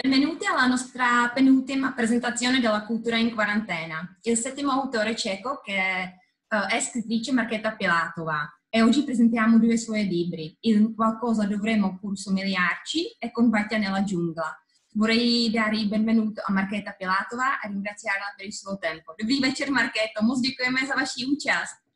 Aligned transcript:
benvenuti 0.00 0.46
alla 0.46 0.66
nostra 0.66 1.28
penultima 1.34 1.92
presentazione 1.92 2.60
della 2.60 2.84
cultura 2.84 3.16
in 3.16 3.34
quarantena. 3.34 4.16
Il 4.22 4.36
settimo 4.36 4.70
autore 4.70 5.16
cieco 5.16 5.60
che 5.60 6.14
uh, 6.48 6.66
è 6.68 6.80
scrittrice 6.80 7.32
Marchetta 7.32 7.74
Pilatova 7.74 8.48
e 8.68 8.80
oggi 8.80 9.02
presentiamo 9.02 9.58
due 9.58 9.76
suoi 9.76 10.06
libri, 10.06 10.56
Il 10.60 10.94
qualcosa 10.94 11.46
dovremmo 11.46 11.98
pur 11.98 12.16
somigliarci 12.16 13.16
e 13.18 13.32
Convegna 13.32 13.78
nella 13.78 14.04
giungla. 14.04 14.56
Vorrei 14.92 15.50
dare 15.50 15.76
il 15.76 15.88
benvenuto 15.88 16.42
a 16.44 16.52
Marchetta 16.52 16.92
Pilatova 16.92 17.58
e 17.58 17.66
ringraziarla 17.66 18.34
per 18.36 18.46
il 18.46 18.52
suo 18.52 18.78
tempo. 18.78 19.14
Dobrý 19.16 19.40
večer, 19.40 19.70
Markéto, 19.70 20.22
moc 20.22 20.38
děkujeme 20.38 20.86
za 20.86 20.94
vaši 20.94 21.26
účast. 21.26 21.87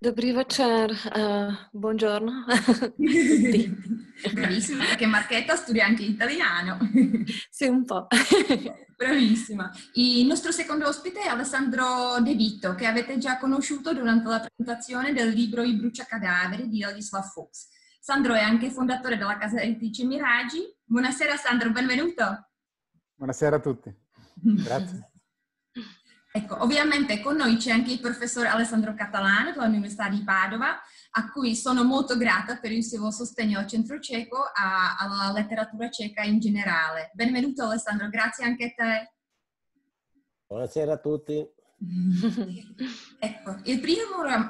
Dobrý 0.00 0.30
večer, 0.30 0.90
uh, 0.90 1.52
buongiorno. 1.72 2.44
Bravissima, 4.32 4.84
perché 4.84 5.06
Marchetta 5.06 5.56
studia 5.56 5.86
anche 5.86 6.04
italiano. 6.04 6.78
Sì, 7.50 7.66
un 7.66 7.84
po'. 7.84 8.06
Bravissima. 8.96 9.72
Il 9.94 10.24
nostro 10.28 10.52
secondo 10.52 10.86
ospite 10.86 11.22
è 11.22 11.26
Alessandro 11.26 12.20
De 12.20 12.34
Vito, 12.34 12.76
che 12.76 12.86
avete 12.86 13.18
già 13.18 13.38
conosciuto 13.38 13.92
durante 13.92 14.28
la 14.28 14.38
presentazione 14.38 15.12
del 15.12 15.30
libro 15.30 15.64
I 15.64 15.74
bruciacadaveri 15.74 16.68
di 16.68 16.78
Ladislav 16.78 17.24
Fuchs. 17.24 17.66
Sandro 17.98 18.34
è 18.34 18.40
anche 18.40 18.70
fondatore 18.70 19.16
della 19.16 19.36
casa 19.36 19.60
editrice 19.60 20.04
Miragi. 20.04 20.60
Buonasera 20.84 21.34
Sandro, 21.34 21.72
benvenuto. 21.72 22.50
Buonasera 23.16 23.56
a 23.56 23.60
tutti. 23.60 23.92
Grazie. 24.32 25.10
Ecco, 26.30 26.62
ovviamente 26.62 27.20
con 27.20 27.36
noi 27.36 27.56
c'è 27.56 27.70
anche 27.70 27.92
il 27.92 28.00
professor 28.00 28.46
Alessandro 28.46 28.94
Catalano 28.94 29.52
dell'Università 29.52 30.10
di 30.10 30.22
Padova, 30.22 30.78
a 31.12 31.30
cui 31.30 31.56
sono 31.56 31.84
molto 31.84 32.18
grata 32.18 32.58
per 32.58 32.70
il 32.70 32.84
suo 32.84 33.10
sostegno 33.10 33.58
al 33.58 33.66
centro 33.66 33.98
ceco, 33.98 34.36
a, 34.36 34.96
alla 34.98 35.32
letteratura 35.32 35.88
ceca 35.88 36.22
in 36.22 36.38
generale. 36.38 37.10
Benvenuto 37.14 37.64
Alessandro, 37.64 38.10
grazie 38.10 38.44
anche 38.44 38.64
a 38.64 38.84
te. 38.84 39.12
Buonasera 40.46 40.92
a 40.92 40.98
tutti. 40.98 41.56
ecco, 43.20 43.56
il 43.64 43.80
primo, 43.80 44.02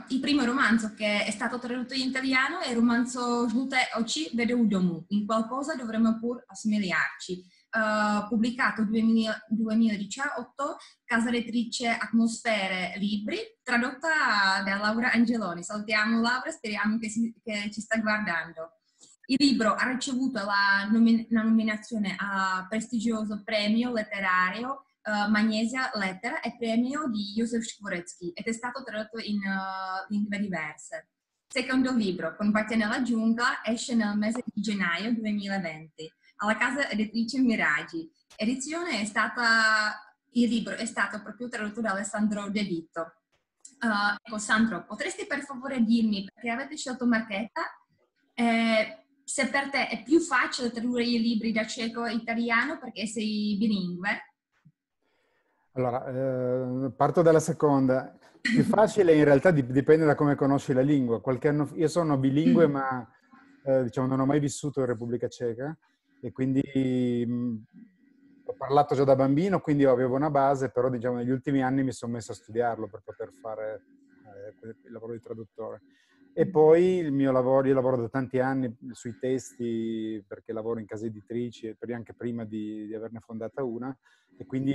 il 0.09 0.21
primo, 0.21 0.45
romanzo 0.45 0.95
che 0.95 1.25
è 1.25 1.31
stato 1.31 1.59
tradotto 1.59 1.93
in 1.93 2.09
italiano 2.09 2.61
è 2.61 2.71
il 2.71 2.77
romanzo 2.77 3.47
Žluté 3.47 3.91
oči 3.99 4.31
vedou 4.33 4.67
domů, 4.67 5.05
in 5.09 5.27
qualcosa 5.27 5.75
dovremmo 5.75 6.19
pur 6.19 6.43
assomigliarci 6.47 7.45
uh, 7.73 8.27
pubblicato 8.29 8.85
2000, 8.85 9.47
2018, 9.49 10.77
casa 11.05 11.29
editrice 11.29 11.89
Atmosfere 11.89 12.95
Libri, 12.97 13.39
tradotta 13.63 14.63
da 14.65 14.77
Laura 14.77 15.13
Angeloni. 15.13 15.63
Salutiamo 15.63 16.21
Laura, 16.21 16.51
speriamo 16.51 16.99
che, 16.99 17.09
si, 17.09 17.35
che 17.43 17.71
ci 17.73 17.81
sta 17.81 17.99
guardando. 17.99 18.73
Il 19.27 19.37
libro 19.39 19.75
ha 19.75 19.87
ricevuto 19.87 20.43
la, 20.43 20.89
nomin- 20.91 21.27
la 21.31 21.43
nominazione 21.43 22.17
al 22.19 22.67
prestigioso 22.67 23.43
premio 23.45 23.93
letterario 23.93 24.85
uh, 25.03 25.31
Magnesia 25.31 25.91
Lettera 25.95 26.41
e 26.41 26.57
premio 26.57 27.09
di 27.11 27.33
Josef 27.35 27.63
Skvoretsky 27.63 28.33
ed 28.35 28.47
è 28.47 28.53
stato 28.53 28.83
tradotto 28.83 29.19
in 29.19 29.39
uh, 29.39 30.11
lingue 30.11 30.39
diverse. 30.39 31.09
Secondo 31.47 31.95
libro, 31.95 32.37
Con 32.37 32.51
Batte 32.51 32.77
nella 32.77 33.03
giungla, 33.03 33.65
esce 33.65 33.95
nel 33.95 34.17
mese 34.17 34.43
di 34.45 34.61
gennaio 34.61 35.13
2020 35.15 36.13
alla 36.39 36.57
casa 36.57 36.91
editrice 36.91 37.41
Miragi. 37.41 38.11
Edizione 38.37 39.01
è 39.01 39.05
stata, 39.05 40.15
il 40.33 40.49
libro 40.49 40.75
è 40.75 40.85
stato 40.85 41.21
proprio 41.23 41.49
tradotto 41.49 41.81
da 41.81 41.91
Alessandro 41.91 42.49
De 42.51 42.63
Vito. 42.63 43.13
Uh, 43.81 44.17
ecco, 44.21 44.39
Sandro, 44.39 44.85
potresti 44.85 45.27
per 45.27 45.43
favore 45.43 45.83
dirmi 45.83 46.25
perché 46.25 46.51
avete 46.51 46.77
scelto 46.77 47.07
Marchetta? 47.07 47.63
Eh, 48.35 49.05
se 49.25 49.49
per 49.49 49.71
te 49.71 49.89
è 49.89 50.03
più 50.03 50.21
facile 50.21 50.71
tradurre 50.71 51.05
i 51.05 51.21
libri 51.21 51.53
da 51.53 51.67
cieco 51.67 52.03
a 52.03 52.11
italiano 52.11 52.79
perché 52.79 53.07
sei 53.07 53.57
bilingue? 53.59 54.35
Allora, 55.73 56.07
eh, 56.07 56.91
parto 56.93 57.23
dalla 57.23 57.41
seconda. 57.41 58.17
Più 58.41 58.63
facile 58.65 59.15
in 59.15 59.25
realtà 59.25 59.51
dipende 59.51 60.05
da 60.05 60.15
come 60.15 60.35
conosci 60.35 60.73
la 60.73 60.81
lingua. 60.81 61.21
Qualche 61.21 61.49
anno, 61.49 61.71
io 61.75 61.89
sono 61.89 62.17
bilingue, 62.17 62.67
mm. 62.67 62.71
ma 62.71 63.09
eh, 63.65 63.83
diciamo, 63.85 64.07
non 64.07 64.21
ho 64.21 64.27
mai 64.27 64.41
vissuto 64.41 64.81
in 64.81 64.87
Repubblica 64.87 65.29
Ceca 65.29 65.77
e 66.21 66.33
quindi 66.33 67.25
mh, 67.27 67.33
mhmm, 67.33 67.65
ho 68.45 68.55
parlato 68.57 68.95
già 68.95 69.05
da 69.05 69.15
bambino, 69.15 69.61
quindi 69.61 69.85
avevo 69.85 70.17
una 70.17 70.31
base, 70.31 70.71
però 70.71 70.89
diciamo 70.89 71.17
negli 71.17 71.31
ultimi 71.31 71.63
anni 71.63 71.83
mi 71.83 71.93
sono 71.93 72.13
messo 72.13 72.33
a 72.33 72.35
studiarlo 72.35 72.89
per 72.89 73.03
poter 73.05 73.31
fare 73.33 73.83
eh, 74.25 74.69
il 74.85 74.93
lavoro 74.93 75.13
di 75.13 75.21
traduttore. 75.21 75.83
E 76.33 76.49
poi 76.49 76.99
il 76.99 77.13
mio 77.13 77.33
lavoro, 77.33 77.67
io 77.67 77.75
lavoro 77.75 77.97
da 77.97 78.09
tanti 78.09 78.39
anni 78.39 78.75
sui 78.93 79.17
testi 79.19 80.23
perché 80.27 80.53
lavoro 80.53 80.79
in 80.79 80.87
case 80.87 81.07
editrici 81.07 81.67
e 81.67 81.93
anche 81.93 82.15
prima 82.15 82.45
di, 82.45 82.87
di 82.87 82.95
averne 82.95 83.21
fondata 83.21 83.63
una 83.65 83.95
e 84.37 84.47
quindi 84.47 84.75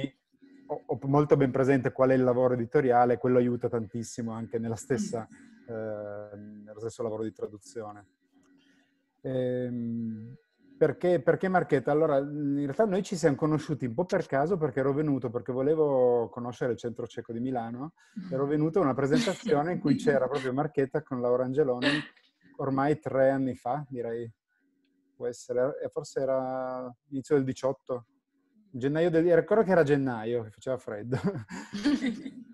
ho, 0.68 0.84
ho, 0.86 1.00
molto 1.04 1.38
ben 1.38 1.52
presente 1.52 1.92
qual 1.92 2.10
è 2.10 2.16
il 2.16 2.24
lavoro 2.24 2.56
editoriale 2.56 3.18
quello 3.18 3.38
aiuta 3.38 3.70
tantissimo 3.70 4.34
anche 4.34 4.60
nella 4.60 4.76
stessa, 4.76 5.26
eh, 5.68 6.36
nello 6.36 6.80
stesso 6.80 7.02
lavoro 7.02 7.24
di 7.24 7.32
traduzione. 7.32 8.08
Ehm, 9.22 10.36
perché, 10.84 11.22
perché 11.22 11.48
Marchetta? 11.48 11.92
Allora, 11.92 12.18
in 12.18 12.60
realtà 12.64 12.84
noi 12.84 13.04
ci 13.04 13.16
siamo 13.16 13.38
conosciuti 13.38 13.86
un 13.86 13.94
po' 13.94 14.04
per 14.04 14.26
caso 14.26 14.58
perché 14.58 14.82
ero 14.82 14.92
venuto, 14.92 15.30
perché 15.30 15.54
volevo 15.54 16.28
conoscere 16.28 16.74
il 16.74 16.78
centro 16.78 17.08
cieco 17.08 17.32
di 17.32 17.40
Milano, 17.40 17.94
ero 18.30 18.46
venuto 18.46 18.80
a 18.80 18.84
una 18.84 18.94
presentazione 18.94 19.72
in 19.72 19.80
cui 19.80 19.96
c'era 19.96 20.28
proprio 20.28 20.52
Marchetta 20.52 21.02
con 21.02 21.22
Laura 21.22 21.46
Angeloni, 21.46 21.88
ormai 22.58 23.00
tre 23.00 23.30
anni 23.30 23.56
fa, 23.56 23.86
direi, 23.88 24.30
può 25.16 25.26
essere, 25.26 25.72
forse 25.90 26.20
era 26.20 26.94
inizio 27.12 27.36
del 27.36 27.46
18, 27.46 28.06
gennaio 28.72 29.10
del... 29.10 29.36
ricordo 29.36 29.64
che 29.64 29.72
era 29.72 29.84
gennaio, 29.84 30.44
che 30.44 30.50
faceva 30.50 30.78
freddo. 30.78 31.18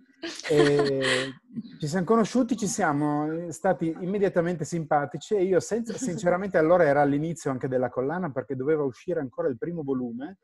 E 0.50 1.34
ci 1.80 1.88
siamo 1.88 2.06
conosciuti, 2.06 2.58
ci 2.58 2.68
siamo 2.68 3.50
stati 3.52 3.96
immediatamente 4.02 4.66
simpatici 4.66 5.36
e 5.36 5.44
io 5.44 5.60
senza, 5.60 5.94
sinceramente 5.98 6.58
allora 6.58 6.84
era 6.84 7.02
all'inizio 7.02 7.52
anche 7.52 7.68
della 7.68 7.90
collana 7.90 8.30
perché 8.32 8.56
doveva 8.56 8.84
uscire 8.84 9.20
ancora 9.22 9.48
il 9.48 9.58
primo 9.58 9.82
volume 9.82 10.40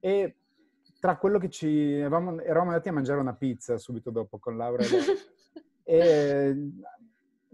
e 0.00 0.36
tra 0.98 1.16
quello 1.16 1.38
che 1.38 1.50
ci 1.50 1.92
eravamo, 1.92 2.40
eravamo 2.40 2.70
andati 2.70 2.88
a 2.88 2.92
mangiare 2.92 3.20
una 3.20 3.34
pizza 3.34 3.76
subito 3.76 4.10
dopo 4.10 4.38
con 4.38 4.56
Laura 4.56 4.82
e, 4.82 4.88
e 5.84 6.56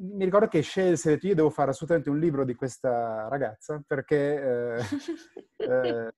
mi 0.00 0.24
ricordo 0.24 0.46
che 0.46 0.60
scelse, 0.60 1.10
detto 1.10 1.26
io 1.26 1.34
devo 1.34 1.50
fare 1.50 1.70
assolutamente 1.70 2.10
un 2.10 2.18
libro 2.18 2.44
di 2.44 2.54
questa 2.54 3.26
ragazza 3.28 3.82
perché 3.84 4.76
eh, 4.76 4.82
eh, 5.56 6.12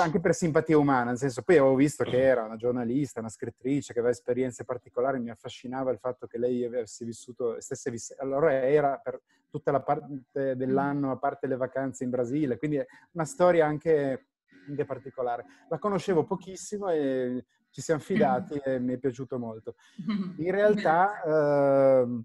anche 0.00 0.20
per 0.20 0.34
simpatia 0.34 0.78
umana, 0.78 1.10
nel 1.10 1.18
senso 1.18 1.42
poi 1.42 1.56
avevo 1.56 1.74
visto 1.74 2.04
che 2.04 2.20
era 2.20 2.44
una 2.44 2.56
giornalista, 2.56 3.18
una 3.18 3.28
scrittrice 3.28 3.92
che 3.92 3.98
aveva 3.98 4.12
esperienze 4.12 4.64
particolari, 4.64 5.18
mi 5.18 5.30
affascinava 5.30 5.90
il 5.90 5.98
fatto 5.98 6.26
che 6.26 6.38
lei 6.38 6.64
avesse 6.64 7.04
vissuto, 7.04 7.60
stesse 7.60 7.90
vissuto, 7.90 8.22
allora 8.22 8.52
era 8.52 9.00
per 9.02 9.20
tutta 9.50 9.72
la 9.72 9.82
parte 9.82 10.54
dell'anno, 10.56 11.10
a 11.10 11.18
parte 11.18 11.48
le 11.48 11.56
vacanze 11.56 12.04
in 12.04 12.10
Brasile, 12.10 12.56
quindi 12.56 12.80
una 13.12 13.24
storia 13.24 13.66
anche, 13.66 14.28
anche 14.68 14.84
particolare. 14.84 15.44
La 15.68 15.78
conoscevo 15.78 16.24
pochissimo 16.24 16.90
e 16.90 17.46
ci 17.70 17.80
siamo 17.80 18.00
fidati 18.00 18.60
e 18.62 18.78
mi 18.78 18.94
è 18.94 18.98
piaciuto 18.98 19.38
molto. 19.40 19.74
In 20.36 20.50
realtà... 20.52 21.22
Eh, 21.22 22.22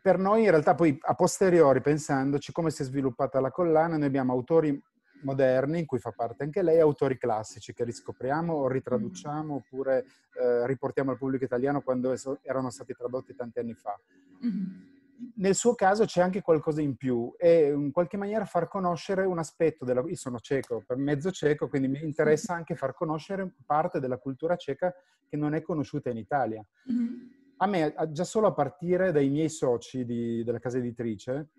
per 0.00 0.18
noi 0.18 0.42
in 0.42 0.50
realtà 0.50 0.74
poi 0.74 0.96
a 1.00 1.14
posteriori, 1.14 1.80
pensandoci 1.80 2.52
come 2.52 2.70
si 2.70 2.82
è 2.82 2.84
sviluppata 2.84 3.40
la 3.40 3.50
collana, 3.50 3.96
noi 3.96 4.06
abbiamo 4.06 4.32
autori 4.32 4.80
moderni, 5.22 5.80
in 5.80 5.86
cui 5.86 5.98
fa 5.98 6.12
parte 6.12 6.44
anche 6.44 6.62
lei, 6.62 6.80
autori 6.80 7.16
classici 7.16 7.72
che 7.72 7.84
riscopriamo 7.84 8.52
o 8.52 8.68
ritraduciamo 8.68 9.54
oppure 9.54 10.04
eh, 10.38 10.66
riportiamo 10.66 11.10
al 11.10 11.18
pubblico 11.18 11.44
italiano 11.44 11.80
quando 11.80 12.14
erano 12.42 12.70
stati 12.70 12.92
tradotti 12.92 13.34
tanti 13.34 13.58
anni 13.58 13.74
fa. 13.74 13.98
Mm-hmm. 14.44 14.92
Nel 15.36 15.54
suo 15.54 15.74
caso 15.74 16.04
c'è 16.04 16.20
anche 16.20 16.42
qualcosa 16.42 16.82
in 16.82 16.96
più 16.96 17.32
e 17.38 17.70
in 17.72 17.92
qualche 17.92 18.16
maniera 18.16 18.44
far 18.44 18.68
conoscere 18.68 19.24
un 19.24 19.38
aspetto 19.38 19.84
della... 19.84 20.02
Io 20.06 20.16
sono 20.16 20.38
cieco, 20.40 20.82
per 20.86 20.98
mezzo 20.98 21.30
cieco, 21.30 21.68
quindi 21.68 21.88
mi 21.88 22.02
interessa 22.02 22.52
anche 22.52 22.74
far 22.74 22.94
conoscere 22.94 23.54
parte 23.64 24.00
della 24.00 24.18
cultura 24.18 24.56
ceca 24.56 24.92
che 25.26 25.36
non 25.36 25.54
è 25.54 25.62
conosciuta 25.62 26.10
in 26.10 26.18
Italia. 26.18 26.62
Mm-hmm 26.92 27.42
a 27.56 27.66
me, 27.66 27.94
già 28.10 28.24
solo 28.24 28.48
a 28.48 28.52
partire 28.52 29.12
dai 29.12 29.28
miei 29.28 29.48
soci 29.48 30.04
di, 30.04 30.42
della 30.44 30.58
casa 30.58 30.78
editrice, 30.78 31.50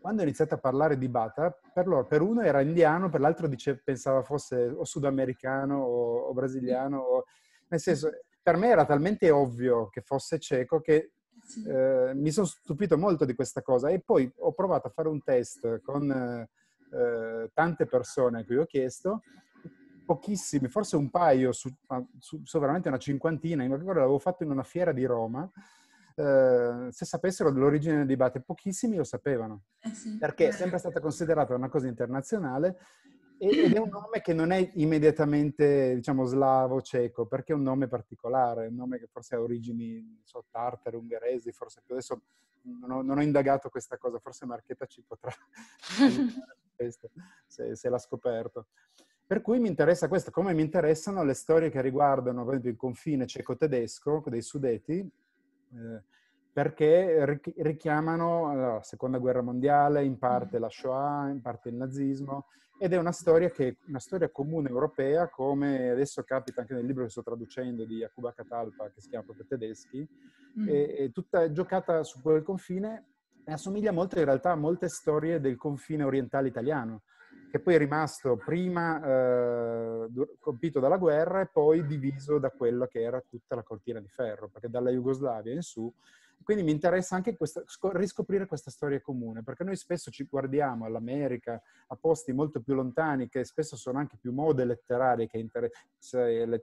quando 0.00 0.20
ho 0.20 0.24
iniziato 0.24 0.54
a 0.54 0.58
parlare 0.58 0.96
di 0.96 1.08
Bata, 1.08 1.56
per, 1.72 1.86
loro, 1.86 2.06
per 2.06 2.22
uno 2.22 2.42
era 2.42 2.60
indiano, 2.60 3.08
per 3.08 3.20
l'altro 3.20 3.48
dice, 3.48 3.80
pensava 3.82 4.22
fosse 4.22 4.56
o 4.56 4.84
sudamericano 4.84 5.78
o, 5.82 6.18
o 6.28 6.32
brasiliano. 6.32 6.98
O, 6.98 7.24
nel 7.68 7.80
senso, 7.80 8.10
per 8.42 8.56
me 8.56 8.68
era 8.68 8.84
talmente 8.84 9.30
ovvio 9.30 9.88
che 9.88 10.00
fosse 10.02 10.38
cieco 10.38 10.80
che 10.80 11.12
eh, 11.66 12.12
mi 12.14 12.30
sono 12.30 12.46
stupito 12.46 12.96
molto 12.96 13.24
di 13.24 13.34
questa 13.34 13.60
cosa. 13.60 13.88
E 13.88 14.00
poi 14.00 14.32
ho 14.38 14.52
provato 14.52 14.86
a 14.86 14.90
fare 14.90 15.08
un 15.08 15.22
test 15.22 15.80
con 15.82 16.10
eh, 16.10 17.50
tante 17.52 17.86
persone 17.86 18.40
a 18.40 18.44
cui 18.44 18.56
ho 18.56 18.64
chiesto 18.64 19.22
pochissimi, 20.08 20.68
forse 20.68 20.96
un 20.96 21.10
paio, 21.10 21.52
su, 21.52 21.68
su, 22.18 22.40
su 22.42 22.58
veramente 22.58 22.88
una 22.88 22.96
cinquantina, 22.96 23.62
in 23.62 23.76
ricordo 23.76 24.00
l'avevo 24.00 24.18
fatto 24.18 24.42
in 24.42 24.50
una 24.50 24.62
fiera 24.62 24.92
di 24.92 25.04
Roma, 25.04 25.46
eh, 26.14 26.88
se 26.90 27.04
sapessero 27.04 27.52
dell'origine 27.52 28.06
di 28.06 28.16
Bate, 28.16 28.40
pochissimi 28.40 28.96
lo 28.96 29.04
sapevano, 29.04 29.64
eh 29.80 29.90
sì, 29.90 30.16
perché 30.16 30.48
è 30.48 30.52
sempre 30.52 30.78
stata 30.78 30.98
considerata 30.98 31.54
una 31.54 31.68
cosa 31.68 31.88
internazionale 31.88 32.78
ed 33.36 33.74
è 33.74 33.78
un 33.78 33.90
nome 33.90 34.22
che 34.22 34.32
non 34.32 34.50
è 34.50 34.72
immediatamente, 34.76 35.94
diciamo, 35.94 36.24
slavo, 36.24 36.80
ceco, 36.80 37.26
perché 37.26 37.52
è 37.52 37.54
un 37.54 37.62
nome 37.62 37.86
particolare, 37.86 38.66
un 38.66 38.74
nome 38.74 38.98
che 38.98 39.06
forse 39.06 39.36
ha 39.36 39.40
origini, 39.40 40.22
so, 40.24 40.46
tartare, 40.50 40.96
ungheresi, 40.96 41.52
forse 41.52 41.82
più 41.84 41.94
adesso 41.94 42.22
non 42.62 42.90
ho, 42.90 43.02
non 43.02 43.18
ho, 43.18 43.22
indagato 43.22 43.68
questa 43.68 43.98
cosa, 43.98 44.18
forse 44.18 44.46
Marchetta 44.46 44.86
ci 44.86 45.04
potrà 45.06 45.30
questo, 46.74 47.10
se, 47.46 47.76
se 47.76 47.88
l'ha 47.88 47.98
scoperto. 47.98 48.66
Per 49.28 49.42
cui 49.42 49.58
mi 49.58 49.68
interessa 49.68 50.08
questo, 50.08 50.30
come 50.30 50.54
mi 50.54 50.62
interessano 50.62 51.22
le 51.22 51.34
storie 51.34 51.68
che 51.68 51.82
riguardano, 51.82 52.44
per 52.44 52.54
esempio, 52.54 52.70
il 52.70 52.78
confine 52.78 53.26
ceco-tedesco 53.26 54.24
dei 54.26 54.40
Sudeti, 54.40 55.00
eh, 55.00 56.02
perché 56.50 57.38
richiamano 57.56 58.56
la 58.56 58.82
seconda 58.82 59.18
guerra 59.18 59.42
mondiale, 59.42 60.02
in 60.02 60.16
parte 60.16 60.58
la 60.58 60.70
Shoah, 60.70 61.28
in 61.28 61.42
parte 61.42 61.68
il 61.68 61.74
nazismo, 61.74 62.46
ed 62.78 62.94
è 62.94 62.96
una 62.96 63.12
storia, 63.12 63.50
che, 63.50 63.76
una 63.88 63.98
storia 63.98 64.30
comune 64.30 64.70
europea, 64.70 65.28
come 65.28 65.90
adesso 65.90 66.22
capita 66.22 66.62
anche 66.62 66.72
nel 66.72 66.86
libro 66.86 67.04
che 67.04 67.10
sto 67.10 67.22
traducendo 67.22 67.84
di 67.84 67.98
Jakuba 67.98 68.32
Catalpa, 68.32 68.90
che 68.90 69.02
si 69.02 69.10
chiama 69.10 69.26
proprio 69.26 69.44
Tedeschi, 69.46 70.08
mm. 70.58 70.68
e, 70.68 70.96
e 71.00 71.10
tutta 71.12 71.52
giocata 71.52 72.02
su 72.02 72.22
quel 72.22 72.42
confine 72.42 73.04
e 73.44 73.52
assomiglia 73.52 73.92
molto 73.92 74.18
in 74.18 74.24
realtà 74.24 74.52
a 74.52 74.56
molte 74.56 74.88
storie 74.88 75.38
del 75.38 75.56
confine 75.56 76.02
orientale 76.02 76.48
italiano, 76.48 77.02
che 77.50 77.60
poi 77.60 77.74
è 77.74 77.78
rimasto 77.78 78.36
prima 78.36 80.04
eh, 80.04 80.08
colpito 80.38 80.80
dalla 80.80 80.98
guerra 80.98 81.40
e 81.40 81.46
poi 81.46 81.86
diviso 81.86 82.38
da 82.38 82.50
quello 82.50 82.86
che 82.86 83.02
era 83.02 83.22
tutta 83.26 83.54
la 83.54 83.62
cortina 83.62 84.00
di 84.00 84.08
ferro, 84.08 84.48
perché 84.48 84.68
dalla 84.68 84.90
Jugoslavia 84.90 85.52
in 85.52 85.62
su. 85.62 85.92
Quindi 86.42 86.62
mi 86.62 86.70
interessa 86.70 87.16
anche 87.16 87.36
questa, 87.36 87.62
riscoprire 87.92 88.46
questa 88.46 88.70
storia 88.70 89.00
comune, 89.00 89.42
perché 89.42 89.64
noi 89.64 89.76
spesso 89.76 90.10
ci 90.10 90.24
guardiamo 90.24 90.84
all'America, 90.84 91.60
a 91.88 91.96
posti 91.96 92.32
molto 92.32 92.60
più 92.60 92.74
lontani, 92.74 93.28
che 93.28 93.44
spesso 93.44 93.76
sono 93.76 93.98
anche 93.98 94.16
più 94.20 94.32
mode 94.32 94.64
letterarie 94.64 95.26
che 95.26 95.38
interesse, 95.38 96.62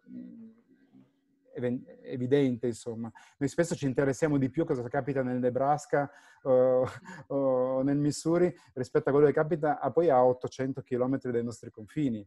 evidente, 1.55 2.67
insomma. 2.67 3.11
Noi 3.37 3.49
spesso 3.49 3.75
ci 3.75 3.85
interessiamo 3.85 4.37
di 4.37 4.49
più 4.49 4.65
cosa 4.65 4.87
capita 4.87 5.23
nel 5.23 5.39
Nebraska 5.39 6.09
o, 6.43 6.87
o 7.27 7.81
nel 7.81 7.97
Missouri 7.97 8.53
rispetto 8.73 9.09
a 9.09 9.11
quello 9.11 9.27
che 9.27 9.33
capita 9.33 9.79
a 9.79 9.91
poi 9.91 10.09
a 10.09 10.23
800 10.23 10.81
km 10.81 11.17
dai 11.31 11.43
nostri 11.43 11.71
confini. 11.71 12.17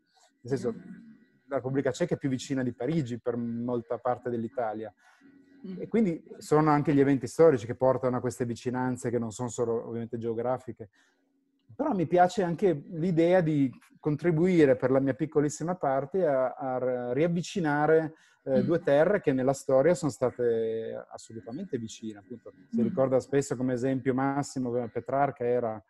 Nel 0.40 0.58
senso, 0.58 0.74
la 1.46 1.56
Repubblica 1.56 1.90
Ceca 1.90 2.14
è 2.14 2.18
più 2.18 2.28
vicina 2.28 2.62
di 2.62 2.72
Parigi 2.72 3.18
per 3.18 3.36
molta 3.36 3.98
parte 3.98 4.30
dell'Italia. 4.30 4.92
E 5.78 5.88
quindi 5.88 6.22
sono 6.38 6.70
anche 6.70 6.94
gli 6.94 7.00
eventi 7.00 7.26
storici 7.26 7.66
che 7.66 7.74
portano 7.74 8.16
a 8.16 8.20
queste 8.20 8.44
vicinanze 8.44 9.10
che 9.10 9.18
non 9.18 9.32
sono 9.32 9.48
solo 9.48 9.86
ovviamente 9.86 10.16
geografiche. 10.16 10.90
Però 11.74 11.92
mi 11.92 12.06
piace 12.06 12.42
anche 12.42 12.84
l'idea 12.90 13.40
di 13.40 13.70
contribuire 14.00 14.76
per 14.76 14.90
la 14.90 15.00
mia 15.00 15.14
piccolissima 15.14 15.74
parte 15.74 16.26
a, 16.26 16.54
a 16.54 17.12
riavvicinare 17.12 18.14
eh, 18.44 18.64
due 18.64 18.80
terre 18.80 19.20
che 19.20 19.32
nella 19.32 19.52
storia 19.52 19.94
sono 19.94 20.10
state 20.10 21.06
assolutamente 21.10 21.78
vicine. 21.78 22.18
Appunto, 22.18 22.52
si 22.70 22.82
ricorda 22.82 23.20
spesso 23.20 23.56
come 23.56 23.74
esempio 23.74 24.14
massimo 24.14 24.70
Petrarca 24.88 25.44
era 25.44 25.82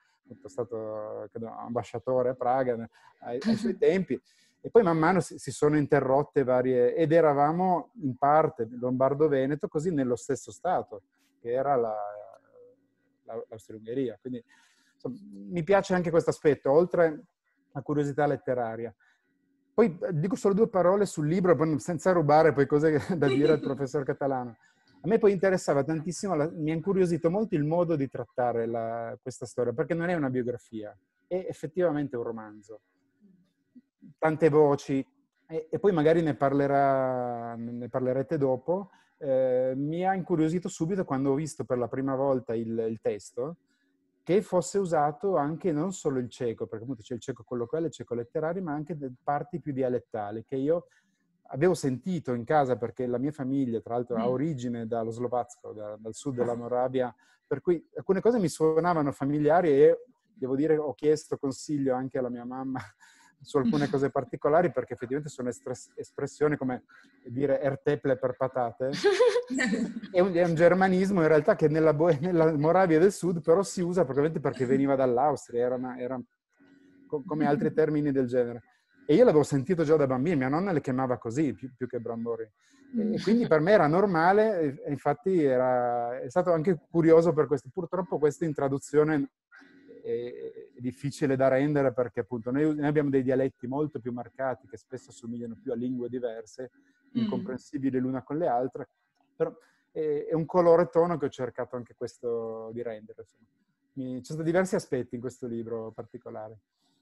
stato 0.44 1.28
credo, 1.30 1.54
ambasciatore 1.56 2.30
a 2.30 2.34
Praga 2.34 2.88
ai, 3.20 3.38
ai 3.40 3.56
suoi 3.56 3.76
tempi 3.78 4.20
e 4.60 4.70
poi 4.70 4.82
man 4.82 4.98
mano 4.98 5.20
si, 5.20 5.38
si 5.38 5.52
sono 5.52 5.76
interrotte 5.76 6.42
varie, 6.42 6.94
ed 6.94 7.12
eravamo 7.12 7.92
in 8.02 8.16
parte 8.16 8.68
Lombardo-Veneto 8.68 9.68
così 9.68 9.92
nello 9.92 10.16
stesso 10.16 10.50
Stato, 10.50 11.02
che 11.40 11.52
era 11.52 11.76
la, 11.76 11.94
la, 13.24 13.44
l'Austria-Ungheria. 13.48 14.18
Quindi 14.20 14.42
insomma, 14.94 15.16
mi 15.30 15.62
piace 15.62 15.94
anche 15.94 16.10
questo 16.10 16.30
aspetto, 16.30 16.72
oltre 16.72 17.22
a 17.72 17.82
curiosità 17.82 18.26
letteraria. 18.26 18.94
Poi 19.74 19.96
dico 20.12 20.34
solo 20.34 20.54
due 20.54 20.68
parole 20.68 21.06
sul 21.06 21.28
libro, 21.28 21.56
senza 21.78 22.12
rubare 22.12 22.52
poi 22.52 22.66
cose 22.66 22.98
da 23.16 23.28
dire 23.28 23.52
al 23.52 23.60
professor 23.60 24.04
Catalano. 24.04 24.56
A 25.00 25.06
me 25.06 25.18
poi 25.18 25.30
interessava 25.30 25.84
tantissimo, 25.84 26.34
la, 26.34 26.50
mi 26.52 26.72
ha 26.72 26.74
incuriosito 26.74 27.30
molto 27.30 27.54
il 27.54 27.62
modo 27.62 27.94
di 27.94 28.08
trattare 28.08 28.66
la, 28.66 29.16
questa 29.22 29.46
storia, 29.46 29.72
perché 29.72 29.94
non 29.94 30.08
è 30.08 30.14
una 30.14 30.30
biografia, 30.30 30.96
è 31.28 31.46
effettivamente 31.48 32.16
un 32.16 32.24
romanzo 32.24 32.80
tante 34.18 34.48
voci 34.48 35.06
e, 35.46 35.68
e 35.70 35.78
poi 35.78 35.92
magari 35.92 36.22
ne, 36.22 36.34
parlerà, 36.34 37.54
ne 37.56 37.88
parlerete 37.88 38.36
dopo. 38.36 38.90
Eh, 39.18 39.72
mi 39.76 40.04
ha 40.04 40.14
incuriosito 40.14 40.68
subito 40.68 41.04
quando 41.04 41.30
ho 41.30 41.34
visto 41.34 41.64
per 41.64 41.78
la 41.78 41.88
prima 41.88 42.14
volta 42.14 42.54
il, 42.54 42.86
il, 42.88 43.00
testo 43.00 43.56
che 44.28 44.42
fosse 44.42 44.76
usato 44.76 45.38
anche 45.38 45.72
non 45.72 45.90
solo 45.90 46.18
il 46.18 46.28
cieco, 46.28 46.66
perché 46.66 46.84
appunto 46.84 47.00
c'è 47.00 47.14
il 47.14 47.20
cieco 47.20 47.44
colloquiale, 47.44 47.86
il 47.86 47.92
cieco 47.92 48.14
letterario, 48.14 48.62
ma 48.62 48.74
anche 48.74 48.94
parti 49.22 49.58
più 49.58 49.72
dialettali 49.72 50.44
che 50.44 50.56
io 50.56 50.88
avevo 51.44 51.72
sentito 51.72 52.34
in 52.34 52.44
casa 52.44 52.76
perché 52.76 53.06
la 53.06 53.16
mia 53.16 53.32
famiglia, 53.32 53.80
tra 53.80 53.94
l'altro, 53.94 54.16
ha 54.16 54.26
mm. 54.26 54.30
origine 54.30 54.86
dallo 54.86 55.12
Slovazco, 55.12 55.72
da, 55.72 55.96
dal 55.96 56.12
sud 56.12 56.34
della 56.34 56.52
Moravia, 56.54 57.14
per 57.46 57.62
cui 57.62 57.82
alcune 57.96 58.20
cose 58.20 58.38
mi 58.38 58.50
suonavano 58.50 59.12
familiari 59.12 59.70
e 59.70 60.04
devo 60.34 60.56
dire 60.56 60.76
ho 60.76 60.92
chiesto 60.92 61.38
consiglio 61.38 61.94
anche 61.94 62.18
alla 62.18 62.28
mia 62.28 62.44
mamma 62.44 62.82
su 63.40 63.58
alcune 63.58 63.88
cose 63.90 64.10
particolari 64.10 64.70
perché 64.70 64.94
effettivamente 64.94 65.30
sono 65.30 65.48
estres- 65.48 65.90
espressioni 65.94 66.56
come 66.56 66.84
dire 67.24 67.60
erteple 67.60 68.16
per 68.16 68.36
patate. 68.36 68.90
è, 70.12 70.20
un, 70.20 70.32
è, 70.34 70.44
un, 70.44 70.54
germanismo 70.54 71.22
in 71.22 71.28
realtà 71.28 71.54
che 71.56 71.68
nella, 71.68 71.94
Bo- 71.94 72.16
nella, 72.20 72.56
Moravia 72.56 72.98
del 72.98 73.12
Sud 73.12 73.40
però 73.40 73.62
si 73.62 73.80
usa 73.80 74.04
probabilmente 74.04 74.40
perché 74.40 74.66
veniva 74.66 74.94
dall'Austria, 74.94 75.64
era, 75.64 75.74
una, 75.74 75.98
era 75.98 76.20
co- 77.06 77.22
come 77.26 77.46
altri 77.46 77.72
termini 77.72 78.12
del 78.12 78.26
genere. 78.26 78.62
E 79.06 79.14
io 79.14 79.24
l'avevo 79.24 79.42
sentito 79.42 79.84
già 79.84 79.96
da 79.96 80.06
bambino, 80.06 80.36
mia 80.36 80.48
nonna 80.48 80.70
le 80.70 80.82
chiamava 80.82 81.16
così 81.16 81.54
più, 81.54 81.72
più 81.74 81.86
che 81.86 81.98
brambori. 81.98 82.46
E 82.96 83.20
quindi 83.20 83.46
per 83.46 83.60
me 83.60 83.72
era 83.72 83.86
normale, 83.86 84.82
e 84.82 84.90
infatti 84.90 85.42
era, 85.42 86.18
è 86.20 86.28
stato 86.30 86.52
anche 86.52 86.78
curioso 86.90 87.32
per 87.34 87.46
questo. 87.46 87.68
Purtroppo 87.72 88.18
questa 88.18 88.46
in 88.46 88.54
traduzione 88.54 89.30
è, 90.08 90.52
è 90.76 90.80
difficile 90.80 91.36
da 91.36 91.48
rendere 91.48 91.92
perché 91.92 92.20
appunto 92.20 92.50
noi, 92.50 92.74
noi, 92.74 92.86
abbiamo 92.86 93.10
dei 93.10 93.22
dialetti 93.22 93.66
molto 93.66 94.00
più 94.00 94.12
marcati 94.12 94.66
che 94.66 94.76
spesso 94.76 95.12
somigliano 95.12 95.56
più 95.60 95.72
a 95.72 95.74
lingue 95.74 96.08
diverse, 96.08 96.70
mm. 96.72 97.22
incomprensibili 97.22 97.98
l'una 97.98 98.22
con 98.22 98.38
le 98.38 98.46
altre, 98.46 98.88
però 99.36 99.54
è, 99.90 100.26
è 100.30 100.34
un 100.34 100.46
colore 100.46 100.88
tono 100.88 101.16
che 101.18 101.26
ho 101.26 101.30
cercato 101.30 101.76
anche 101.76 101.94
questo 101.94 102.70
di 102.72 102.82
rendere. 102.82 103.26
Mi, 103.94 104.22
ci 104.22 104.32
sono 104.32 104.44
diversi 104.44 104.74
aspetti 104.74 105.14
in 105.14 105.20
questo 105.20 105.46
libro 105.46 105.92
particolare. 105.92 106.58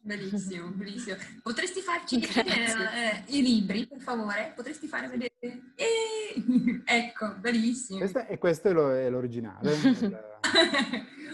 Bellissimo, 0.06 0.69
bellissimo. 0.75 1.17
Potresti 1.43 1.81
farci 1.81 2.20
vedere 2.20 3.25
eh, 3.26 3.37
i 3.37 3.43
libri, 3.43 3.86
per 3.86 4.01
favore? 4.01 4.53
Potresti 4.55 4.86
fare 4.86 5.08
vedere? 5.08 5.32
Eh, 5.41 6.34
ecco, 6.84 7.34
bellissimo. 7.39 7.98
Questa, 7.98 8.27
e 8.27 8.39
questo 8.39 8.93
è, 8.93 9.10
l'originale. 9.10 9.70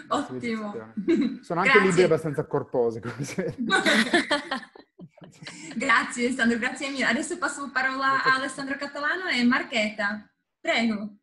Ottimo. 0.07 0.73
Sono 1.41 1.61
anche 1.61 1.71
grazie. 1.71 1.87
libri 1.87 2.03
abbastanza 2.03 2.45
corposi. 2.45 2.99
grazie 5.75 6.25
Alessandro, 6.27 6.57
grazie 6.57 6.89
mille. 6.89 7.05
Adesso 7.05 7.37
passo 7.37 7.61
la 7.61 7.71
parola 7.71 8.23
a 8.23 8.35
Alessandro 8.35 8.75
Catalano 8.75 9.27
e 9.27 9.43
Marchetta. 9.43 10.29
Prego. 10.59 11.17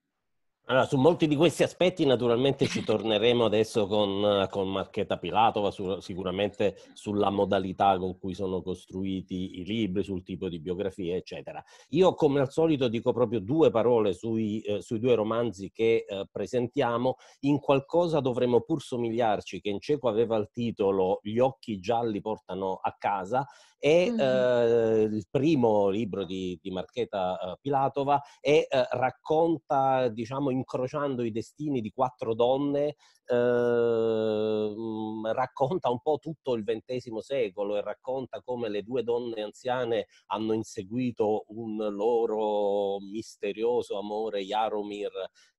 Allora, 0.71 0.87
su 0.87 0.99
molti 0.99 1.27
di 1.27 1.35
questi 1.35 1.65
aspetti 1.65 2.07
naturalmente 2.07 2.69
ci 2.69 2.85
torneremo 2.85 3.45
adesso 3.45 3.89
con, 3.89 4.47
con 4.49 4.71
Marchetta 4.71 5.19
Pilatova, 5.19 5.73
su, 5.73 5.99
sicuramente 5.99 6.77
sulla 6.93 7.29
modalità 7.29 7.99
con 7.99 8.17
cui 8.21 8.35
sono 8.35 8.63
costruiti 8.63 9.59
i 9.59 9.65
libri, 9.65 10.05
sul 10.05 10.23
tipo 10.23 10.49
di 10.49 10.61
biografie, 10.61 11.17
eccetera. 11.17 11.61
Io 11.89 12.15
come 12.15 12.39
al 12.39 12.53
solito 12.53 12.87
dico 12.87 13.13
proprio 13.13 13.41
due 13.41 13.73
parole 13.73 14.13
sui, 14.13 14.61
eh, 14.61 14.81
sui 14.81 15.01
due 15.01 15.17
romanzi 15.17 15.73
che 15.73 16.05
eh, 16.07 16.29
presentiamo. 16.31 17.17
In 17.41 17.59
qualcosa 17.59 18.21
dovremmo 18.21 18.61
pur 18.61 18.81
somigliarci, 18.81 19.61
che 19.61 19.71
in 19.71 19.81
cieco 19.81 20.07
aveva 20.07 20.37
il 20.37 20.51
titolo 20.53 21.19
Gli 21.25 21.41
occhi 21.41 21.81
gialli 21.81 22.21
portano 22.21 22.79
a 22.81 22.95
casa 22.97 23.45
e 23.83 24.11
mm-hmm. 24.11 25.15
il 25.15 25.27
primo 25.31 25.89
libro 25.89 26.25
di, 26.27 26.59
di 26.61 26.71
Marchetta 26.71 27.39
eh, 27.39 27.57
Pilatova 27.61 28.21
e 28.39 28.67
eh, 28.69 28.87
racconta, 28.91 30.09
diciamo, 30.09 30.51
incrociando 30.51 31.25
i 31.25 31.31
destini 31.31 31.81
di 31.81 31.91
quattro 31.91 32.35
donne, 32.35 32.97
eh, 33.25 34.75
racconta 35.33 35.89
un 35.89 36.01
po' 36.03 36.19
tutto 36.19 36.55
il 36.55 36.63
XX 36.63 37.17
secolo 37.19 37.77
e 37.79 37.81
racconta 37.81 38.43
come 38.43 38.69
le 38.69 38.83
due 38.83 39.03
donne 39.03 39.43
anziane 39.43 40.07
hanno 40.27 40.53
inseguito 40.53 41.45
un 41.49 41.77
loro 41.77 42.99
misterioso 43.01 43.99
amore, 43.99 44.43
Jaromir, 44.43 45.11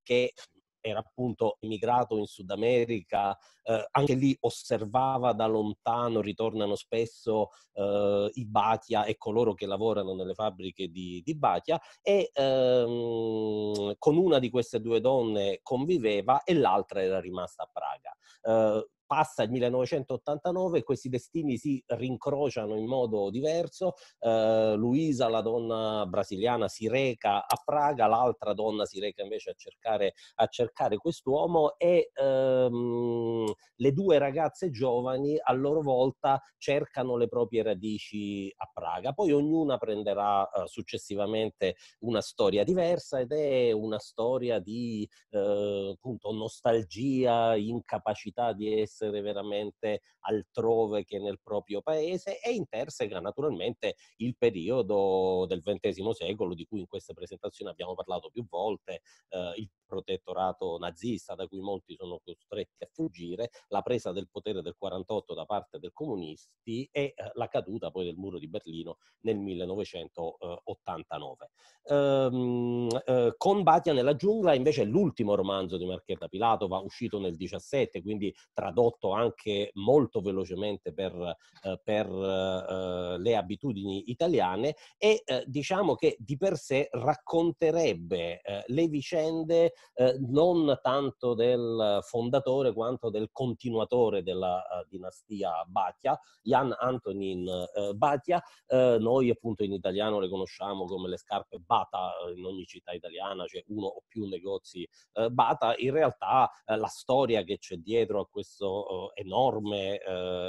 che 0.03 0.33
era 0.81 0.99
appunto 0.99 1.57
emigrato 1.59 2.17
in 2.17 2.25
Sud 2.25 2.49
America, 2.49 3.37
eh, 3.63 3.87
anche 3.91 4.15
lì 4.15 4.35
osservava 4.41 5.33
da 5.33 5.45
lontano, 5.45 6.21
ritornano 6.21 6.75
spesso 6.75 7.49
eh, 7.73 8.29
i 8.33 8.45
Batia 8.45 9.05
e 9.05 9.17
coloro 9.17 9.53
che 9.53 9.65
lavorano 9.65 10.13
nelle 10.13 10.33
fabbriche 10.33 10.87
di, 10.87 11.21
di 11.23 11.35
Batia 11.35 11.79
e 12.01 12.31
ehm, 12.33 13.93
con 13.97 14.17
una 14.17 14.39
di 14.39 14.49
queste 14.49 14.81
due 14.81 14.99
donne 14.99 15.59
conviveva 15.61 16.43
e 16.43 16.53
l'altra 16.53 17.01
era 17.01 17.19
rimasta 17.19 17.63
a 17.63 17.69
Praga. 17.71 18.15
Eh, 18.41 18.89
passa 19.11 19.43
il 19.43 19.51
1989 19.51 20.77
e 20.77 20.83
questi 20.83 21.09
destini 21.09 21.57
si 21.57 21.83
rincrociano 21.85 22.77
in 22.77 22.85
modo 22.85 23.29
diverso. 23.29 23.95
Eh, 24.19 24.75
Luisa, 24.77 25.27
la 25.27 25.41
donna 25.41 26.05
brasiliana, 26.05 26.69
si 26.69 26.87
reca 26.87 27.45
a 27.45 27.61
Praga, 27.61 28.07
l'altra 28.07 28.53
donna 28.53 28.85
si 28.85 29.01
reca 29.01 29.21
invece 29.21 29.49
a 29.49 29.53
cercare, 29.53 30.13
a 30.35 30.47
cercare 30.47 30.95
quest'uomo 30.95 31.77
e 31.77 32.11
ehm, 32.13 33.51
le 33.75 33.91
due 33.91 34.17
ragazze 34.17 34.69
giovani 34.69 35.37
a 35.37 35.51
loro 35.51 35.81
volta 35.81 36.41
cercano 36.57 37.17
le 37.17 37.27
proprie 37.27 37.63
radici 37.63 38.49
a 38.55 38.69
Praga. 38.71 39.11
Poi 39.11 39.33
ognuna 39.33 39.77
prenderà 39.77 40.49
eh, 40.49 40.67
successivamente 40.67 41.75
una 42.05 42.21
storia 42.21 42.63
diversa 42.63 43.19
ed 43.19 43.33
è 43.33 43.73
una 43.73 43.99
storia 43.99 44.59
di 44.59 45.05
eh, 45.31 45.95
appunto 45.97 46.31
nostalgia, 46.31 47.57
incapacità 47.57 48.53
di 48.53 48.79
essere 48.79 48.99
veramente 49.09 50.01
altrove 50.21 51.03
che 51.03 51.19
nel 51.19 51.39
proprio 51.41 51.81
paese 51.81 52.39
e 52.39 52.51
interseca 52.51 53.19
naturalmente 53.19 53.95
il 54.17 54.35
periodo 54.37 55.45
del 55.47 55.61
XX 55.61 56.09
secolo 56.11 56.53
di 56.53 56.65
cui 56.65 56.79
in 56.81 56.87
queste 56.87 57.13
presentazioni 57.13 57.71
abbiamo 57.71 57.95
parlato 57.95 58.29
più 58.29 58.45
volte, 58.47 59.01
eh, 59.29 59.53
il 59.55 59.69
protettorato 59.91 60.77
nazista 60.77 61.35
da 61.35 61.45
cui 61.47 61.59
molti 61.59 61.97
sono 61.97 62.21
costretti 62.23 62.85
a 62.85 62.89
fuggire, 62.89 63.49
la 63.67 63.81
presa 63.81 64.13
del 64.13 64.29
potere 64.31 64.61
del 64.61 64.77
48 64.77 65.33
da 65.33 65.43
parte 65.43 65.79
dei 65.79 65.89
comunisti 65.91 66.87
e 66.89 67.11
eh, 67.13 67.31
la 67.33 67.49
caduta 67.49 67.91
poi 67.91 68.05
del 68.05 68.15
muro 68.15 68.39
di 68.39 68.47
Berlino 68.47 68.99
nel 69.21 69.37
1989. 69.37 71.49
Ehm, 71.83 72.87
eh, 73.05 73.33
con 73.35 73.63
Batia 73.63 73.91
nella 73.91 74.15
giungla 74.15 74.53
invece 74.53 74.83
è 74.83 74.85
l'ultimo 74.85 75.35
romanzo 75.35 75.75
di 75.75 75.85
Marchetta 75.85 76.29
Pilatova, 76.29 76.77
uscito 76.77 77.19
nel 77.19 77.35
17, 77.35 78.01
quindi 78.01 78.33
tradotto 78.53 79.11
anche 79.11 79.71
molto 79.73 80.21
velocemente 80.21 80.93
per, 80.93 81.13
eh, 81.13 81.35
per 81.83 82.07
eh, 82.07 83.17
le 83.19 83.35
abitudini 83.35 84.09
italiane 84.09 84.75
e 84.97 85.21
eh, 85.25 85.43
diciamo 85.47 85.95
che 85.95 86.15
di 86.17 86.37
per 86.37 86.55
sé 86.55 86.87
racconterebbe 86.91 88.39
eh, 88.41 88.63
le 88.67 88.87
vicende 88.87 89.73
eh, 89.93 90.17
non 90.19 90.79
tanto 90.81 91.33
del 91.33 91.99
fondatore 92.01 92.73
quanto 92.73 93.09
del 93.09 93.29
continuatore 93.31 94.23
della 94.23 94.57
uh, 94.57 94.87
dinastia 94.87 95.63
Batia, 95.67 96.19
Jan 96.41 96.75
Antonin 96.77 97.45
uh, 97.47 97.93
Batia. 97.95 98.41
Noi 98.71 99.29
appunto 99.29 99.63
in 99.63 99.73
italiano 99.73 100.19
le 100.19 100.29
conosciamo 100.29 100.85
come 100.85 101.09
le 101.09 101.17
scarpe 101.17 101.59
Bata, 101.59 102.13
in 102.35 102.45
ogni 102.45 102.65
città 102.65 102.93
italiana 102.93 103.43
c'è 103.45 103.63
uno 103.67 103.87
o 103.87 104.03
più 104.07 104.25
negozi 104.27 104.87
Bata. 105.29 105.75
In 105.77 105.91
realtà 105.91 106.49
la 106.65 106.87
storia 106.87 107.43
che 107.43 107.57
c'è 107.57 107.75
dietro 107.75 108.21
a 108.21 108.27
questo 108.27 109.13
enorme 109.15 109.97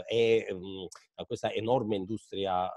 e 0.06 0.46
um, 0.50 0.86
a 1.16 1.24
questa 1.24 1.52
enorme 1.52 1.96
industria 1.96 2.70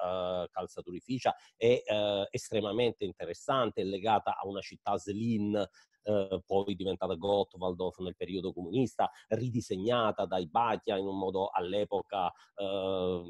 calzaturificia 0.51 1.35
è 1.55 1.83
estremamente 2.31 3.05
interessante, 3.05 3.81
è 3.81 3.85
legata 3.85 4.37
a 4.37 4.47
una 4.47 4.61
città 4.61 4.97
Slin 4.97 5.63
eh, 6.05 6.41
poi 6.45 6.75
diventata 6.75 7.15
Gottwaldorf 7.15 7.97
nel 7.99 8.15
periodo 8.15 8.53
comunista, 8.53 9.09
ridisegnata 9.29 10.25
dai 10.25 10.47
Batia 10.47 10.97
in 10.97 11.07
un 11.07 11.17
modo 11.17 11.49
all'epoca 11.51 12.31
eh, 12.55 13.21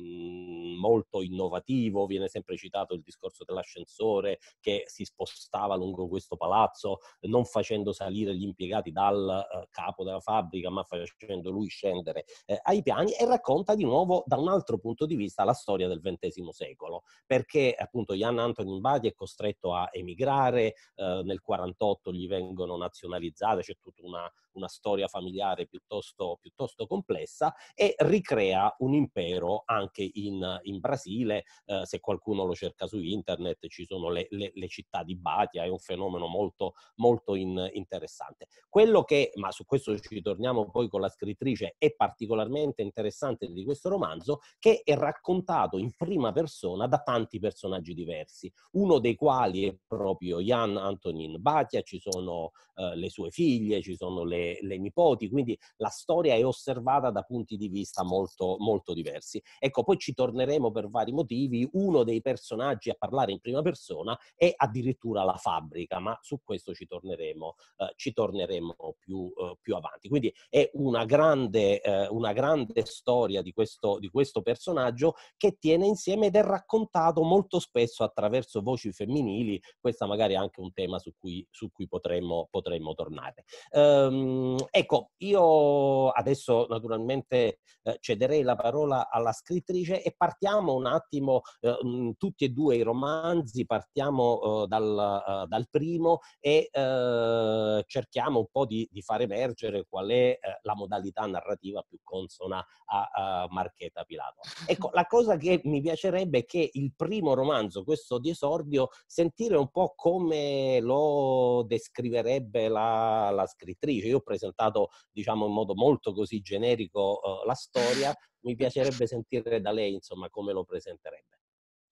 molto 0.78 1.22
innovativo, 1.22 2.06
viene 2.06 2.28
sempre 2.28 2.58
citato 2.58 2.94
il 2.94 3.02
discorso 3.02 3.44
dell'ascensore 3.46 4.40
che 4.60 4.84
si 4.88 5.06
spostava 5.06 5.76
lungo 5.76 6.08
questo 6.08 6.36
palazzo, 6.36 7.00
non 7.22 7.46
facendo 7.46 7.94
salire 7.94 8.36
gli 8.36 8.44
impiegati 8.44 8.92
dal 8.92 9.30
eh, 9.30 9.68
capo 9.72 10.04
della 10.04 10.20
fabbrica, 10.20 10.70
ma 10.70 10.84
facendo 10.84 11.50
lui 11.50 11.68
scendere 11.68 12.26
eh, 12.46 12.60
ai 12.64 12.82
piani 12.82 13.14
e 13.14 13.26
racconta 13.26 13.76
di 13.76 13.84
nuovo 13.84 14.24
da 14.26 14.38
un 14.38 14.50
altro 14.50 14.78
punto 14.78 15.06
di 15.06 15.16
vista 15.16 15.44
la 15.44 15.54
storia 15.54 15.88
del 15.88 16.02
XX 16.02 16.50
secolo, 16.50 17.04
perché 17.26 17.74
appunto 17.78 18.14
Jan 18.14 18.40
Antonin 18.40 18.82
Batia 18.82 19.10
è 19.10 19.14
costretto 19.14 19.74
a 19.74 19.90
emigrare, 19.92 20.76
eh, 20.96 21.22
nel 21.24 21.42
48 21.42 22.12
gli 22.12 22.28
vengono 22.28 22.65
vengono 22.66 22.78
nazionalizzate, 22.78 23.62
c'è 23.62 23.78
tutta 23.82 24.02
una, 24.04 24.32
una 24.56 24.68
storia 24.68 25.08
familiare 25.08 25.68
piuttosto, 25.68 26.38
piuttosto, 26.42 26.88
complessa 26.88 27.54
e 27.74 27.96
ricrea 28.00 28.74
un 28.80 28.94
impero 28.94 29.64
anche 29.66 30.10
in, 30.14 30.60
in 30.64 30.80
Brasile. 30.80 31.44
Eh, 31.66 31.86
se 31.86 32.00
qualcuno 32.00 32.46
lo 32.46 32.54
cerca 32.54 32.88
su 32.88 33.00
internet 33.00 33.68
ci 33.68 33.86
sono 33.86 34.10
le, 34.10 34.28
le, 34.30 34.52
le 34.54 34.68
città 34.68 35.04
di 35.04 35.16
Batia, 35.16 35.64
è 35.64 35.68
un 35.68 35.80
fenomeno 35.80 36.28
molto, 36.28 36.74
molto 36.96 37.36
in, 37.36 37.70
interessante. 37.74 38.48
Quello 38.70 39.04
che, 39.04 39.32
ma 39.36 39.52
su 39.52 39.66
questo 39.66 39.98
ci 40.00 40.22
torniamo 40.22 40.70
poi 40.70 40.88
con 40.90 41.02
la 41.02 41.10
scrittrice, 41.10 41.76
è 41.78 41.94
particolarmente 41.94 42.82
interessante 42.82 43.48
di 43.48 43.64
questo 43.64 43.90
romanzo, 43.90 44.40
che 44.60 44.82
è 44.84 44.96
raccontato 44.96 45.78
in 45.78 45.96
prima 45.96 46.32
persona 46.32 46.88
da 46.88 47.00
tanti 47.00 47.40
personaggi 47.40 47.94
diversi, 47.94 48.52
uno 48.72 49.00
dei 49.00 49.16
quali 49.16 49.68
è 49.68 49.76
proprio 49.86 50.40
Jan 50.42 50.78
Antonin 50.78 51.42
Batia, 51.42 51.82
ci 51.82 52.00
sono 52.00 52.52
eh, 52.76 52.96
le 52.96 53.10
sue 53.10 53.30
figlie, 53.30 53.82
ci 53.82 53.96
sono 53.96 54.24
le, 54.24 54.45
le, 54.62 54.78
nipoti, 54.78 55.30
quindi 55.30 55.58
la 55.78 55.90
storia 55.90 56.36
è 56.36 56.46
osservata 56.46 57.10
da 57.12 57.24
punti 57.24 57.58
di 57.58 57.68
vista 57.68 58.04
molto, 58.04 58.58
molto 58.60 58.94
diversi. 58.94 59.42
Ecco, 59.60 59.84
poi 59.84 59.98
ci 59.98 60.14
torneremo 60.14 60.72
per 60.72 60.90
vari 60.90 61.12
motivi, 61.12 61.68
uno 61.74 62.04
dei 62.04 62.22
personaggi 62.22 62.90
a 62.90 62.96
parlare 62.98 63.32
in 63.32 63.40
prima 63.40 63.62
persona 63.62 64.18
è 64.36 64.54
addirittura 64.56 65.24
la 65.24 65.36
fabbrica, 65.36 66.00
ma 66.00 66.18
su 66.22 66.40
questo 66.44 66.74
ci 66.74 66.86
torneremo, 66.86 67.56
eh, 67.78 67.94
ci 67.96 68.14
torneremo 68.14 68.96
più, 69.00 69.32
eh, 69.36 69.58
più, 69.62 69.76
avanti. 69.76 70.08
Quindi 70.08 70.34
è 70.50 70.70
una 70.74 71.06
grande, 71.06 71.82
eh, 71.82 72.08
una 72.08 72.34
grande 72.34 72.86
storia 72.86 73.42
di 73.42 73.52
questo, 73.52 74.00
di 74.00 74.10
questo 74.10 74.42
personaggio 74.42 75.16
che 75.38 75.58
tiene 75.60 75.86
insieme 75.86 76.28
ed 76.28 76.36
è 76.36 76.42
raccontato 76.42 77.24
molto 77.24 77.60
spesso 77.60 78.04
attraverso 78.04 78.62
voci 78.62 78.92
femminili, 78.92 79.62
questo 79.80 80.08
magari 80.08 80.34
è 80.34 80.38
anche 80.38 80.62
un 80.62 80.72
tema 80.74 81.00
su 81.00 81.12
cui, 81.18 81.46
su 81.50 81.72
cui 81.72 81.88
potremmo 81.88 82.48
potremmo, 82.50 82.94
tornare. 82.94 83.44
Ehm, 83.72 84.35
ecco, 84.70 85.12
io 85.18 86.10
adesso 86.10 86.66
naturalmente 86.70 87.60
eh, 87.84 87.98
cederei 88.00 88.42
la 88.42 88.56
parola 88.56 89.10
alla 89.10 89.32
scrittrice 89.32 90.02
e 90.02 90.14
partiamo 90.16 90.74
un 90.74 90.86
attimo, 90.86 91.42
eh, 91.62 92.14
tutti 92.18 92.46
e 92.46 92.50
due 92.50 92.78
i 92.78 92.82
romanzi, 92.82 93.66
partiamo 93.66 94.64
eh, 94.64 94.68
dal, 94.68 95.44
eh, 95.44 95.48
dal, 95.48 95.68
primo 95.70 96.20
e 96.40 96.70
eh, 96.72 97.84
cerchiamo 97.86 98.40
un 98.40 98.48
po' 98.52 98.66
di, 98.66 98.88
di, 98.92 99.02
far 99.02 99.22
emergere 99.22 99.86
qual 99.88 100.10
è 100.10 100.38
la 100.62 100.76
modalità 100.76 101.26
narrativa 101.26 101.84
più 101.88 102.00
consona 102.04 102.64
a, 102.86 103.10
a 103.14 103.48
Marchetta 103.50 104.04
Pilato. 104.04 104.42
Ecco, 104.68 104.90
la 104.94 105.06
cosa 105.06 105.38
che 105.38 105.62
mi 105.66 105.82
piacerebbe 105.82 106.40
è 106.40 106.46
che 106.46 106.70
il 106.74 106.94
primo 106.96 107.34
romanzo, 107.34 107.84
questo 107.84 108.20
di 108.20 108.30
esordio, 108.30 108.90
sentire 109.06 109.58
un 109.58 109.70
po' 109.70 109.94
come 109.96 110.80
lo 110.82 111.64
descriverebbe 111.68 112.68
la, 112.68 113.30
la, 113.32 113.46
scrittrice. 113.46 114.08
Io 114.08 114.22
presentato, 114.26 114.90
diciamo, 115.12 115.46
in 115.46 115.54
modo 115.54 115.74
molto 115.76 116.12
così 116.12 116.42
generico 116.42 117.22
uh, 117.24 117.46
la 117.46 117.54
storia, 117.54 118.14
mi 118.42 118.56
piacerebbe 118.56 119.08
sentire 119.08 119.62
da 119.62 119.72
lei, 119.72 119.94
insomma, 119.94 120.30
come 120.30 120.52
lo 120.52 120.66
presenterebbe. 120.66 121.40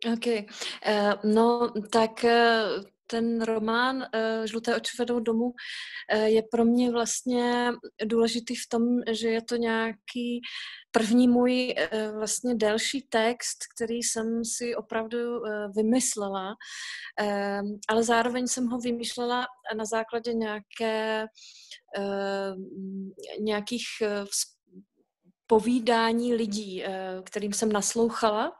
Ok, 0.05 0.25
uh, 0.27 1.31
no, 1.33 1.71
tak 1.91 2.23
uh, 2.23 2.83
ten 3.07 3.41
román 3.41 3.97
uh, 3.97 4.45
Žluté 4.45 4.75
oči 4.75 4.97
vedou 4.99 5.19
domů 5.19 5.53
je 6.25 6.43
pro 6.51 6.65
mě 6.65 6.91
vlastně 6.91 7.71
důležitý 8.05 8.55
v 8.55 8.69
tom, 8.69 8.83
že 9.11 9.29
je 9.29 9.41
to 9.41 9.55
nějaký 9.55 10.41
první 10.91 11.27
můj 11.27 11.75
vlastně 12.17 12.55
delší 12.55 13.07
text, 13.09 13.57
který 13.75 14.03
jsem 14.03 14.45
si 14.45 14.75
opravdu 14.75 15.17
vymyslela, 15.75 16.55
ale 17.89 18.03
zároveň 18.03 18.47
jsem 18.47 18.67
ho 18.67 18.77
vymýšlela 18.77 19.45
na 19.77 19.85
základě 19.85 20.33
nějaké, 20.33 21.25
nějakých 23.39 23.85
povídání 25.47 26.35
lidí, 26.35 26.83
kterým 27.23 27.53
jsem 27.53 27.71
naslouchala. 27.71 28.51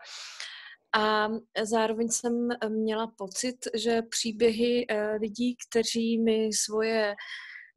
A 0.95 1.27
zároveň 1.63 2.09
jsem 2.09 2.49
měla 2.69 3.07
pocit, 3.17 3.55
že 3.75 4.01
příběhy 4.01 4.85
eh, 4.89 5.15
lidí, 5.15 5.55
kteří 5.69 6.19
mi 6.19 6.49
svoje 6.53 7.15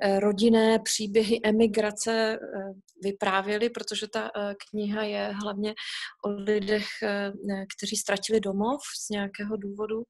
eh, 0.02 0.20
rodinné 0.20 0.78
příběhy 0.78 1.40
emigrace 1.44 2.32
eh, 2.32 2.38
vyprávěli, 3.02 3.70
protože 3.70 4.08
ta 4.08 4.30
kniha 4.70 5.02
je 5.02 5.34
hlavně 5.42 5.74
o 6.24 6.30
lidech, 6.30 6.86
kteří 7.76 7.96
ztratili 7.96 8.40
domov 8.40 8.80
z 9.06 9.08
nějakého 9.10 9.56
důvodu. 9.56 10.02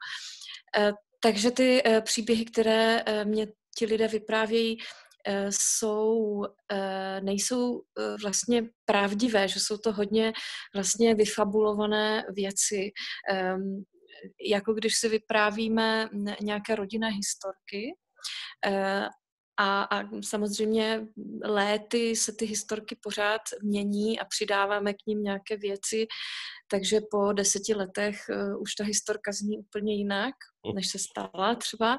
Takže 1.20 1.50
ty 1.50 1.82
příběhy, 2.04 2.44
které 2.44 3.04
mě 3.24 3.46
ti 3.78 3.86
lidé 3.86 4.08
vyprávějí, 4.08 4.78
Eh, 4.78 5.05
jsou, 5.50 6.44
eh, 6.72 7.20
nejsou 7.20 7.82
eh, 7.98 8.16
vlastně 8.22 8.62
pravdivé, 8.84 9.48
že 9.48 9.60
jsou 9.60 9.78
to 9.78 9.92
hodně 9.92 10.32
vlastně 10.74 11.14
vyfabulované 11.14 12.24
věci, 12.34 12.92
ehm, 13.30 13.84
jako 14.50 14.74
když 14.74 14.96
si 14.96 15.08
vyprávíme 15.08 16.08
nějaké 16.40 16.74
rodinné 16.74 17.08
historky, 17.08 17.94
a, 19.56 19.82
a 19.82 20.02
samozřejmě 20.22 21.06
léty 21.44 22.16
se 22.16 22.32
ty 22.32 22.46
historky 22.46 22.96
pořád 23.02 23.40
mění 23.62 24.20
a 24.20 24.24
přidáváme 24.24 24.94
k 24.94 25.06
ním 25.06 25.22
nějaké 25.22 25.56
věci, 25.56 26.06
takže 26.70 27.00
po 27.10 27.32
deseti 27.32 27.74
letech 27.74 28.16
uh, 28.30 28.62
už 28.62 28.74
ta 28.74 28.84
historka 28.84 29.32
zní 29.32 29.58
úplně 29.58 29.94
jinak, 29.94 30.34
hm. 30.66 30.74
než 30.74 30.88
se 30.88 30.98
stala 30.98 31.54
třeba, 31.54 31.98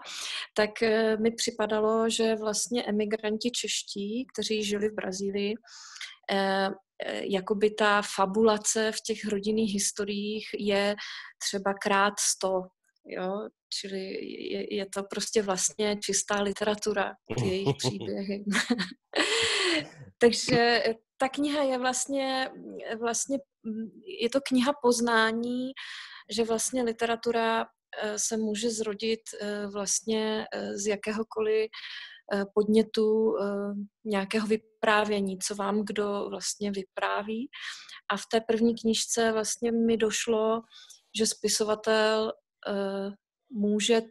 tak 0.53 0.69
uh, 0.81 1.21
mi 1.21 1.31
připadalo, 1.31 2.09
že 2.09 2.35
vlastně 2.35 2.83
emigranti 2.83 3.51
čeští, 3.51 4.27
kteří 4.33 4.63
žili 4.63 4.89
v 4.89 4.95
Brazílii, 4.95 5.53
uh, 5.57 6.73
jakoby 7.21 7.69
ta 7.71 8.01
fabulace 8.15 8.91
v 8.91 9.01
těch 9.01 9.25
rodinných 9.25 9.73
historiích 9.73 10.47
je 10.59 10.95
třeba 11.39 11.73
krát 11.73 12.13
sto, 12.19 12.61
jo, 13.05 13.47
čili 13.69 13.99
je, 14.51 14.75
je 14.75 14.85
to 14.85 15.03
prostě 15.03 15.41
vlastně 15.41 15.97
čistá 16.03 16.41
literatura, 16.41 17.13
ty 17.37 17.45
jejich 17.47 17.75
příběhy. 17.77 18.43
Takže 20.17 20.83
ta 21.17 21.29
kniha 21.29 21.63
je 21.63 21.77
vlastně, 21.77 22.49
vlastně, 22.99 23.37
je 24.21 24.29
to 24.29 24.39
kniha 24.41 24.73
poznání, 24.81 25.71
že 26.29 26.43
vlastně 26.43 26.83
literatura 26.83 27.65
eh, 28.01 28.19
se 28.19 28.37
může 28.37 28.69
zrodit 28.69 29.21
eh, 29.41 29.67
vlastně 29.67 30.45
eh, 30.53 30.77
z 30.77 30.87
jakéhokoliv 30.87 31.69
podnětu 32.53 33.35
nějakého 34.05 34.47
vyprávění, 34.47 35.39
co 35.39 35.55
vám 35.55 35.85
kdo 35.85 36.27
vlastně 36.29 36.71
vypráví. 36.71 37.49
A 38.11 38.17
v 38.17 38.21
té 38.31 38.41
první 38.41 38.75
knižce 38.75 39.31
vlastně 39.31 39.71
mi 39.71 39.97
došlo, 39.97 40.61
že 41.17 41.25
spisovatel 41.25 42.31
může 43.49 44.01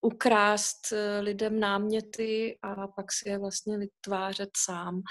ukrást 0.00 0.92
eh, 0.92 1.20
lidem 1.20 1.60
náměty 1.60 2.58
a 2.62 2.88
pak 2.88 3.12
si 3.12 3.28
je 3.28 3.38
vlastně 3.38 3.78
vytvářet 3.78 4.50
sám. 4.56 5.02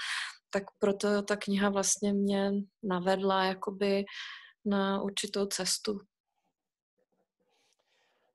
Tak 0.50 0.62
proto 0.78 1.22
ta 1.22 1.36
kniha 1.36 1.68
vlastně 1.70 2.12
mě 2.12 2.50
navedla 2.82 3.44
jakoby 3.44 4.04
na 4.64 5.02
určitou 5.02 5.46
cestu. 5.46 6.00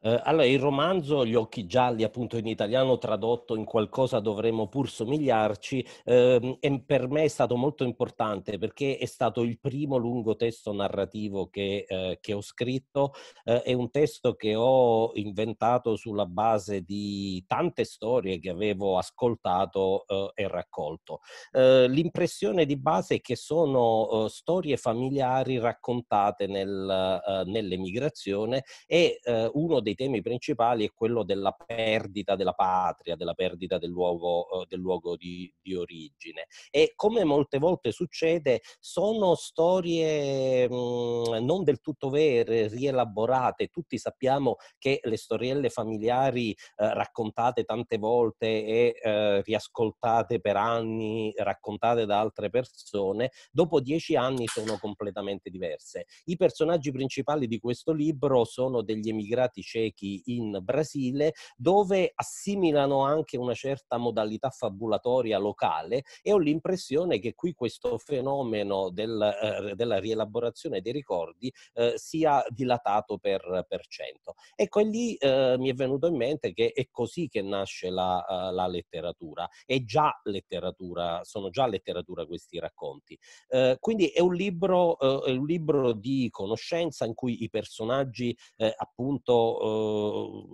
Eh, 0.04 0.20
allora, 0.24 0.46
il 0.46 0.60
romanzo 0.60 1.26
Gli 1.26 1.36
occhi 1.36 1.68
gialli, 1.68 2.04
appunto 2.04 2.38
in 2.38 2.48
italiano 2.48 2.98
tradotto 2.98 3.56
in 3.56 3.66
qualcosa 3.66 4.20
dovremmo 4.20 4.68
pur 4.68 4.90
somigliarci, 4.90 5.86
è, 6.04 6.40
per 6.84 7.08
me 7.08 7.24
è 7.24 7.28
stato 7.28 7.56
molto 7.56 7.84
importante 7.84 8.58
perché 8.58 8.98
è 8.98 9.06
stato 9.06 9.42
il 9.44 9.60
primo 9.60 9.98
lungo 9.98 10.36
testo 10.36 10.74
narrativo 10.74 11.50
che, 11.50 11.86
eh, 11.88 12.18
che 12.20 12.34
ho 12.34 12.42
scritto. 12.42 13.14
Eh, 13.44 13.62
è 13.62 13.74
un 13.74 13.92
testo 13.92 14.34
che 14.34 14.56
ho 14.56 15.12
inventato 15.16 15.96
sulla 15.96 16.26
base 16.26 16.82
di 16.82 17.44
tante 17.46 17.84
storie 17.84 18.40
che 18.40 18.50
avevo 18.50 18.98
ascoltato 18.98 20.06
eh, 20.08 20.32
e 20.44 20.48
raccolto. 20.48 21.20
Eh, 21.52 21.88
l'impressione 21.88 22.66
di 22.66 22.78
base 22.78 23.16
è 23.16 23.22
che 23.22 23.36
sono 23.36 24.26
eh, 24.26 24.30
storie 24.30 24.78
familiari 24.78 25.60
raccontate 25.60 26.48
nel, 26.48 27.44
nell'emigrazione 27.46 28.64
e 28.88 29.20
uno 29.54 29.80
dei 29.80 29.91
dei 29.92 29.96
temi 29.96 30.22
principali 30.22 30.86
è 30.86 30.92
quello 30.94 31.24
della 31.24 31.52
perdita 31.52 32.36
della 32.36 32.54
patria, 32.54 33.16
della 33.16 33.34
perdita 33.34 33.78
del 33.78 33.90
luogo, 33.90 34.62
eh, 34.62 34.66
del 34.68 34.80
luogo 34.80 35.16
di, 35.16 35.52
di, 35.62 35.76
origine. 35.76 36.48
E 36.70 36.94
come 36.96 37.24
molte 37.24 37.58
volte 37.58 37.92
succede, 37.92 38.62
sono 38.80 39.36
storie 39.36 40.70
mh, 40.70 40.74
mm, 40.74 41.46
non 41.46 41.64
del 41.64 41.82
tutto 41.82 42.10
vere, 42.10 42.68
rielaborate. 42.68 43.68
Tutti 43.68 43.98
sappiamo 43.98 44.56
che 44.78 45.00
le 45.04 45.18
storielle 45.18 45.70
familiari 45.70 46.52
eh, 46.52 46.56
raccontate 46.76 47.64
tante 47.64 47.98
volte 47.98 48.46
e 48.46 49.00
eh, 49.02 49.42
riascoltate 49.42 50.40
per 50.40 50.56
anni, 50.56 51.34
raccontate 51.38 52.06
da 52.06 52.20
altre 52.20 52.50
persone, 52.50 53.32
dopo 53.52 53.82
dieci 53.82 54.16
anni 54.16 54.48
sono 54.48 54.78
completamente 54.78 55.50
diverse. 55.50 56.06
I 56.26 56.38
personaggi 56.38 56.92
principali 56.92 57.48
di 57.48 57.60
questo 57.60 57.92
libro 57.92 58.46
sono 58.46 58.82
degli 58.82 59.10
emigrati 59.10 59.62
ciechi 59.62 59.81
ciechi 59.82 60.22
in 60.26 60.60
Brasile, 60.62 61.34
dove 61.56 62.12
assimilano 62.14 63.04
anche 63.04 63.38
una 63.38 63.54
certa 63.54 63.98
modalità 63.98 64.50
fabulatoria 64.50 65.38
locale 65.38 66.04
e 66.22 66.32
ho 66.32 66.38
l'impressione 66.38 67.20
che 67.20 67.34
qui 67.34 67.54
questo 67.54 67.98
fenomeno 67.98 68.90
del, 68.90 69.22
eh, 69.22 69.76
della 69.76 70.00
rielaborazione 70.00 70.82
dei 70.82 70.92
ricordi 70.92 71.52
eh, 71.74 71.94
sia 71.96 72.44
dilatato 72.50 73.18
per, 73.18 73.66
per 73.68 73.86
cento. 73.88 74.36
Ecco, 74.56 74.80
e 74.80 74.84
lì 74.84 75.16
eh, 75.16 75.56
mi 75.58 75.70
è 75.70 75.74
venuto 75.74 76.08
in 76.08 76.16
mente 76.16 76.54
che 76.54 76.72
è 76.74 76.88
così 76.92 77.28
che 77.28 77.42
nasce 77.42 77.90
la, 77.90 78.24
uh, 78.28 78.54
la 78.54 78.68
letteratura. 78.68 79.48
È 79.66 79.84
già 79.84 80.20
letteratura, 80.24 81.22
sono 81.24 81.50
già 81.50 81.68
letteratura 81.68 82.26
questi 82.26 82.60
racconti. 82.60 83.18
Uh, 83.50 83.76
quindi 83.80 84.08
è 84.08 84.22
un, 84.22 84.34
libro, 84.34 84.98
uh, 85.00 85.24
è 85.24 85.32
un 85.32 85.46
libro 85.46 85.94
di 85.94 86.28
conoscenza 86.30 87.06
in 87.06 87.14
cui 87.14 87.44
i 87.44 87.50
personaggi 87.50 88.38
appunto 88.78 89.32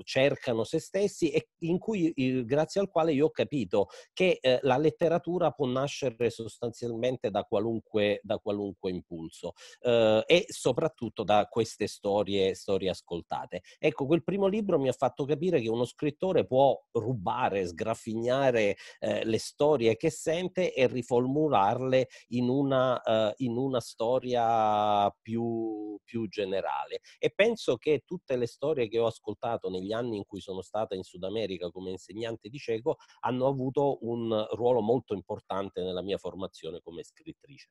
Cercano 0.04 0.64
se 0.64 0.80
stessi 0.80 1.32
e 1.32 1.50
in 1.60 1.78
cui, 1.80 2.14
grazie 2.46 2.82
al 2.82 2.90
quale 2.90 3.14
io 3.14 3.26
ho 3.26 3.32
capito 3.32 3.88
che 4.14 4.38
eh, 4.42 4.60
la 4.62 4.78
letteratura 4.78 5.52
può 5.52 5.66
nascere 5.68 6.30
sostanzialmente 6.30 7.30
da 7.30 7.44
qualunque, 7.44 8.20
da 8.24 8.38
qualunque 8.38 8.92
impulso 8.92 9.54
eh, 9.82 10.24
e 10.26 10.46
soprattutto 10.48 11.24
da 11.24 11.48
queste 11.50 11.88
storie, 11.88 12.54
storie 12.56 12.90
ascoltate. 12.90 13.62
Ecco, 13.80 14.06
quel 14.06 14.24
primo 14.24 14.48
libro 14.48 14.80
mi 14.80 14.90
ha 14.90 14.94
fatto 14.94 15.26
capire 15.26 15.60
che 15.62 15.70
uno 15.70 15.86
scrittore 15.86 16.46
può 16.46 16.78
rubare, 16.92 17.66
sgraffignare 17.66 18.76
eh, 19.00 19.26
le 19.26 19.40
storie 19.40 19.96
che 19.98 20.10
sente 20.10 20.74
e 20.74 20.88
riformularle 20.88 22.08
in 22.30 22.50
una, 22.50 23.02
in 23.38 23.58
una 23.58 23.80
storia 23.80 25.10
più, 25.22 25.98
più 26.04 26.28
generale. 26.28 27.02
E 27.20 27.32
penso 27.34 27.78
che 27.78 28.04
tutte 28.06 28.36
le 28.36 28.48
storie 28.48 28.88
che 28.88 29.00
ho 29.00 29.07
ascoltato 29.08 29.70
negli 29.70 29.92
anni 29.92 30.18
in 30.18 30.26
cui 30.26 30.42
sono 30.42 30.62
stata 30.62 30.96
in 30.96 31.04
Sud 31.04 31.24
America 31.24 31.70
come 31.70 31.92
insegnante 31.92 32.50
di 32.50 32.58
cieco 32.58 32.98
hanno 33.22 33.48
avuto 33.48 33.98
un 34.02 34.48
ruolo 34.52 34.82
molto 34.82 35.14
importante 35.14 35.82
nella 35.82 36.02
mia 36.02 36.18
formazione 36.18 36.80
come 36.82 37.04
scrittrice. 37.04 37.70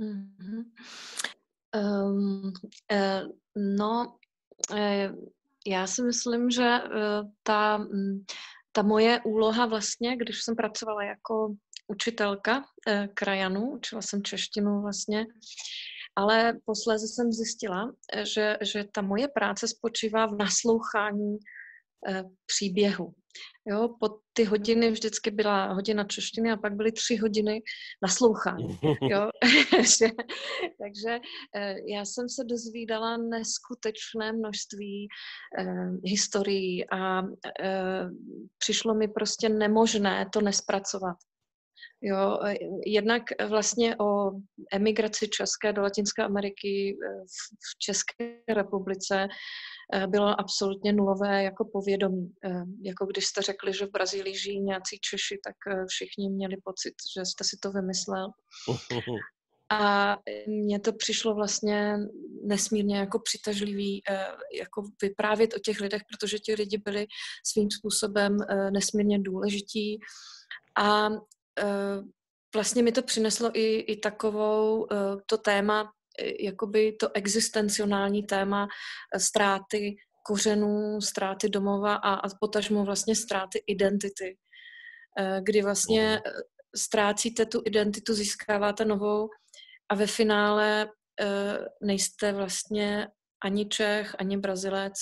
Mm-hmm. 0.00 0.72
Um, 1.74 2.52
eh, 2.86 3.26
no, 3.54 4.18
eh, 4.74 5.12
já 5.66 5.86
si 5.86 6.02
myslím, 6.02 6.50
že 6.50 6.64
eh, 6.64 7.22
ta, 7.42 7.78
mm, 7.78 8.24
ta 8.72 8.82
moje 8.82 9.20
úloha 9.24 9.66
vlastně, 9.66 10.16
když 10.16 10.42
jsem 10.42 10.56
pracovala 10.56 11.04
jako 11.04 11.54
učitelka 11.88 12.64
eh, 12.88 13.08
krajanů, 13.14 13.72
učila 13.72 14.02
jsem 14.02 14.22
češtinu 14.22 14.82
vlastně, 14.82 15.26
ale 16.16 16.58
posléze 16.64 17.06
jsem 17.08 17.32
zjistila, 17.32 17.92
že, 18.22 18.56
že 18.62 18.84
ta 18.92 19.02
moje 19.02 19.28
práce 19.28 19.68
spočívá 19.68 20.26
v 20.26 20.36
naslouchání 20.36 21.38
eh, 22.08 22.24
příběhu. 22.46 23.14
Jo, 23.66 23.88
po 24.00 24.08
ty 24.32 24.44
hodiny 24.44 24.90
vždycky 24.90 25.30
byla 25.30 25.72
hodina 25.72 26.04
češtiny 26.04 26.50
a 26.50 26.56
pak 26.56 26.74
byly 26.74 26.92
tři 26.92 27.16
hodiny 27.16 27.62
naslouchání. 28.02 28.78
Jo? 29.10 29.30
Takže 30.82 31.18
eh, 31.56 31.74
já 31.88 32.04
jsem 32.04 32.28
se 32.28 32.44
dozvídala 32.44 33.16
neskutečné 33.16 34.32
množství 34.32 35.08
eh, 35.58 35.90
historií 36.04 36.90
a 36.90 37.22
eh, 37.60 38.08
přišlo 38.58 38.94
mi 38.94 39.08
prostě 39.08 39.48
nemožné 39.48 40.26
to 40.32 40.40
nespracovat. 40.40 41.16
Jo, 42.04 42.38
e, 42.44 42.54
jednak 42.86 43.22
vlastně 43.48 43.96
o 43.96 44.30
emigraci 44.72 45.28
české 45.28 45.72
do 45.72 45.82
Latinské 45.82 46.22
Ameriky 46.22 46.90
e, 46.90 47.24
v 47.74 47.78
České 47.78 48.38
republice 48.48 49.28
e, 49.92 50.06
bylo 50.06 50.40
absolutně 50.40 50.92
nulové 50.92 51.42
jako 51.42 51.64
povědomí. 51.72 52.32
Jako 52.82 53.06
když 53.06 53.26
jste 53.26 53.42
řekli, 53.42 53.72
že 53.72 53.86
v 53.86 53.90
Brazílii 53.90 54.38
žijí 54.38 54.60
nějací 54.60 54.98
Češi, 55.00 55.38
tak 55.44 55.86
všichni 55.88 56.30
měli 56.30 56.56
pocit, 56.64 56.94
že 57.16 57.24
jste 57.24 57.44
si 57.44 57.56
to 57.62 57.70
vymyslel. 57.70 58.30
A 59.70 60.16
mně 60.48 60.80
to 60.80 60.92
přišlo 60.92 61.34
vlastně 61.34 61.96
nesmírně 62.44 62.96
jako 62.98 63.18
přitažlivý 63.18 64.02
jako 64.58 64.82
vyprávět 65.02 65.54
o 65.54 65.58
těch 65.58 65.80
lidech, 65.80 66.02
protože 66.10 66.38
ti 66.38 66.54
lidi 66.54 66.78
byli 66.78 67.06
svým 67.46 67.70
způsobem 67.70 68.36
nesmírně 68.72 69.18
důležití. 69.18 69.98
A 70.78 71.08
vlastně 72.54 72.82
mi 72.82 72.92
to 72.92 73.02
přineslo 73.02 73.50
i, 73.54 73.76
i 73.76 73.96
takovou 73.96 74.86
eh, 74.92 74.96
to 75.26 75.38
téma, 75.38 75.92
eh, 76.18 76.44
jakoby 76.44 76.92
to 76.92 77.08
existencionální 77.14 78.22
téma 78.22 78.68
ztráty 79.18 79.96
kořenů, 80.26 81.00
ztráty 81.00 81.48
domova 81.48 81.94
a, 81.94 82.14
a 82.14 82.28
potažmo 82.40 82.84
vlastně 82.84 83.16
ztráty 83.16 83.62
identity, 83.66 84.36
kdy 85.42 85.62
vlastně 85.62 86.10
mhm. 86.10 86.34
ztrácíte 86.76 87.46
tu 87.46 87.62
identitu, 87.64 88.14
získáváte 88.14 88.84
novou 88.84 89.28
a 89.88 89.94
ve 89.94 90.06
finále 90.06 90.88
nejste 91.82 92.32
vlastně 92.32 93.08
ani 93.44 93.66
Čech, 93.66 94.14
ani 94.18 94.36
Brazilec, 94.36 94.94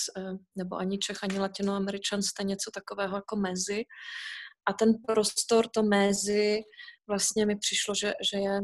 nebo 0.56 0.76
ani 0.76 0.98
Čech, 0.98 1.18
ani 1.22 1.38
Latinoameričan, 1.38 2.22
jste 2.22 2.44
něco 2.44 2.70
takového 2.70 3.16
jako 3.16 3.36
mezi 3.36 3.84
a 4.66 4.72
ten 4.72 4.94
prostor, 5.06 5.68
to 5.68 5.82
mezi, 5.82 6.60
vlastně 7.08 7.46
mi 7.46 7.56
přišlo, 7.56 7.94
že, 7.94 8.12
že 8.32 8.38
je 8.38 8.60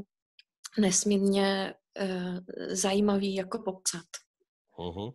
nesmírně 0.78 1.74
uh, 2.00 2.38
zajímavý 2.68 3.34
jako 3.34 3.58
popsat. 3.58 4.06
Uh-huh. 4.78 5.14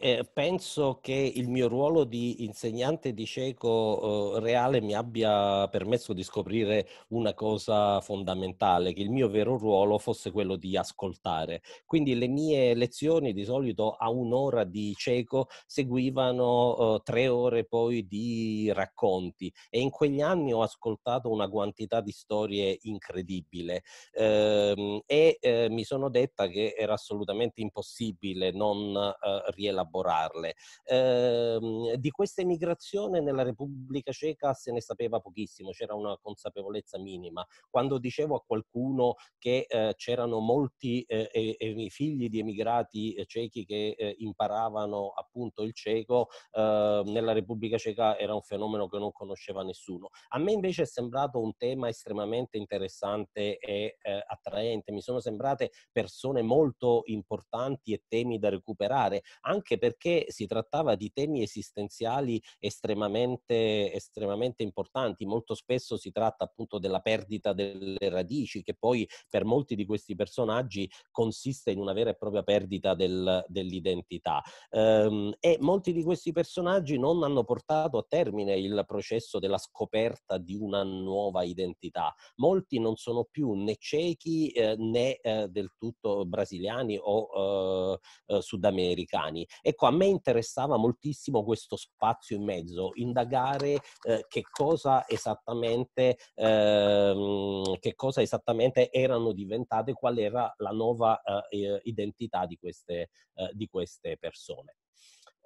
Eh, 0.00 0.28
penso 0.32 0.98
che 1.00 1.12
il 1.12 1.48
mio 1.48 1.66
ruolo 1.66 2.04
di 2.04 2.44
insegnante 2.44 3.12
di 3.12 3.26
cieco 3.26 4.36
eh, 4.36 4.40
reale 4.40 4.80
mi 4.80 4.94
abbia 4.94 5.66
permesso 5.68 6.12
di 6.12 6.22
scoprire 6.22 6.86
una 7.08 7.34
cosa 7.34 8.00
fondamentale, 8.00 8.92
che 8.92 9.02
il 9.02 9.10
mio 9.10 9.28
vero 9.28 9.56
ruolo 9.58 9.98
fosse 9.98 10.30
quello 10.30 10.54
di 10.56 10.76
ascoltare. 10.76 11.62
Quindi 11.84 12.14
le 12.14 12.28
mie 12.28 12.74
lezioni 12.74 13.32
di 13.32 13.44
solito 13.44 13.92
a 13.92 14.08
un'ora 14.10 14.62
di 14.64 14.94
cieco 14.94 15.48
seguivano 15.66 16.96
eh, 16.96 17.00
tre 17.02 17.26
ore 17.28 17.64
poi 17.64 18.06
di 18.06 18.70
racconti. 18.72 19.52
E 19.68 19.80
in 19.80 19.90
quegli 19.90 20.20
anni 20.20 20.52
ho 20.52 20.62
ascoltato 20.62 21.28
una 21.30 21.48
quantità 21.48 22.00
di 22.00 22.12
storie 22.12 22.78
incredibile. 22.82 23.82
Ehm, 24.12 25.00
e 25.06 25.38
eh, 25.40 25.68
mi 25.70 25.82
sono 25.84 26.08
detta 26.08 26.46
che 26.46 26.74
era 26.76 26.92
assolutamente 26.94 27.60
impossibile 27.60 28.52
non 28.52 28.94
eh, 28.96 29.50
rielaborarle. 29.56 30.54
Eh, 30.84 31.96
di 31.98 32.10
questa 32.10 32.42
emigrazione 32.42 33.20
nella 33.20 33.42
Repubblica 33.42 34.12
Ceca 34.12 34.52
se 34.52 34.72
ne 34.72 34.80
sapeva 34.80 35.20
pochissimo, 35.20 35.70
c'era 35.70 35.94
una 35.94 36.16
consapevolezza 36.20 36.98
minima. 36.98 37.44
Quando 37.70 37.98
dicevo 37.98 38.36
a 38.36 38.44
qualcuno 38.46 39.14
che 39.38 39.66
eh, 39.68 39.94
c'erano 39.96 40.38
molti 40.38 41.02
eh, 41.02 41.54
figli 41.90 42.28
di 42.28 42.40
emigrati 42.40 43.14
eh, 43.14 43.24
cechi 43.26 43.64
che 43.64 43.94
eh, 43.96 44.14
imparavano 44.18 45.12
appunto 45.14 45.62
il 45.62 45.72
ceco, 45.72 46.28
ehm, 46.52 47.10
nella 47.10 47.32
Repubblica 47.32 47.78
Ceca 47.78 48.18
era 48.18 48.34
un 48.34 48.42
fenomeno 48.42 48.88
che 48.88 48.98
non 48.98 49.12
conosceva 49.12 49.62
nessuno. 49.62 50.10
A 50.28 50.38
me 50.38 50.52
invece 50.52 50.82
è 50.82 50.86
sembrato 50.86 51.40
un 51.40 51.56
tema 51.56 51.88
estremamente 51.88 52.56
interessante 52.56 53.58
e 53.58 53.96
eh, 54.00 54.24
attraente, 54.26 54.92
mi 54.92 55.00
sono 55.00 55.20
sembrate 55.20 55.70
persone 55.92 56.42
molto 56.42 57.02
importanti 57.06 57.92
e 57.92 58.02
temi 58.06 58.38
da 58.38 58.48
recuperare, 58.48 59.22
anche 59.46 59.78
perché 59.78 60.26
si 60.28 60.46
trattava 60.46 60.94
di 60.94 61.10
temi 61.12 61.42
esistenziali 61.42 62.42
estremamente, 62.58 63.92
estremamente 63.92 64.62
importanti. 64.62 65.24
Molto 65.24 65.54
spesso 65.54 65.96
si 65.96 66.10
tratta 66.12 66.44
appunto 66.44 66.78
della 66.78 67.00
perdita 67.00 67.52
delle 67.52 68.08
radici, 68.08 68.62
che 68.62 68.74
poi 68.74 69.08
per 69.28 69.44
molti 69.44 69.74
di 69.74 69.86
questi 69.86 70.14
personaggi 70.14 70.90
consiste 71.10 71.70
in 71.70 71.78
una 71.78 71.92
vera 71.92 72.10
e 72.10 72.16
propria 72.16 72.42
perdita 72.42 72.94
del, 72.94 73.44
dell'identità. 73.48 74.42
Ehm, 74.70 75.34
e 75.40 75.56
molti 75.60 75.92
di 75.92 76.02
questi 76.02 76.32
personaggi 76.32 76.98
non 76.98 77.22
hanno 77.22 77.44
portato 77.44 77.98
a 77.98 78.04
termine 78.06 78.56
il 78.56 78.84
processo 78.86 79.38
della 79.38 79.58
scoperta 79.58 80.38
di 80.38 80.56
una 80.56 80.82
nuova 80.82 81.44
identità. 81.44 82.14
Molti 82.36 82.80
non 82.80 82.96
sono 82.96 83.24
più 83.30 83.52
né 83.52 83.76
ciechi 83.78 84.50
eh, 84.50 84.74
né 84.76 85.16
eh, 85.16 85.48
del 85.48 85.70
tutto 85.78 86.24
brasiliani 86.26 86.98
o 87.00 87.98
eh, 88.26 88.34
eh 88.36 88.42
sudamericani 88.42 89.25
italiani. 89.26 89.46
Ecco, 89.62 89.86
a 89.86 89.90
me 89.90 90.06
interessava 90.06 90.76
moltissimo 90.76 91.44
questo 91.44 91.76
spazio 91.76 92.36
in 92.36 92.44
mezzo, 92.44 92.92
indagare 92.94 93.80
eh, 94.02 94.24
che, 94.28 94.42
cosa 94.50 95.06
esattamente, 95.08 96.16
ehm, 96.34 97.78
che 97.78 97.94
cosa 97.94 98.22
esattamente 98.22 98.90
erano 98.90 99.32
diventate, 99.32 99.92
qual 99.92 100.18
era 100.18 100.52
la 100.58 100.70
nuova 100.70 101.20
eh, 101.22 101.80
identità 101.84 102.46
di 102.46 102.56
queste, 102.56 103.10
eh, 103.34 103.50
di 103.52 103.66
queste 103.66 104.16
persone. 104.18 104.76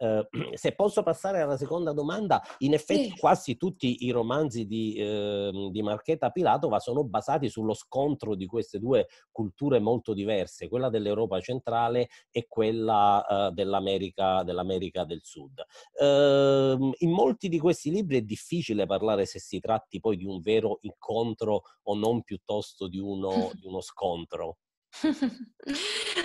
Uh, 0.01 0.27
se 0.57 0.73
posso 0.73 1.03
passare 1.03 1.43
alla 1.43 1.59
seconda 1.59 1.93
domanda, 1.93 2.43
in 2.59 2.73
effetti 2.73 3.11
sì. 3.11 3.19
quasi 3.19 3.57
tutti 3.59 4.07
i 4.07 4.11
romanzi 4.11 4.65
di, 4.65 4.99
uh, 4.99 5.71
di, 5.71 5.83
Marchetta 5.83 6.31
Pilatova 6.31 6.79
sono 6.79 7.05
basati 7.05 7.51
sullo 7.51 7.75
scontro 7.75 8.35
di 8.35 8.47
queste 8.47 8.79
due 8.79 9.09
culture 9.31 9.79
molto 9.79 10.15
diverse, 10.15 10.69
quella 10.69 10.89
dell'Europa 10.89 11.39
centrale 11.41 12.09
e 12.31 12.47
quella 12.49 13.25
uh, 13.29 13.53
dell'America, 13.53 14.43
dell'America, 14.43 15.05
del 15.05 15.21
Sud. 15.23 15.63
Ehm, 16.01 16.93
in 16.99 17.11
molti 17.11 17.49
di 17.49 17.59
questi 17.59 17.91
libri 17.91 18.17
è 18.19 18.23
difficile 18.23 18.87
parlare 18.87 19.27
se 19.27 19.39
si 19.39 19.61
tratti 19.61 20.01
poi 20.01 20.17
di 20.17 20.25
un 20.25 20.41
vero 20.41 20.79
incontro 20.83 21.63
o 21.83 21.95
non 21.95 22.23
piuttosto 22.23 22.89
di 22.89 22.99
uno, 22.99 23.51
di 23.61 23.67
uno 23.67 23.81
scontro. 23.83 24.57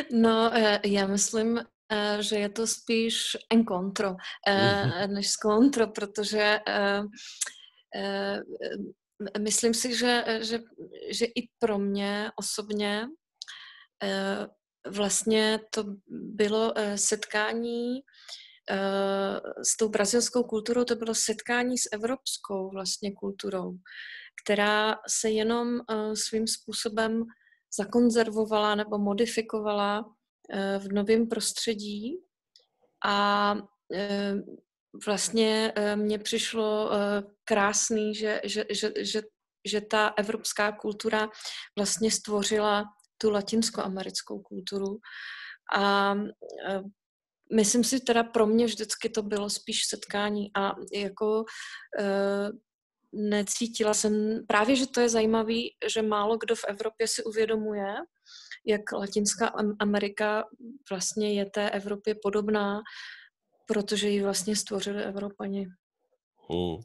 No, 0.10 0.52
eh, 0.52 1.06
myslím, 1.08 1.58
Eh, 1.58 1.75
že 2.20 2.36
je 2.36 2.50
to 2.50 2.68
spíš 2.68 3.38
encontro 3.50 4.16
mm-hmm. 4.50 5.08
než 5.08 5.30
skontro, 5.30 5.88
protože 5.88 6.60
eh, 6.68 7.02
myslím 9.40 9.74
si, 9.74 9.96
že, 9.96 10.24
že, 10.42 10.60
že 11.12 11.26
i 11.26 11.48
pro 11.60 11.80
mě 11.80 12.32
osobně 12.36 13.08
vlastně 14.88 15.60
to 15.74 15.84
bylo 16.10 16.74
setkání 16.96 18.00
s 19.64 19.78
tou 19.78 19.90
brazilskou 19.90 20.44
kulturou, 20.44 20.84
to 20.84 20.96
bylo 20.96 21.16
setkání 21.16 21.78
s 21.78 21.90
evropskou 21.94 22.70
vlastně 22.70 23.12
kulturou, 23.14 23.74
která 24.44 24.96
se 25.08 25.30
jenom 25.30 25.80
svým 26.14 26.48
způsobem 26.48 27.24
zakonzervovala 27.78 28.76
nebo 28.76 28.98
modifikovala 28.98 30.06
Eh, 30.06 30.15
v 30.80 30.94
novém 30.94 31.28
prostředí. 31.28 32.18
A 33.06 33.56
eh, 33.94 34.34
vlastně 35.06 35.74
eh, 35.76 35.96
mně 35.96 36.20
přišlo 36.20 36.92
krásný, 37.44 38.16
že, 38.16 38.42
že, 38.44 38.66
že, 38.70 38.92
že, 39.00 39.22
že 39.66 39.82
ta 39.82 40.08
evropská 40.08 40.72
kultura 40.72 41.30
vlastně 41.78 42.12
stvořila 42.12 42.84
tu 43.18 43.30
latinskoamerickou 43.32 44.40
kulturu. 44.40 44.98
A 45.76 46.16
myslím 47.56 47.84
si 47.84 48.00
teda 48.00 48.24
pro 48.24 48.46
mě 48.46 48.66
vždycky 48.66 49.10
to 49.10 49.24
bylo 49.24 49.50
spíš 49.50 49.86
setkání 49.86 50.52
a 50.58 50.76
jako 50.94 51.46
necítila 53.14 53.94
jsem, 53.94 54.46
právě 54.48 54.76
že 54.76 54.88
to 54.88 55.02
je 55.02 55.10
zajímavé, 55.10 55.62
že 55.88 56.02
málo 56.02 56.38
kdo 56.38 56.56
v 56.56 56.66
Evropě 56.68 57.08
si 57.08 57.24
uvědomuje, 57.24 57.96
jak 58.66 58.92
Latinská 58.92 59.52
Amerika 59.80 60.44
vlastně 60.90 61.34
je 61.34 61.46
té 61.46 61.70
Evropě 61.70 62.16
podobná, 62.24 62.82
protože 63.66 64.10
ji 64.10 64.24
vlastně 64.24 64.56
stvořili 64.56 65.04
Evropani. 65.04 65.68
Hmm. 66.50 66.78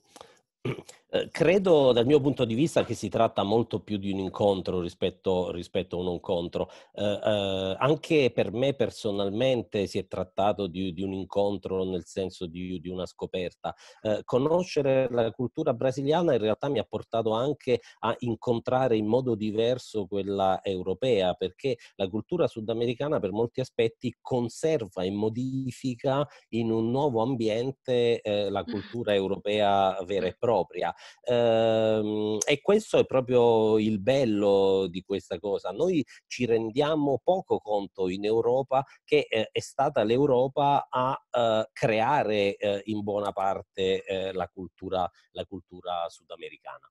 Eh, 0.62 1.28
credo 1.30 1.92
dal 1.92 2.04
mio 2.06 2.20
punto 2.20 2.44
di 2.44 2.54
vista 2.54 2.84
che 2.84 2.94
si 2.94 3.08
tratta 3.08 3.42
molto 3.42 3.80
più 3.80 3.96
di 3.96 4.12
un 4.12 4.18
incontro 4.18 4.80
rispetto, 4.80 5.50
rispetto 5.50 5.96
a 5.96 6.00
un 6.00 6.12
incontro. 6.12 6.70
Eh, 6.92 7.02
eh, 7.02 7.76
anche 7.78 8.30
per 8.32 8.52
me 8.52 8.74
personalmente 8.74 9.86
si 9.86 9.98
è 9.98 10.06
trattato 10.06 10.66
di, 10.66 10.92
di 10.92 11.02
un 11.02 11.14
incontro 11.14 11.84
nel 11.84 12.04
senso 12.04 12.46
di, 12.46 12.78
di 12.78 12.88
una 12.88 13.06
scoperta. 13.06 13.74
Eh, 14.02 14.20
conoscere 14.24 15.08
la 15.10 15.30
cultura 15.30 15.72
brasiliana 15.72 16.34
in 16.34 16.40
realtà 16.40 16.68
mi 16.68 16.78
ha 16.78 16.84
portato 16.84 17.32
anche 17.32 17.80
a 18.00 18.14
incontrare 18.18 18.96
in 18.96 19.06
modo 19.06 19.34
diverso 19.34 20.06
quella 20.06 20.60
europea, 20.62 21.32
perché 21.34 21.78
la 21.96 22.08
cultura 22.08 22.46
sudamericana 22.46 23.18
per 23.18 23.32
molti 23.32 23.60
aspetti 23.60 24.14
conserva 24.20 25.02
e 25.02 25.10
modifica 25.10 26.26
in 26.50 26.70
un 26.70 26.90
nuovo 26.90 27.22
ambiente 27.22 28.20
eh, 28.20 28.50
la 28.50 28.62
cultura 28.64 29.14
europea 29.14 29.96
vera 30.04 30.26
e 30.26 30.36
propria 30.38 30.49
propria. 30.50 30.92
Ehm, 31.22 32.38
e 32.44 32.60
questo 32.60 32.98
è 32.98 33.06
proprio 33.06 33.78
il 33.78 34.00
bello 34.00 34.88
di 34.88 35.02
questa 35.02 35.38
cosa. 35.38 35.70
Noi 35.70 36.04
ci 36.26 36.44
rendiamo 36.44 37.20
poco 37.22 37.58
conto 37.60 38.08
in 38.08 38.24
Europa 38.24 38.84
che 39.04 39.26
eh, 39.28 39.48
è 39.52 39.60
stata 39.60 40.02
l'Europa 40.02 40.88
a 40.90 41.16
eh, 41.30 41.68
creare 41.72 42.56
eh, 42.56 42.80
in 42.86 43.02
buona 43.02 43.32
parte 43.32 44.02
la 44.32 44.48
cultura, 44.48 45.08
la 45.32 45.44
cultura 45.44 46.08
sudamericana. 46.08 46.90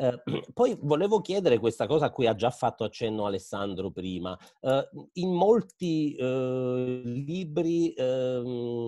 Eh, 0.00 0.22
poi 0.54 0.76
volevo 0.80 1.20
chiedere 1.20 1.58
questa 1.58 1.86
cosa 1.86 2.06
a 2.06 2.10
cui 2.10 2.26
ha 2.26 2.34
già 2.34 2.50
fatto 2.50 2.84
accenno 2.84 3.26
Alessandro 3.26 3.90
prima. 3.90 4.36
Eh, 4.60 4.88
in 5.14 5.32
molti 5.32 6.14
eh, 6.14 7.02
libri 7.04 7.92
ehm, 7.92 8.79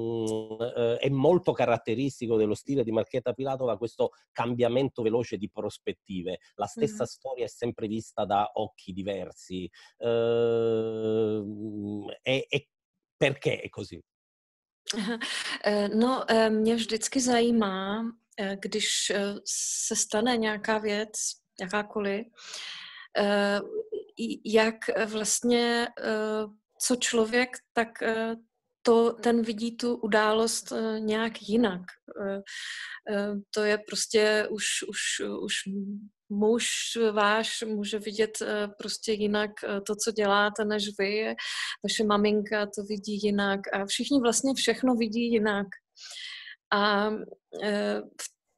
eh, 0.59 0.97
è 0.99 1.09
molto 1.09 1.53
caratteristico 1.53 2.37
dello 2.37 2.55
stile 2.55 2.85
di 2.85 2.93
Marchetta 2.93 3.33
Pilatova 3.33 3.77
questo 3.77 4.11
cambiamento 4.33 5.03
veloce 5.03 5.37
di 5.37 5.51
prospettive. 5.51 6.39
La 6.55 6.67
stessa 6.67 6.95
mm-hmm. 6.95 7.05
storia 7.05 7.45
è 7.45 7.49
sempre 7.49 7.87
vista 7.87 8.25
da 8.25 8.51
occhi 8.55 8.93
diversi. 8.93 9.71
Ehm, 9.99 11.37
e, 12.23 12.47
e 12.49 12.69
perché 13.17 13.61
è 13.61 13.69
così? 13.69 14.01
Eh, 15.65 15.89
no, 15.89 16.25
mě 16.51 16.75
vždycky 16.75 17.21
zajímá, 17.21 18.03
Eh, 18.37 18.57
když 18.61 19.11
eh, 19.11 19.35
se 19.45 19.97
stane 19.97 20.37
nějaká 20.37 20.79
věc, 20.79 21.11
jakákoliv, 21.61 22.27
eh, 23.19 23.61
jak 24.45 24.77
vlastně 25.07 25.89
co 26.79 26.97
člověk, 26.97 27.49
tak 27.73 27.89
to, 28.83 29.13
ten 29.13 29.43
vidí 29.43 29.77
tu 29.77 29.97
událost 29.97 30.73
uh, 30.73 30.99
nějak 30.99 31.43
jinak. 31.43 31.81
Uh, 32.21 32.41
uh, 33.17 33.39
to 33.55 33.65
je 33.65 33.79
prostě 33.89 34.49
už, 34.51 34.65
už, 34.89 35.29
už 35.43 35.55
muž 36.29 36.67
váš 37.13 37.63
může 37.63 37.99
vidět 37.99 38.39
prostě 38.79 39.13
jinak 39.13 39.51
to, 39.87 39.95
co 40.05 40.13
děláte, 40.13 40.65
než 40.65 40.85
vy. 40.99 41.35
Vaše 41.85 42.05
maminka 42.05 42.67
to 42.67 42.83
vidí 42.89 43.19
jinak 43.23 43.61
a 43.73 43.87
všichni 43.87 44.21
vlastně 44.21 44.55
všechno 44.55 44.95
vidí 44.95 45.33
jinak. 45.33 45.67
A 46.75 47.11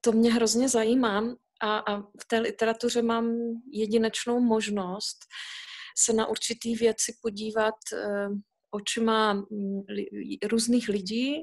to 0.00 0.12
mě 0.12 0.32
hrozně 0.32 0.68
zajímá 0.68 1.34
a, 1.62 1.78
a 1.78 2.00
v 2.00 2.24
té 2.26 2.38
literatuře 2.38 3.02
mám 3.02 3.36
jedinečnou 3.72 4.40
možnost 4.40 5.18
se 5.98 6.12
na 6.12 6.26
určitý 6.26 6.76
věci 6.76 7.16
podívat 7.22 7.74
očima 8.74 9.32
mm, 9.32 9.82
různých 10.50 10.88
lidí, 10.88 11.34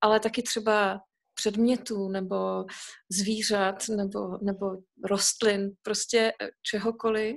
ale 0.00 0.20
taky 0.20 0.42
třeba 0.42 1.00
předmětů 1.34 2.08
nebo 2.08 2.64
zvířat 3.10 3.88
nebo, 3.88 4.38
nebo 4.42 4.66
rostlin, 5.04 5.72
prostě 5.82 6.32
eh, 6.40 6.48
čehokoliv. 6.62 7.36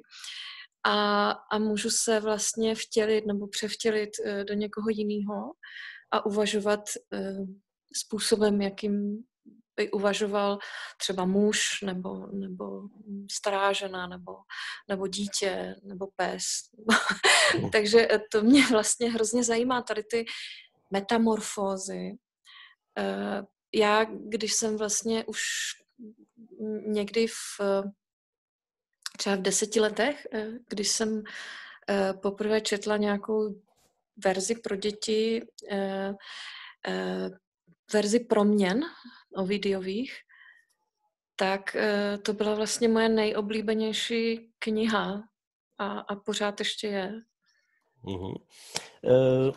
A, 0.86 1.32
a 1.32 1.60
můžu 1.60 1.90
se 1.90 2.20
vlastně 2.20 2.76
vtělit 2.76 3.26
nebo 3.26 3.48
převtělit 3.48 4.10
eh, 4.26 4.44
do 4.44 4.54
někoho 4.54 4.90
jiného 4.90 5.52
a 6.12 6.26
uvažovat 6.26 6.80
eh, 7.14 7.38
způsobem, 7.96 8.62
jakým 8.62 9.24
by 9.80 9.92
uvažoval 9.92 10.60
třeba 10.98 11.26
muž 11.26 11.82
nebo, 11.82 12.28
nebo 12.28 12.82
stará 13.32 13.74
žena 13.74 14.08
nebo, 14.08 14.36
nebo 14.90 15.08
dítě 15.08 15.76
nebo 15.84 16.08
pes. 16.16 16.44
Takže 17.72 18.08
to 18.32 18.42
mě 18.42 18.68
vlastně 18.68 19.12
hrozně 19.12 19.44
zajímá, 19.44 19.82
tady 19.82 20.04
ty 20.04 20.26
metamorfózy. 20.92 22.18
Eh, 22.98 23.42
já, 23.76 24.04
když 24.04 24.54
jsem 24.54 24.78
vlastně 24.78 25.26
už 25.26 25.42
někdy 26.88 27.28
v 27.28 27.62
třeba 29.18 29.36
v 29.36 29.42
deseti 29.42 29.80
letech, 29.80 30.28
eh, 30.34 30.48
když 30.70 30.88
jsem 30.90 31.24
eh, 31.90 32.14
poprvé 32.14 32.62
četla 32.62 32.98
nějakou 32.98 33.62
verzi 34.24 34.56
pro 34.56 34.76
děti, 34.76 35.42
verzi 37.94 38.20
proměn 38.20 38.86
Ovidiových, 39.36 40.14
tak 41.36 41.76
eh, 41.76 42.18
to 42.18 42.34
byla 42.34 42.56
vlastně 42.56 42.88
moje 42.88 43.10
nejoblíbenější 43.10 44.52
kniha 44.60 45.24
a, 45.78 46.00
a 46.00 46.16
pořád 46.16 46.60
ještě 46.60 46.88
je. 46.88 47.14
Mm-hmm. 48.04 48.36
Uh, 49.02 49.52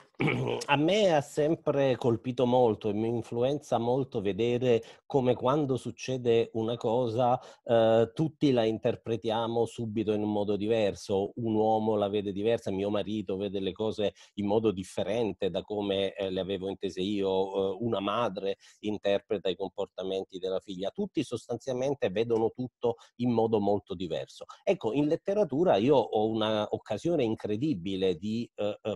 a 0.67 0.77
me 0.77 1.15
ha 1.15 1.21
sempre 1.21 1.97
colpito 1.97 2.47
molto 2.47 2.89
e 2.89 2.93
mi 2.93 3.09
influenza 3.09 3.79
molto 3.79 4.21
vedere 4.21 4.83
come 5.07 5.35
quando 5.35 5.77
succede 5.77 6.51
una 6.55 6.77
cosa 6.77 7.41
uh, 7.65 8.13
tutti 8.13 8.53
la 8.53 8.65
interpretiamo 8.65 9.65
subito 9.65 10.13
in 10.13 10.23
un 10.23 10.33
modo 10.33 10.57
diverso. 10.57 11.33
Un 11.37 11.55
uomo 11.55 11.97
la 11.97 12.09
vede 12.09 12.33
diversa, 12.33 12.71
mio 12.71 12.91
marito 12.91 13.37
vede 13.37 13.61
le 13.61 13.73
cose 13.73 14.13
in 14.35 14.47
modo 14.47 14.71
differente 14.71 15.51
da 15.51 15.63
come 15.63 16.15
eh, 16.15 16.31
le 16.31 16.41
avevo 16.41 16.69
intese 16.69 17.01
io, 17.01 17.31
uh, 17.31 17.85
una 17.85 18.01
madre 18.01 18.57
interpreta 18.81 19.49
i 19.49 19.57
comportamenti 19.57 20.39
della 20.39 20.61
figlia. 20.61 20.91
Tutti 20.91 21.23
sostanzialmente 21.23 22.11
vedono 22.11 22.51
tutto 22.51 22.97
in 23.17 23.31
modo 23.31 23.61
molto 23.61 23.95
diverso. 23.95 24.45
Ecco, 24.63 24.93
in 24.93 25.07
letteratura 25.07 25.77
io 25.77 25.97
ho 25.97 26.29
un'occasione 26.29 27.25
incredibile 27.25 28.17
di 28.17 28.49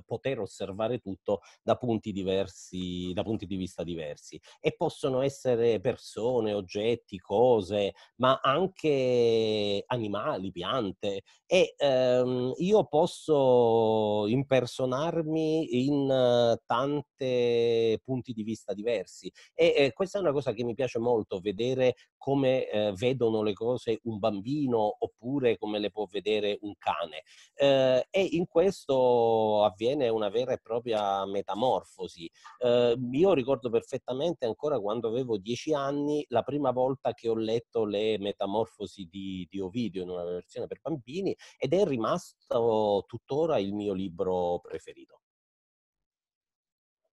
poter 0.05 0.37
poter 0.37 0.41
osservare 0.41 0.99
tutto 0.99 1.16
da 1.63 1.77
punti 1.77 2.13
diversi, 2.13 3.13
da 3.13 3.23
punti 3.23 3.47
di 3.47 3.57
vista 3.57 3.83
diversi. 3.83 4.41
E 4.61 4.75
possono 4.77 5.21
essere 5.23 5.81
persone, 5.81 6.53
oggetti, 6.53 7.19
cose, 7.19 7.95
ma 8.17 8.41
anche 8.43 9.83
animali, 9.87 10.51
piante. 10.51 11.23
E 11.47 11.75
ehm, 11.77 12.53
io 12.57 12.85
posso 12.87 14.27
impersonarmi 14.27 15.87
in 15.87 16.11
uh, 16.11 16.61
tante 16.67 18.01
punti 18.03 18.33
di 18.33 18.43
vista 18.43 18.73
diversi. 18.73 19.31
E 19.55 19.75
eh, 19.77 19.93
questa 19.93 20.19
è 20.19 20.21
una 20.21 20.33
cosa 20.33 20.53
che 20.53 20.65
mi 20.65 20.75
piace 20.75 20.99
molto, 20.99 21.41
vedere 21.41 21.95
come 22.17 22.69
eh, 22.69 22.93
vedono 22.93 23.43
le 23.43 23.53
cose 23.53 24.01
un 24.05 24.19
bambino 24.19 24.97
oppure 24.99 25.57
come 25.59 25.79
le 25.79 25.91
può 25.91 26.07
vedere 26.11 26.59
un 26.63 26.75
cane. 26.77 27.23
Eh, 27.55 28.07
e 28.11 28.29
in 28.33 28.47
questo 28.47 29.65
avviene 29.65 30.09
una 30.09 30.29
vera 30.29 30.53
e 30.53 30.59
propria 30.59 30.96
metamorfosi. 31.27 32.31
Eh, 32.59 32.97
io 33.13 33.33
ricordo 33.35 33.71
perfettamente 33.71 34.47
ancora 34.47 34.79
quando 34.81 35.09
avevo 35.09 35.39
dieci 35.39 35.73
anni 35.75 36.25
la 36.29 36.43
prima 36.43 36.71
volta 36.71 37.13
che 37.13 37.29
ho 37.29 37.37
letto 37.37 37.85
le 37.85 38.19
metamorfosi 38.19 39.09
di, 39.11 39.47
di 39.51 39.61
Ovidio 39.61 40.03
in 40.03 40.11
una 40.11 40.25
versione 40.25 40.67
per 40.67 40.81
bambini 40.81 41.37
ed 41.59 41.73
è 41.73 41.85
rimasto 41.85 43.05
tuttora 43.07 43.59
il 43.59 43.73
mio 43.75 43.93
libro 43.93 44.61
preferito. 44.61 45.21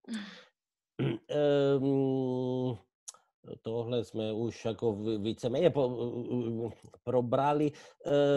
Um, 1.27 2.79
Tohle 3.65 4.03
jsme 4.03 4.33
už 4.33 4.65
jako 4.65 4.93
víceméně 5.17 5.73
probrali, 7.03 7.71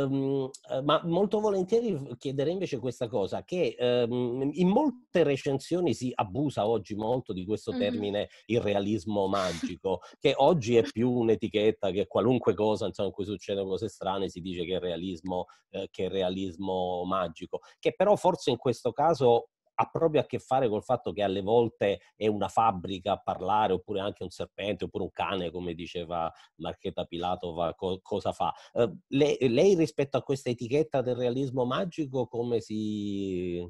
um, 0.09 0.51
ma 0.83 1.03
molto 1.05 1.41
volentieri 1.41 1.99
chiederei 2.23 2.53
invece 2.53 2.79
questa 2.79 3.09
cosa, 3.09 3.43
che 3.43 3.75
um, 4.09 4.51
in 4.55 4.69
molte 4.69 5.25
recensioni 5.25 5.95
si 5.95 6.13
abusa 6.15 6.67
oggi 6.67 6.95
molto 6.95 7.33
di 7.33 7.45
questo 7.45 7.73
termine 7.73 8.19
mm-hmm. 8.19 8.47
il 8.47 8.61
realismo 8.61 9.27
magico, 9.27 10.01
che 10.21 10.35
oggi 10.37 10.77
è 10.77 10.83
più 10.83 11.11
un'etichetta 11.11 11.91
che 11.91 12.07
qualunque 12.07 12.55
cosa 12.55 12.87
insomma, 12.87 13.09
in 13.09 13.15
cui 13.15 13.25
succedono 13.25 13.69
cose 13.69 13.89
strane 13.89 14.29
si 14.29 14.41
dice 14.41 14.65
che 14.65 14.77
è 14.77 14.79
realismo, 14.79 15.47
eh, 15.71 15.89
che 15.91 16.05
è 16.05 16.09
realismo 16.09 17.05
magico, 17.05 17.61
che 17.81 17.95
però 17.97 18.15
forse 18.15 18.51
in 18.51 18.57
questo 18.57 18.93
caso 18.93 19.49
ha 19.79 19.89
proprio 19.91 20.21
a 20.21 20.27
che 20.27 20.39
fare 20.39 20.69
col 20.69 20.83
fatto 20.83 21.13
che 21.13 21.23
alle 21.23 21.43
volte 21.43 22.01
è 22.17 22.27
una 22.27 22.49
fabbrica 22.49 23.13
a 23.13 23.21
parlare, 23.21 23.73
oppure 23.73 24.01
anche 24.01 24.23
un 24.23 24.31
serpente, 24.31 24.85
oppure 24.85 25.05
un 25.05 25.13
cane, 25.13 25.51
come 25.51 25.75
diceva 25.75 26.33
Marchetta 26.57 27.05
Pilatova, 27.05 27.75
co- 27.75 28.01
cosa 28.03 28.33
fa. 28.33 28.53
Uh, 28.73 28.97
lei, 29.09 29.37
lei, 29.49 29.75
rispetto 29.75 30.17
a 30.17 30.23
questa 30.23 30.51
etichetta 30.51 31.03
del 31.03 31.17
realismo 31.17 31.65
magico 31.65 32.27
come 32.27 32.61
si 32.61 33.67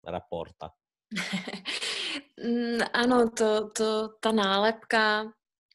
rapporta? 0.00 0.74
Mm, 2.42 2.80
ano, 2.92 3.30
to, 3.30 3.70
to, 3.70 4.16
ta 4.18 4.32
nálepka 4.32 5.22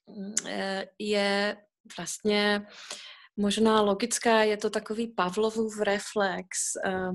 mm, 0.09 0.33
eh, 0.45 0.87
je 0.97 1.57
vlastně 1.95 2.65
možná 3.37 3.81
logická, 3.81 4.43
je 4.43 4.57
to 4.57 4.69
takový 4.69 5.07
Pavlovův 5.07 5.81
reflex, 5.81 6.47
eh, 6.85 7.09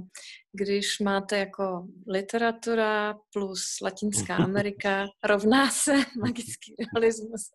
když 0.52 1.00
máte 1.00 1.38
jako 1.38 1.86
literatura 2.08 3.14
plus 3.32 3.64
Latinská 3.82 4.36
Amerika 4.44 5.06
rovná 5.24 5.70
se 5.70 5.92
magický 6.20 6.74
realismus. 6.94 7.50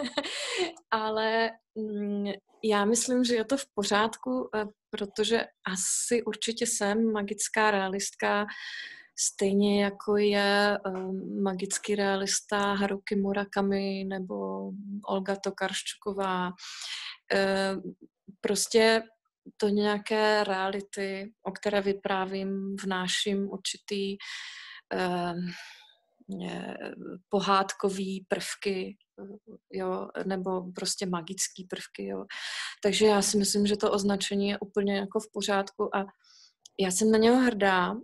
Ale 0.90 1.50
mm, 1.74 2.32
já 2.64 2.84
myslím, 2.84 3.24
že 3.24 3.34
je 3.34 3.44
to 3.44 3.56
v 3.56 3.66
pořádku, 3.74 4.50
eh, 4.54 4.64
protože 4.90 5.44
asi 5.72 6.22
určitě 6.22 6.66
jsem 6.66 7.12
magická 7.12 7.70
realistka, 7.70 8.46
stejně 9.18 9.84
jako 9.84 10.16
je 10.16 10.78
um, 10.86 11.42
magický 11.42 11.94
realista 11.94 12.74
Haruki 12.74 13.16
Murakami 13.16 14.04
nebo 14.04 14.70
Olga 15.08 15.36
Tokarščuková. 15.36 16.52
Uh, 17.34 17.92
prostě 18.40 19.02
do 19.62 19.68
nějaké 19.68 20.44
reality, 20.44 21.32
o 21.42 21.52
které 21.52 21.80
vyprávím, 21.80 22.76
vnáším 22.84 23.48
určitý 23.50 24.16
uh, 24.94 25.40
pohádkový 27.28 28.26
prvky, 28.28 28.96
jo, 29.72 30.08
nebo 30.26 30.72
prostě 30.72 31.06
magický 31.06 31.64
prvky, 31.64 32.06
jo. 32.06 32.24
Takže 32.82 33.06
já 33.06 33.22
si 33.22 33.38
myslím, 33.38 33.66
že 33.66 33.76
to 33.76 33.92
označení 33.92 34.48
je 34.48 34.58
úplně 34.58 34.96
jako 34.96 35.20
v 35.20 35.32
pořádku 35.32 35.96
a 35.96 36.06
já 36.80 36.90
jsem 36.90 37.10
na 37.10 37.18
něho 37.18 37.36
hrdá, 37.36 37.94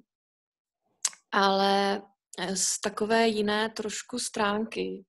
ale 1.32 2.02
eh, 2.38 2.56
z 2.56 2.80
takové 2.80 3.28
jiné 3.28 3.68
trošku 3.68 4.18
stránky, 4.18 5.04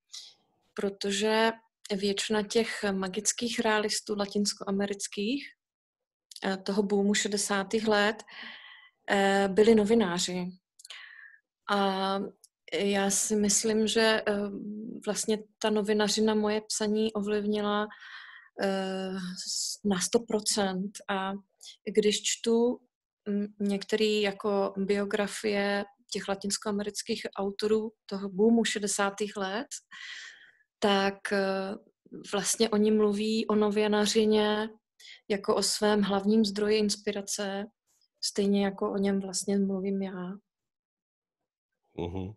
protože 0.73 1.51
většina 1.95 2.43
těch 2.43 2.83
magických 2.91 3.59
realistů 3.59 4.15
latinskoamerických 4.17 5.45
eh, 6.45 6.57
toho 6.57 6.83
boomu 6.83 7.13
60. 7.13 7.73
let 7.73 8.23
eh, 9.09 9.47
byli 9.51 9.75
novináři. 9.75 10.47
A 11.71 12.19
já 12.73 13.09
si 13.09 13.35
myslím, 13.35 13.87
že 13.87 14.23
vlastně 15.05 15.37
ta 15.59 15.69
novinařina 15.69 16.35
moje 16.35 16.61
psaní 16.61 17.13
ovlivnila 17.13 17.87
na 19.85 19.97
100%. 19.97 20.89
A 21.09 21.33
když 21.95 22.21
čtu 22.23 22.79
některé 23.59 24.05
jako 24.05 24.73
biografie 24.77 25.85
těch 26.11 26.27
latinskoamerických 26.27 27.21
autorů 27.35 27.91
toho 28.05 28.29
boomu 28.29 28.65
60. 28.65 29.13
let, 29.37 29.67
tak 30.81 31.17
vlastně 32.33 32.69
oni 32.69 32.91
mluví 32.91 33.47
o 33.47 33.55
nověnařině 33.55 34.69
jako 35.29 35.55
o 35.55 35.63
svém 35.63 36.01
hlavním 36.01 36.45
zdroji 36.45 36.77
inspirace, 36.77 37.65
stejně 38.23 38.65
jako 38.65 38.91
o 38.91 38.97
něm 38.97 39.19
vlastně 39.19 39.57
mluvím 39.57 40.01
já. 40.01 40.31
Mm-hmm. 41.97 42.35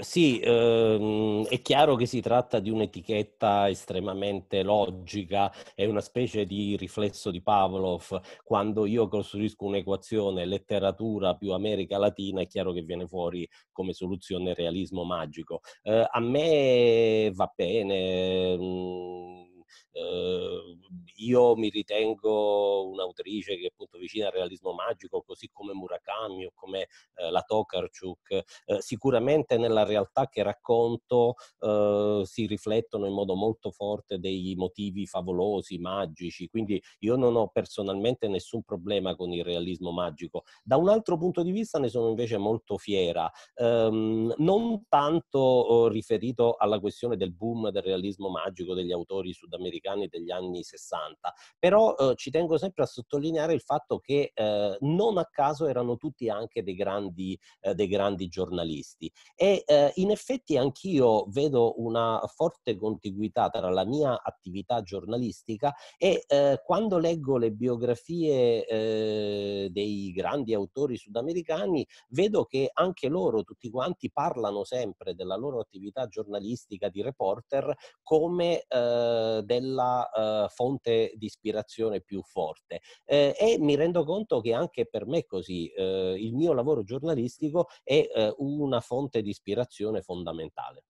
Sì, 0.00 0.40
ehm, 0.40 1.44
è 1.46 1.60
chiaro 1.60 1.94
che 1.96 2.06
si 2.06 2.20
tratta 2.20 2.58
di 2.60 2.70
un'etichetta 2.70 3.68
estremamente 3.68 4.62
logica, 4.62 5.52
è 5.74 5.84
una 5.84 6.00
specie 6.00 6.44
di 6.46 6.76
riflesso 6.76 7.30
di 7.30 7.42
Pavlov. 7.42 8.20
Quando 8.44 8.86
io 8.86 9.08
costruisco 9.08 9.64
un'equazione 9.66 10.44
letteratura 10.46 11.34
più 11.36 11.52
America 11.52 11.98
Latina, 11.98 12.40
è 12.40 12.46
chiaro 12.46 12.72
che 12.72 12.82
viene 12.82 13.06
fuori 13.06 13.46
come 13.72 13.92
soluzione 13.92 14.54
realismo 14.54 15.04
magico. 15.04 15.60
Eh, 15.82 16.06
a 16.10 16.20
me 16.20 17.30
va 17.34 17.52
bene. 17.54 18.56
Mh, 18.56 18.62
mm, 18.62 19.46
eh, 19.98 20.78
io 21.16 21.56
mi 21.56 21.68
ritengo 21.68 22.88
un'autrice 22.88 23.56
che 23.56 23.64
è 23.64 23.70
appunto 23.72 23.98
vicina 23.98 24.26
al 24.26 24.32
realismo 24.32 24.72
magico, 24.72 25.22
così 25.22 25.50
come 25.52 25.72
Murakami 25.72 26.46
o 26.46 26.52
come 26.54 26.86
eh, 27.16 27.30
la 27.30 27.42
Tokarczuk. 27.42 28.30
Eh, 28.30 28.44
sicuramente 28.80 29.56
nella 29.58 29.84
realtà 29.84 30.28
che 30.28 30.42
racconto 30.42 31.34
eh, 31.60 32.22
si 32.24 32.46
riflettono 32.46 33.06
in 33.06 33.14
modo 33.14 33.34
molto 33.34 33.70
forte 33.70 34.18
dei 34.18 34.54
motivi 34.56 35.06
favolosi, 35.06 35.78
magici, 35.78 36.48
quindi 36.48 36.80
io 37.00 37.16
non 37.16 37.34
ho 37.36 37.48
personalmente 37.48 38.28
nessun 38.28 38.62
problema 38.62 39.16
con 39.16 39.32
il 39.32 39.42
realismo 39.42 39.90
magico. 39.90 40.44
Da 40.62 40.76
un 40.76 40.88
altro 40.88 41.18
punto 41.18 41.42
di 41.42 41.50
vista 41.50 41.78
ne 41.78 41.88
sono 41.88 42.08
invece 42.08 42.36
molto 42.38 42.76
fiera, 42.76 43.30
ehm, 43.54 44.34
non 44.38 44.84
tanto 44.88 45.38
oh, 45.38 45.88
riferito 45.88 46.54
alla 46.56 46.78
questione 46.78 47.16
del 47.16 47.32
boom 47.32 47.70
del 47.70 47.82
realismo 47.82 48.28
magico 48.28 48.74
degli 48.74 48.92
autori 48.92 49.32
sudamericani 49.32 49.87
degli 50.08 50.30
anni 50.30 50.62
60, 50.62 50.76
60, 50.78 51.34
però 51.58 51.94
eh, 51.94 52.14
ci 52.16 52.30
tengo 52.30 52.56
sempre 52.56 52.84
a 52.84 52.86
sottolineare 52.86 53.52
il 53.52 53.60
fatto 53.60 53.98
che 53.98 54.32
eh, 54.34 54.76
non 54.80 55.18
a 55.18 55.28
caso 55.30 55.66
erano 55.66 55.96
tutti 55.96 56.28
anche 56.28 56.62
dei 56.62 56.74
grandi, 56.74 57.38
eh, 57.60 57.74
dei 57.74 57.88
grandi 57.88 58.28
giornalisti. 58.28 59.10
E 59.34 59.64
eh, 59.66 59.92
in 59.96 60.10
effetti 60.10 60.56
anch'io 60.56 61.26
vedo 61.28 61.80
una 61.80 62.20
forte 62.34 62.76
contiguità 62.76 63.48
tra 63.50 63.70
la 63.70 63.84
mia 63.84 64.22
attività 64.22 64.82
giornalistica 64.82 65.74
e 65.96 66.24
eh, 66.26 66.60
quando 66.64 66.98
leggo 66.98 67.36
le 67.36 67.50
biografie 67.50 68.66
eh, 68.66 69.68
dei 69.70 70.12
grandi 70.12 70.54
autori 70.54 70.96
sudamericani 70.96 71.86
vedo 72.10 72.44
che 72.44 72.70
anche 72.72 73.08
loro 73.08 73.42
tutti 73.42 73.70
quanti 73.70 74.10
parlano 74.10 74.64
sempre 74.64 75.14
della 75.14 75.36
loro 75.36 75.60
attività 75.60 76.06
giornalistica 76.06 76.88
di 76.88 77.02
reporter 77.02 77.74
come 78.02 78.64
della 78.68 79.77
fonte 80.48 81.12
di 81.16 81.26
ispirazione 81.26 82.00
più 82.00 82.22
forte. 82.22 82.80
Eh, 83.04 83.34
e 83.38 83.58
mi 83.58 83.74
rendo 83.76 84.04
conto 84.04 84.40
che 84.40 84.52
anche 84.52 84.86
per 84.86 85.06
me 85.06 85.24
così 85.24 85.68
eh, 85.68 86.14
il 86.18 86.34
mio 86.34 86.52
lavoro 86.52 86.82
giornalistico 86.82 87.66
è 87.82 88.08
eh, 88.12 88.34
una 88.38 88.80
fonte 88.80 89.22
di 89.22 89.30
ispirazione 89.30 90.02
fondamentale. 90.02 90.84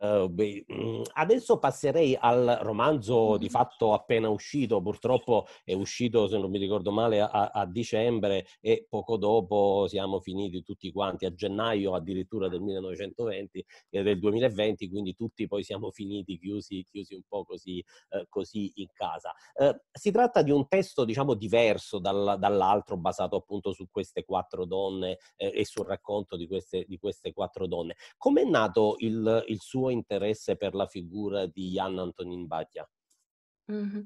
Uh, 0.00 0.28
beh, 0.28 0.64
mm, 0.72 1.02
adesso 1.14 1.58
passerei 1.58 2.16
al 2.16 2.60
romanzo 2.62 3.36
di 3.36 3.48
fatto 3.48 3.92
appena 3.94 4.28
uscito, 4.28 4.80
purtroppo 4.80 5.46
è 5.64 5.72
uscito, 5.72 6.28
se 6.28 6.38
non 6.38 6.50
mi 6.50 6.58
ricordo 6.58 6.92
male, 6.92 7.20
a, 7.20 7.50
a, 7.52 7.66
dicembre 7.66 8.46
e 8.60 8.86
poco 8.88 9.16
dopo 9.16 9.86
siamo 9.88 10.20
finiti 10.20 10.62
tutti 10.62 10.92
quanti, 10.92 11.24
a 11.26 11.34
gennaio 11.34 11.96
addirittura 11.96 12.46
del 12.46 12.60
1920 12.60 13.66
e 13.90 14.02
del 14.04 14.20
2020, 14.20 14.88
quindi 14.88 15.16
tutti 15.16 15.48
poi 15.48 15.64
siamo 15.64 15.90
finiti 15.92 16.38
chiusi, 16.38 16.84
chiusi 16.88 17.14
un 17.14 17.22
po' 17.26 17.44
così, 17.44 17.84
uh, 18.10 18.24
così 18.28 18.70
in 18.76 18.86
casa. 18.92 19.34
Uh, 19.54 19.76
si 19.90 20.12
tratta 20.12 20.42
di 20.42 20.52
un 20.52 20.68
testo, 20.68 21.04
diciamo, 21.04 21.34
diverso 21.34 21.98
dal, 21.98 22.36
dall'altro, 22.38 22.96
basato 22.96 23.34
appunto 23.34 23.72
su 23.72 23.88
queste 23.90 24.24
quattro 24.24 24.64
donne 24.64 25.18
e 25.36 25.64
sul 25.64 25.86
racconto 25.86 26.36
di 26.36 26.46
queste, 26.46 26.84
di 26.86 26.98
queste 26.98 27.32
quattro 27.32 27.66
donne. 27.66 27.96
Com'è 28.16 28.44
nato 28.44 28.94
il, 28.98 29.44
il 29.48 29.60
suo 29.60 29.87
interesse 29.90 30.56
per 30.56 30.74
la 30.74 30.86
figura 30.86 31.46
di 31.46 31.72
Jan 31.72 31.98
Antonín 31.98 32.46
Baťa? 32.46 32.86
Mm-hmm. 33.68 34.04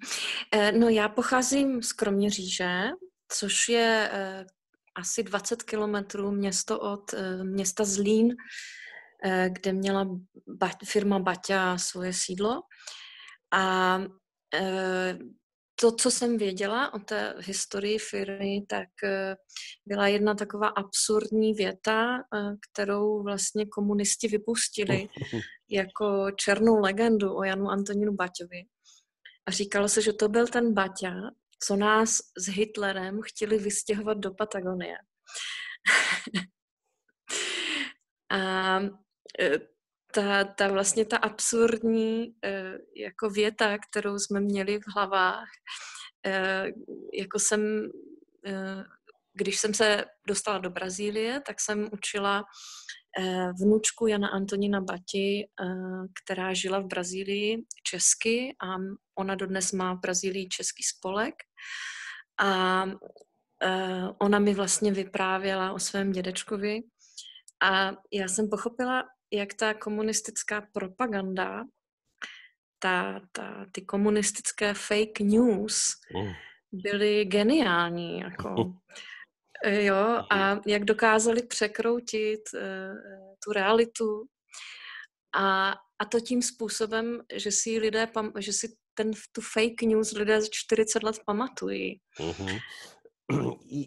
No 0.79 0.89
já 0.89 1.09
pocházím 1.09 1.83
z 1.83 1.93
Kroměříže, 1.93 2.91
což 3.29 3.69
je 3.69 4.11
eh, 4.13 4.47
asi 4.95 5.23
20 5.23 5.63
kilometrů 5.63 6.31
město 6.31 6.81
od 6.81 7.15
eh, 7.15 7.45
města 7.45 7.85
Zlín, 7.85 8.37
eh, 9.25 9.51
kde 9.53 9.73
měla 9.73 10.07
firma 10.85 11.19
Baťa 11.19 11.79
svoje 11.79 12.13
sídlo. 12.13 12.63
A 13.53 13.99
eh, 14.55 15.19
to, 15.83 15.93
co 15.93 16.11
jsem 16.11 16.39
věděla 16.39 16.95
o 16.95 16.99
té 16.99 17.35
historii 17.39 17.99
firmy, 17.99 18.63
tak 18.69 18.89
eh, 19.05 19.37
byla 19.87 20.09
jedna 20.09 20.35
taková 20.35 20.69
absurdní 20.69 21.55
věta, 21.55 22.17
eh, 22.17 22.57
kterou 22.71 23.23
vlastně 23.23 23.67
komunisti 23.67 24.29
vypustili 24.29 25.09
jako 25.71 26.31
černou 26.31 26.81
legendu 26.81 27.37
o 27.37 27.45
Janu 27.45 27.69
Antonínu 27.69 28.13
Baťovi. 28.13 28.65
A 29.47 29.51
říkalo 29.51 29.89
se, 29.89 30.03
že 30.03 30.13
to 30.13 30.29
byl 30.29 30.47
ten 30.47 30.75
Baťa, 30.75 31.15
co 31.67 31.77
nás 31.77 32.19
s 32.39 32.49
Hitlerem 32.49 33.21
chtěli 33.23 33.59
vystěhovat 33.59 34.19
do 34.19 34.35
Patagonie. 34.35 34.97
a 38.31 38.81
eh, 39.41 39.59
ta, 40.15 40.45
ta 40.45 40.69
vlastně 40.69 41.05
ta 41.05 41.17
absurdní 41.17 42.27
uh, 42.29 42.79
jako 42.97 43.31
věta, 43.31 43.79
kterou 43.79 44.19
jsme 44.19 44.41
měli 44.41 44.79
v 44.81 44.85
hlavách, 44.95 45.49
uh, 46.27 46.83
jako 47.15 47.39
jsem, 47.39 47.91
uh, 48.47 48.83
když 49.35 49.59
jsem 49.59 49.75
se 49.75 50.05
dostala 50.29 50.59
do 50.59 50.71
Brazílie, 50.71 51.41
tak 51.47 51.61
jsem 51.61 51.89
učila 51.93 52.45
vnučku 53.61 54.07
Jana 54.07 54.29
Antonina 54.29 54.81
Bati, 54.81 55.49
která 56.23 56.55
žila 56.55 56.79
v 56.81 56.87
Brazílii 56.87 57.65
česky 57.83 58.57
a 58.65 58.77
ona 59.15 59.35
dodnes 59.35 59.73
má 59.73 59.95
v 59.95 60.01
Brazílii 60.01 60.49
český 60.49 60.83
spolek. 60.83 61.35
A 62.41 62.85
ona 64.19 64.39
mi 64.39 64.55
vlastně 64.55 64.93
vyprávěla 64.93 65.73
o 65.73 65.79
svém 65.79 66.13
dědečkovi 66.13 66.83
a 67.63 67.93
já 68.13 68.29
jsem 68.29 68.49
pochopila, 68.49 69.05
jak 69.33 69.55
ta 69.55 69.75
komunistická 69.75 70.61
propaganda, 70.73 71.65
ta, 72.79 73.21
ta, 73.33 73.67
ty 73.73 73.83
komunistické 73.83 74.75
fake 74.75 75.21
news 75.21 75.95
mm. 76.17 76.33
byly 76.73 77.25
geniální. 77.25 78.19
Jako, 78.19 78.55
jo, 79.67 80.23
a 80.31 80.61
jak 80.67 80.85
dokázali 80.85 81.43
překroutit 81.43 82.41
uh, 82.55 82.97
tu 83.45 83.53
realitu 83.53 84.27
a, 85.37 85.75
a 85.99 86.05
to 86.05 86.21
tím 86.21 86.43
způsobem, 86.43 87.21
že 87.35 87.51
si 87.53 87.79
lidé, 87.79 88.09
že 88.39 88.53
si 88.53 88.77
ten, 88.95 89.11
tu 89.33 89.41
fake 89.41 89.83
news 89.83 90.13
lidé 90.13 90.41
za 90.41 90.47
40 90.51 91.03
let 91.03 91.17
pamatují. 91.27 92.01
Mm-hmm. 92.19 92.59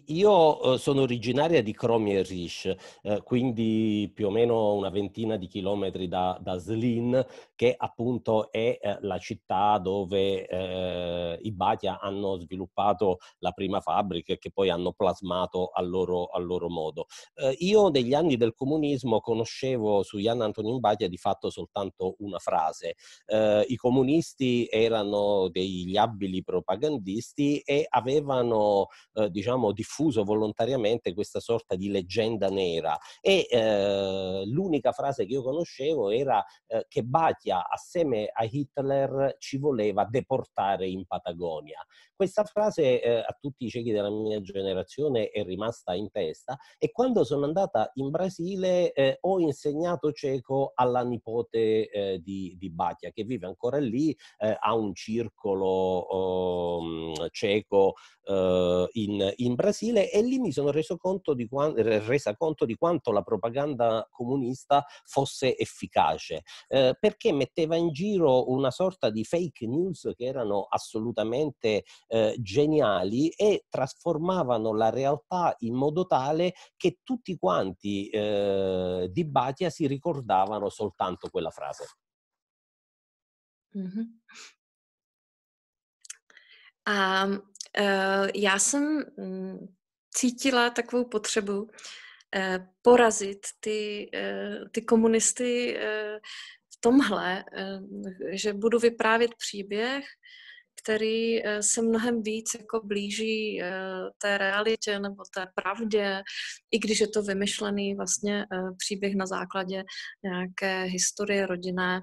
Io 0.06 0.74
eh, 0.74 0.78
sono 0.78 1.02
originaria 1.02 1.62
di 1.62 1.72
Kromierich, 1.72 2.74
eh, 3.02 3.22
quindi 3.22 4.10
più 4.12 4.26
o 4.26 4.30
meno 4.30 4.72
una 4.74 4.88
ventina 4.88 5.36
di 5.36 5.46
chilometri 5.46 6.08
da, 6.08 6.38
da 6.40 6.58
Zlin, 6.58 7.24
che 7.54 7.74
appunto 7.76 8.50
è 8.50 8.78
eh, 8.80 8.98
la 9.02 9.18
città 9.18 9.78
dove 9.78 10.46
eh, 10.46 11.38
i 11.40 11.52
Batia 11.52 12.00
hanno 12.00 12.36
sviluppato 12.38 13.18
la 13.38 13.52
prima 13.52 13.80
fabbrica 13.80 14.32
e 14.32 14.38
che 14.38 14.50
poi 14.50 14.70
hanno 14.70 14.92
plasmato 14.92 15.70
al 15.72 15.88
loro, 15.88 16.26
al 16.26 16.44
loro 16.44 16.68
modo. 16.68 17.06
Eh, 17.34 17.54
io 17.58 17.88
negli 17.88 18.14
anni 18.14 18.36
del 18.36 18.54
comunismo 18.54 19.20
conoscevo 19.20 20.02
su 20.02 20.18
Jan 20.18 20.40
Antonin 20.40 20.80
Batia 20.80 21.08
di 21.08 21.18
fatto 21.18 21.50
soltanto 21.50 22.16
una 22.18 22.38
frase. 22.38 22.94
I 23.68 23.76
comunisti 23.76 24.66
erano 24.70 25.48
degli 25.48 25.96
abili 25.96 26.42
propagandisti 26.42 27.58
e 27.60 27.86
avevano 27.88 28.88
diciamo, 29.28 29.72
diffuso 29.72 30.24
volontariamente 30.24 31.14
questa 31.14 31.40
sorta 31.40 31.74
di 31.76 31.88
leggenda 31.90 32.48
nera 32.48 32.96
e 33.20 33.46
eh, 33.50 34.42
l'unica 34.46 34.92
frase 34.92 35.26
che 35.26 35.32
io 35.32 35.42
conoscevo 35.42 36.10
era 36.10 36.44
eh, 36.66 36.86
che 36.88 37.02
Batia 37.02 37.68
assieme 37.68 38.28
a 38.32 38.46
Hitler 38.48 39.36
ci 39.38 39.58
voleva 39.58 40.04
deportare 40.04 40.88
in 40.88 41.04
Patagonia. 41.06 41.84
Questa 42.16 42.44
frase 42.44 43.02
eh, 43.02 43.18
a 43.18 43.36
tutti 43.38 43.66
i 43.66 43.68
ciechi 43.68 43.92
della 43.92 44.08
mia 44.08 44.40
generazione 44.40 45.28
è 45.28 45.44
rimasta 45.44 45.92
in 45.92 46.10
testa 46.10 46.56
e 46.78 46.90
quando 46.90 47.24
sono 47.24 47.44
andata 47.44 47.90
in 47.96 48.08
Brasile 48.08 48.92
eh, 48.94 49.18
ho 49.20 49.38
insegnato 49.38 50.12
cieco 50.12 50.72
alla 50.74 51.04
nipote 51.04 51.90
eh, 51.90 52.20
di, 52.22 52.56
di 52.58 52.70
Batia 52.70 53.10
che 53.10 53.24
vive 53.24 53.46
ancora 53.46 53.76
lì, 53.76 54.16
eh, 54.38 54.56
ha 54.58 54.74
un 54.74 54.94
circolo 54.94 55.66
oh, 55.66 57.28
cieco 57.28 57.96
uh, 58.26 58.86
in, 58.92 59.32
in, 59.36 59.54
Brasile 59.54 60.10
e 60.10 60.22
lì 60.22 60.38
mi 60.38 60.52
sono 60.52 60.70
reso 60.70 60.96
conto 60.96 61.34
di 61.34 61.46
quanto, 61.46 61.82
resa 61.82 62.34
conto 62.34 62.64
di 62.64 62.76
quanto 62.76 63.12
la 63.12 63.22
propaganda 63.22 64.06
comunista 64.10 64.84
fosse 65.04 65.56
efficace, 65.56 66.44
uh, 66.68 66.92
perché 66.98 67.32
metteva 67.32 67.76
in 67.76 67.92
giro 67.92 68.50
una 68.50 68.70
sorta 68.70 69.10
di 69.10 69.24
fake 69.24 69.66
news 69.66 70.12
che 70.16 70.24
erano 70.24 70.66
assolutamente 70.68 71.84
uh, 72.08 72.34
geniali 72.38 73.28
e 73.30 73.64
trasformavano 73.68 74.74
la 74.74 74.90
realtà 74.90 75.54
in 75.60 75.74
modo 75.74 76.06
tale 76.06 76.54
che 76.76 76.98
tutti 77.02 77.36
quanti 77.36 78.08
di 78.10 79.24
Batia 79.24 79.70
si 79.70 79.86
ricordavano 79.86 80.68
soltanto 80.68 81.28
quella 81.28 81.50
frase. 81.50 81.84
Mm-hmm. 83.76 84.20
Um, 86.88 87.54
Uh, 87.78 88.28
já 88.34 88.58
jsem 88.58 89.04
um, 89.16 89.74
cítila 90.10 90.70
takovou 90.70 91.04
potřebu 91.04 91.62
uh, 91.62 91.68
porazit 92.82 93.46
ty, 93.60 94.10
uh, 94.14 94.68
ty 94.72 94.82
komunisty 94.82 95.76
uh, 95.76 96.18
v 96.74 96.80
tomhle, 96.80 97.44
uh, 97.58 98.10
že 98.32 98.52
budu 98.52 98.78
vyprávět 98.78 99.34
příběh, 99.34 100.04
který 100.82 101.42
uh, 101.42 101.50
se 101.60 101.82
mnohem 101.82 102.22
víc 102.22 102.54
jako 102.54 102.80
blíží 102.86 103.62
uh, 103.62 103.68
té 104.18 104.38
realitě 104.38 104.98
nebo 104.98 105.22
té 105.34 105.46
pravdě, 105.54 106.22
i 106.70 106.78
když 106.78 107.00
je 107.00 107.08
to 107.08 107.22
vymyšlený 107.22 107.94
vlastně 107.94 108.46
uh, 108.52 108.76
příběh 108.78 109.14
na 109.14 109.26
základě 109.26 109.84
nějaké 110.24 110.82
historie 110.82 111.46
rodinné, 111.46 112.02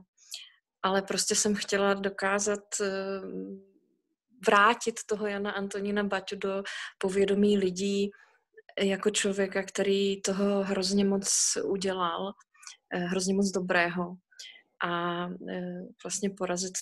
ale 0.83 1.01
prostě 1.01 1.35
jsem 1.35 1.55
chtěla 1.55 1.93
dokázat 1.93 2.63
vrátit 4.47 4.95
toho 5.05 5.27
Jana 5.27 5.51
Antonína 5.51 6.03
Baťu 6.03 6.35
do 6.35 6.63
povědomí 6.97 7.57
lidí 7.57 8.09
jako 8.79 9.09
člověka, 9.09 9.63
který 9.63 10.21
toho 10.21 10.63
hrozně 10.63 11.05
moc 11.05 11.57
udělal, 11.65 12.33
eh, 12.93 12.97
hrozně 12.97 13.33
moc 13.33 13.51
dobrého. 13.51 14.15
A 14.85 15.25
eh, 15.49 15.81
vlastně 16.03 16.29
porazit 16.29 16.73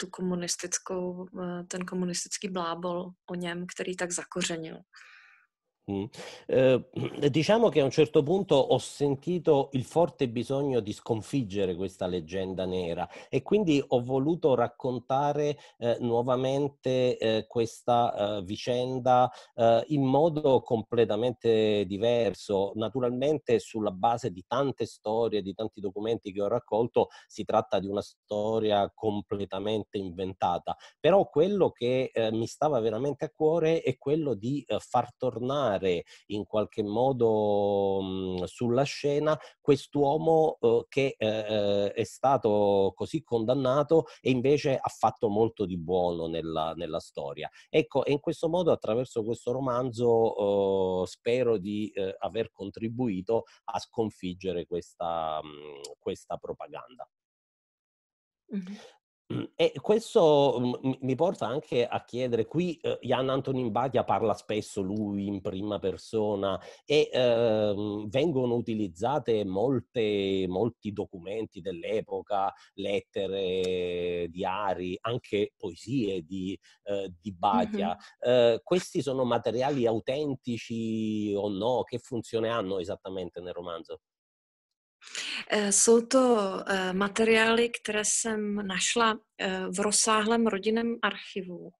tu 0.00 0.06
komunistickou, 0.06 1.28
eh, 1.28 1.64
ten 1.64 1.84
komunistický 1.84 2.48
blábol 2.48 3.10
o 3.30 3.34
něm, 3.34 3.66
který 3.66 3.96
tak 3.96 4.12
zakořenil. 4.12 4.76
Mm. 5.90 6.04
Eh, 6.46 6.88
diciamo 7.30 7.68
che 7.68 7.80
a 7.80 7.84
un 7.84 7.90
certo 7.90 8.22
punto 8.22 8.54
ho 8.54 8.78
sentito 8.78 9.70
il 9.72 9.84
forte 9.84 10.28
bisogno 10.28 10.80
di 10.80 10.92
sconfiggere 10.92 11.74
questa 11.74 12.06
leggenda 12.06 12.64
nera 12.64 13.08
e 13.28 13.42
quindi 13.42 13.82
ho 13.84 14.02
voluto 14.02 14.54
raccontare 14.54 15.56
eh, 15.78 15.96
nuovamente 16.00 17.16
eh, 17.18 17.46
questa 17.46 18.38
eh, 18.38 18.42
vicenda 18.42 19.30
eh, 19.54 19.84
in 19.88 20.02
modo 20.04 20.60
completamente 20.62 21.84
diverso. 21.86 22.72
Naturalmente 22.74 23.58
sulla 23.58 23.90
base 23.90 24.30
di 24.30 24.44
tante 24.46 24.86
storie, 24.86 25.42
di 25.42 25.54
tanti 25.54 25.80
documenti 25.80 26.32
che 26.32 26.42
ho 26.42 26.48
raccolto, 26.48 27.08
si 27.26 27.44
tratta 27.44 27.78
di 27.78 27.86
una 27.88 28.02
storia 28.02 28.90
completamente 28.94 29.98
inventata, 29.98 30.76
però 30.98 31.28
quello 31.28 31.70
che 31.70 32.10
eh, 32.12 32.30
mi 32.32 32.46
stava 32.46 32.80
veramente 32.80 33.24
a 33.24 33.30
cuore 33.30 33.82
è 33.82 33.96
quello 33.98 34.34
di 34.34 34.64
far 34.78 35.14
tornare 35.16 35.79
portare 35.80 36.04
in 36.26 36.44
qualche 36.44 36.82
modo 36.82 38.00
mh, 38.02 38.44
sulla 38.44 38.82
scena 38.82 39.38
quest'uomo 39.60 40.58
eh, 40.60 40.86
che 40.88 41.16
eh, 41.18 41.92
è 41.92 42.04
stato 42.04 42.92
così 42.94 43.22
condannato 43.22 44.06
e 44.20 44.30
invece 44.30 44.76
ha 44.76 44.88
fatto 44.88 45.28
molto 45.28 45.64
di 45.64 45.78
buono 45.78 46.26
nella, 46.26 46.74
nella 46.74 47.00
storia. 47.00 47.50
Ecco, 47.68 48.04
e 48.04 48.12
in 48.12 48.20
questo 48.20 48.48
modo 48.48 48.70
attraverso 48.70 49.24
questo 49.24 49.52
romanzo 49.52 51.02
eh, 51.02 51.06
spero 51.06 51.58
di 51.58 51.90
eh, 51.90 52.14
aver 52.18 52.50
contribuito 52.52 53.44
a 53.64 53.78
sconfiggere 53.78 54.66
questa, 54.66 55.40
mh, 55.42 55.96
questa 55.98 56.36
propaganda. 56.36 57.08
Mm-hmm. 58.52 58.99
E 59.54 59.72
questo 59.80 60.56
mhmm, 60.82 60.96
mi 61.02 61.14
porta 61.14 61.46
anche 61.46 61.86
a 61.86 62.02
chiedere, 62.04 62.46
qui 62.46 62.76
eh, 62.82 62.98
Jan 63.00 63.28
Antonin 63.28 63.70
Badia 63.70 64.02
parla 64.02 64.34
spesso 64.34 64.80
lui 64.80 65.28
in 65.28 65.40
prima 65.40 65.78
persona 65.78 66.60
e 66.84 67.08
eh, 67.12 67.74
vengono 68.08 68.56
utilizzate 68.56 69.44
molte, 69.44 70.46
molti 70.48 70.92
documenti 70.92 71.60
dell'epoca, 71.60 72.52
lettere, 72.74 74.26
diari, 74.30 74.98
anche 75.00 75.52
poesie 75.56 76.22
di, 76.22 76.58
eh, 76.84 77.12
di 77.20 77.32
Badia. 77.32 77.96
Mm-hmm. 78.26 78.56
questi 78.64 79.00
sono 79.00 79.24
materiali 79.24 79.86
autentici 79.86 81.32
o 81.36 81.48
no? 81.48 81.84
Che 81.84 81.98
funzione 81.98 82.48
hanno 82.48 82.78
esattamente 82.80 83.40
nel 83.40 83.52
romanzo? 83.52 84.00
Eh, 85.50 85.72
jsou 85.72 86.06
to 86.06 86.54
eh, 86.66 86.92
materiály, 86.92 87.68
které 87.68 88.02
jsem 88.04 88.66
našla 88.66 89.18
eh, 89.38 89.66
v 89.76 89.80
rozsáhlém 89.80 90.46
rodinném 90.46 90.96
archivu, 91.02 91.70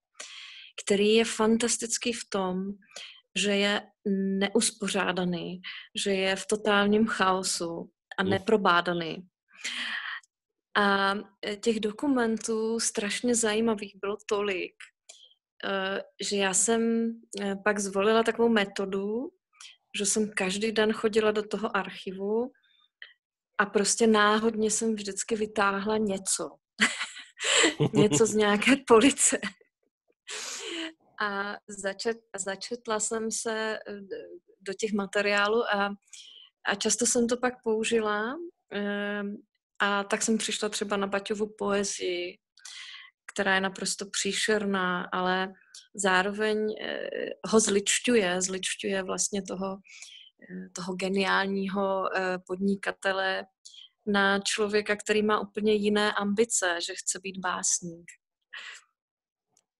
který 0.83 1.13
je 1.13 1.25
fantastický 1.25 2.13
v 2.13 2.29
tom, 2.29 2.63
že 3.35 3.51
je 3.51 3.81
neuspořádaný, 4.39 5.61
že 6.03 6.11
je 6.11 6.35
v 6.35 6.45
totálním 6.45 7.07
chaosu 7.07 7.91
a 8.17 8.23
neprobádaný. 8.23 9.27
A 10.77 11.15
těch 11.61 11.79
dokumentů 11.79 12.79
strašně 12.79 13.35
zajímavých 13.35 13.95
bylo 14.01 14.17
tolik, 14.29 14.73
že 16.21 16.37
já 16.37 16.53
jsem 16.53 17.11
pak 17.63 17.79
zvolila 17.79 18.23
takovou 18.23 18.49
metodu, 18.49 19.29
že 19.97 20.05
jsem 20.05 20.31
každý 20.35 20.71
den 20.71 20.93
chodila 20.93 21.31
do 21.31 21.43
toho 21.43 21.77
archivu 21.77 22.51
a 23.61 23.65
prostě 23.65 24.07
náhodně 24.07 24.71
jsem 24.71 24.95
vždycky 24.95 25.35
vytáhla 25.35 25.97
něco. 25.97 26.49
něco 27.93 28.25
z 28.25 28.33
nějaké 28.33 28.71
police. 28.87 29.39
a 31.21 31.55
začet, 31.67 32.17
začetla 32.37 32.99
jsem 32.99 33.31
se 33.31 33.79
eh, 33.87 34.01
do 34.61 34.73
těch 34.73 34.93
materiálů 34.93 35.63
a, 35.63 35.89
a 36.65 36.75
často 36.75 37.05
jsem 37.05 37.27
to 37.27 37.37
pak 37.37 37.53
použila 37.63 38.35
ehm, 38.71 39.35
a 39.79 40.03
tak 40.03 40.21
jsem 40.21 40.37
přišla 40.37 40.69
třeba 40.69 40.97
na 40.97 41.07
Baťovu 41.07 41.55
poezii, 41.57 42.37
která 43.33 43.55
je 43.55 43.61
naprosto 43.61 44.05
příšerná, 44.09 45.09
ale 45.13 45.53
zároveň 45.95 46.75
eh, 46.81 47.09
ho 47.47 47.59
zličťuje, 47.59 48.41
zličťuje 48.41 49.03
vlastně 49.03 49.41
toho 49.41 49.77
Eh, 49.77 50.20
toho 50.73 50.95
geniálního 50.95 52.09
eh, 52.15 52.37
podnikatele 52.47 53.45
na 54.05 54.39
člověka, 54.39 54.95
který 54.95 55.23
má 55.23 55.39
úplně 55.39 55.73
jiné 55.73 56.13
ambice, 56.13 56.79
že 56.87 56.93
chce 56.95 57.19
být 57.19 57.37
básník. 57.37 58.11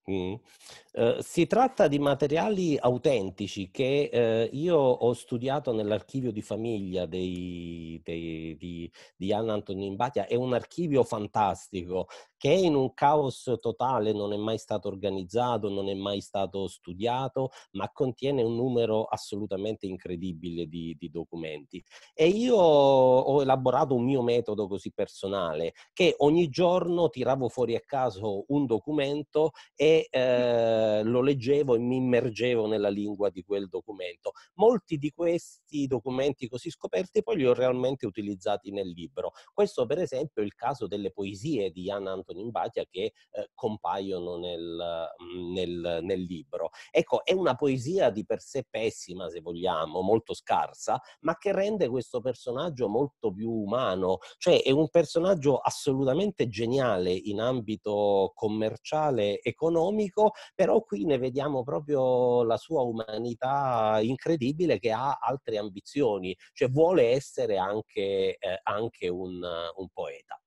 Mm. 0.07 0.33
Uh, 0.33 1.19
si 1.21 1.45
tratta 1.45 1.87
di 1.87 1.99
materiali 1.99 2.79
autentici 2.79 3.69
che 3.69 4.09
uh, 4.11 4.55
io 4.55 4.77
ho 4.77 5.13
studiato 5.13 5.71
nell'archivio 5.73 6.31
di 6.31 6.41
famiglia 6.41 7.05
dei, 7.05 8.01
dei, 8.03 8.57
di, 8.57 8.91
di 9.15 9.31
Anna 9.31 9.53
Antonin 9.53 9.95
Batia. 9.95 10.25
È 10.25 10.35
un 10.35 10.53
archivio 10.53 11.03
fantastico 11.03 12.07
che 12.41 12.49
è 12.49 12.57
in 12.57 12.73
un 12.73 12.95
caos 12.95 13.55
totale, 13.61 14.13
non 14.13 14.33
è 14.33 14.35
mai 14.35 14.57
stato 14.57 14.87
organizzato, 14.87 15.69
non 15.69 15.89
è 15.89 15.93
mai 15.93 16.21
stato 16.21 16.67
studiato, 16.67 17.51
ma 17.73 17.91
contiene 17.91 18.41
un 18.41 18.55
numero 18.55 19.03
assolutamente 19.03 19.85
incredibile 19.85 20.65
di, 20.65 20.95
di 20.97 21.11
documenti. 21.11 21.83
E 22.15 22.25
io 22.25 22.55
ho 22.55 23.41
elaborato 23.43 23.93
un 23.93 24.05
mio 24.05 24.23
metodo 24.23 24.67
così 24.67 24.91
personale, 24.91 25.73
che 25.93 26.15
ogni 26.17 26.49
giorno 26.49 27.09
tiravo 27.09 27.47
fuori 27.47 27.75
a 27.75 27.81
caso 27.85 28.45
un 28.47 28.65
documento 28.65 29.51
e 29.75 30.07
eh, 30.09 31.03
lo 31.03 31.21
leggevo 31.21 31.75
e 31.75 31.77
mi 31.77 31.97
immergevo 31.97 32.65
nella 32.65 32.89
lingua 32.89 33.29
di 33.29 33.43
quel 33.43 33.67
documento. 33.69 34.31
Molti 34.55 34.97
di 34.97 35.11
questi 35.11 35.85
documenti 35.85 36.49
così 36.49 36.71
scoperti 36.71 37.21
poi 37.21 37.35
li 37.35 37.45
ho 37.45 37.53
realmente 37.53 38.07
utilizzati 38.07 38.71
nel 38.71 38.89
libro. 38.89 39.33
Questo 39.53 39.85
per 39.85 39.99
esempio 39.99 40.41
è 40.41 40.45
il 40.45 40.55
caso 40.55 40.87
delle 40.87 41.11
poesie 41.11 41.69
di 41.69 41.91
Anna 41.91 42.13
Antonini 42.13 42.29
Antonio 42.31 42.43
Imbatia 42.43 42.85
che 42.89 43.13
eh, 43.31 43.49
compaiono 43.53 44.37
nel, 44.37 45.09
nel, 45.53 45.99
nel, 46.01 46.21
libro. 46.21 46.69
Ecco, 46.89 47.23
è 47.23 47.33
una 47.33 47.55
poesia 47.55 48.09
di 48.09 48.25
per 48.25 48.41
sé 48.41 48.65
pessima, 48.69 49.29
se 49.29 49.41
vogliamo, 49.41 50.01
molto 50.01 50.33
scarsa, 50.33 50.99
ma 51.21 51.37
che 51.37 51.51
rende 51.51 51.87
questo 51.89 52.21
personaggio 52.21 52.87
molto 52.87 53.33
più 53.33 53.51
umano, 53.51 54.19
cioè 54.37 54.61
è 54.61 54.71
un 54.71 54.89
personaggio 54.89 55.57
assolutamente 55.57 56.47
geniale 56.47 57.11
in 57.11 57.39
ambito 57.39 58.31
commerciale, 58.33 59.41
economico, 59.41 60.31
però 60.55 60.81
qui 60.81 61.05
ne 61.05 61.17
vediamo 61.17 61.63
proprio 61.63 62.43
la 62.43 62.57
sua 62.57 62.81
umanità 62.81 63.99
incredibile 64.01 64.79
che 64.79 64.91
ha 64.91 65.17
altre 65.19 65.57
ambizioni, 65.57 66.35
cioè 66.53 66.69
vuole 66.69 67.09
essere 67.09 67.57
anche, 67.57 68.37
eh, 68.37 68.59
anche 68.63 69.07
un, 69.07 69.41
un 69.75 69.87
poeta. 69.89 70.40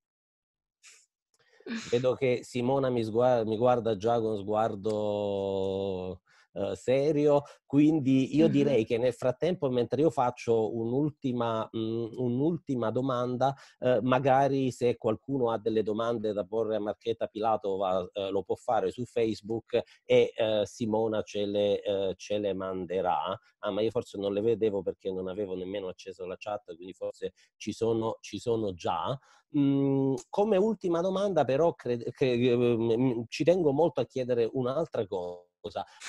Vedo 1.90 2.14
che 2.14 2.40
Simona 2.42 2.90
mi, 2.90 3.02
sguarda, 3.04 3.48
mi 3.48 3.56
guarda 3.56 3.96
già 3.96 4.20
con 4.20 4.36
sguardo 4.38 6.20
uh, 6.55 6.74
serio, 6.74 7.42
quindi 7.66 8.36
io 8.36 8.48
direi 8.48 8.84
che 8.84 8.98
nel 8.98 9.12
frattempo, 9.12 9.70
mentre 9.70 10.00
io 10.00 10.11
faccio 10.11 10.74
un'ultima, 10.74 11.68
mh, 11.70 11.78
mm, 11.78 12.07
un'ultima 12.16 12.90
domanda, 12.90 13.55
uh, 13.80 13.98
magari 14.02 14.70
se 14.70 14.96
qualcuno 14.96 15.50
ha 15.50 15.59
delle 15.59 15.82
domande 15.82 16.32
da 16.32 16.44
porre 16.44 16.76
a 16.76 16.80
Marchetta 16.80 17.26
Pilatova 17.26 18.00
uh, 18.00 18.30
lo 18.30 18.42
può 18.42 18.55
fare 18.55 18.90
su 18.90 19.05
Facebook 19.05 19.82
e 20.05 20.32
Simona 20.64 21.22
ce 21.22 21.46
le, 21.46 22.14
ce 22.16 22.38
le 22.38 22.52
manderà. 22.52 23.38
Ah, 23.61 23.70
ma 23.70 23.80
io 23.80 23.90
forse 23.90 24.18
non 24.18 24.32
le 24.32 24.40
vedevo 24.40 24.82
perché 24.82 25.11
non 25.11 25.28
avevo 25.28 25.55
nemmeno 25.55 25.88
acceso 25.88 26.26
la 26.26 26.36
chat, 26.38 26.74
quindi 26.74 26.92
forse 26.92 27.32
ci 27.57 27.72
sono, 27.72 28.18
ci 28.20 28.38
sono 28.38 28.74
già. 28.74 29.18
Mm, 29.57 30.14
come 30.28 30.57
ultima 30.57 31.00
domanda, 31.00 31.44
però, 31.44 31.74
cre- 31.74 32.11
cre- 32.11 33.26
ci 33.28 33.44
tengo 33.44 33.72
molto 33.72 34.00
a 34.00 34.07
chiedere 34.07 34.48
un'altra 34.52 35.07
cosa. 35.07 35.53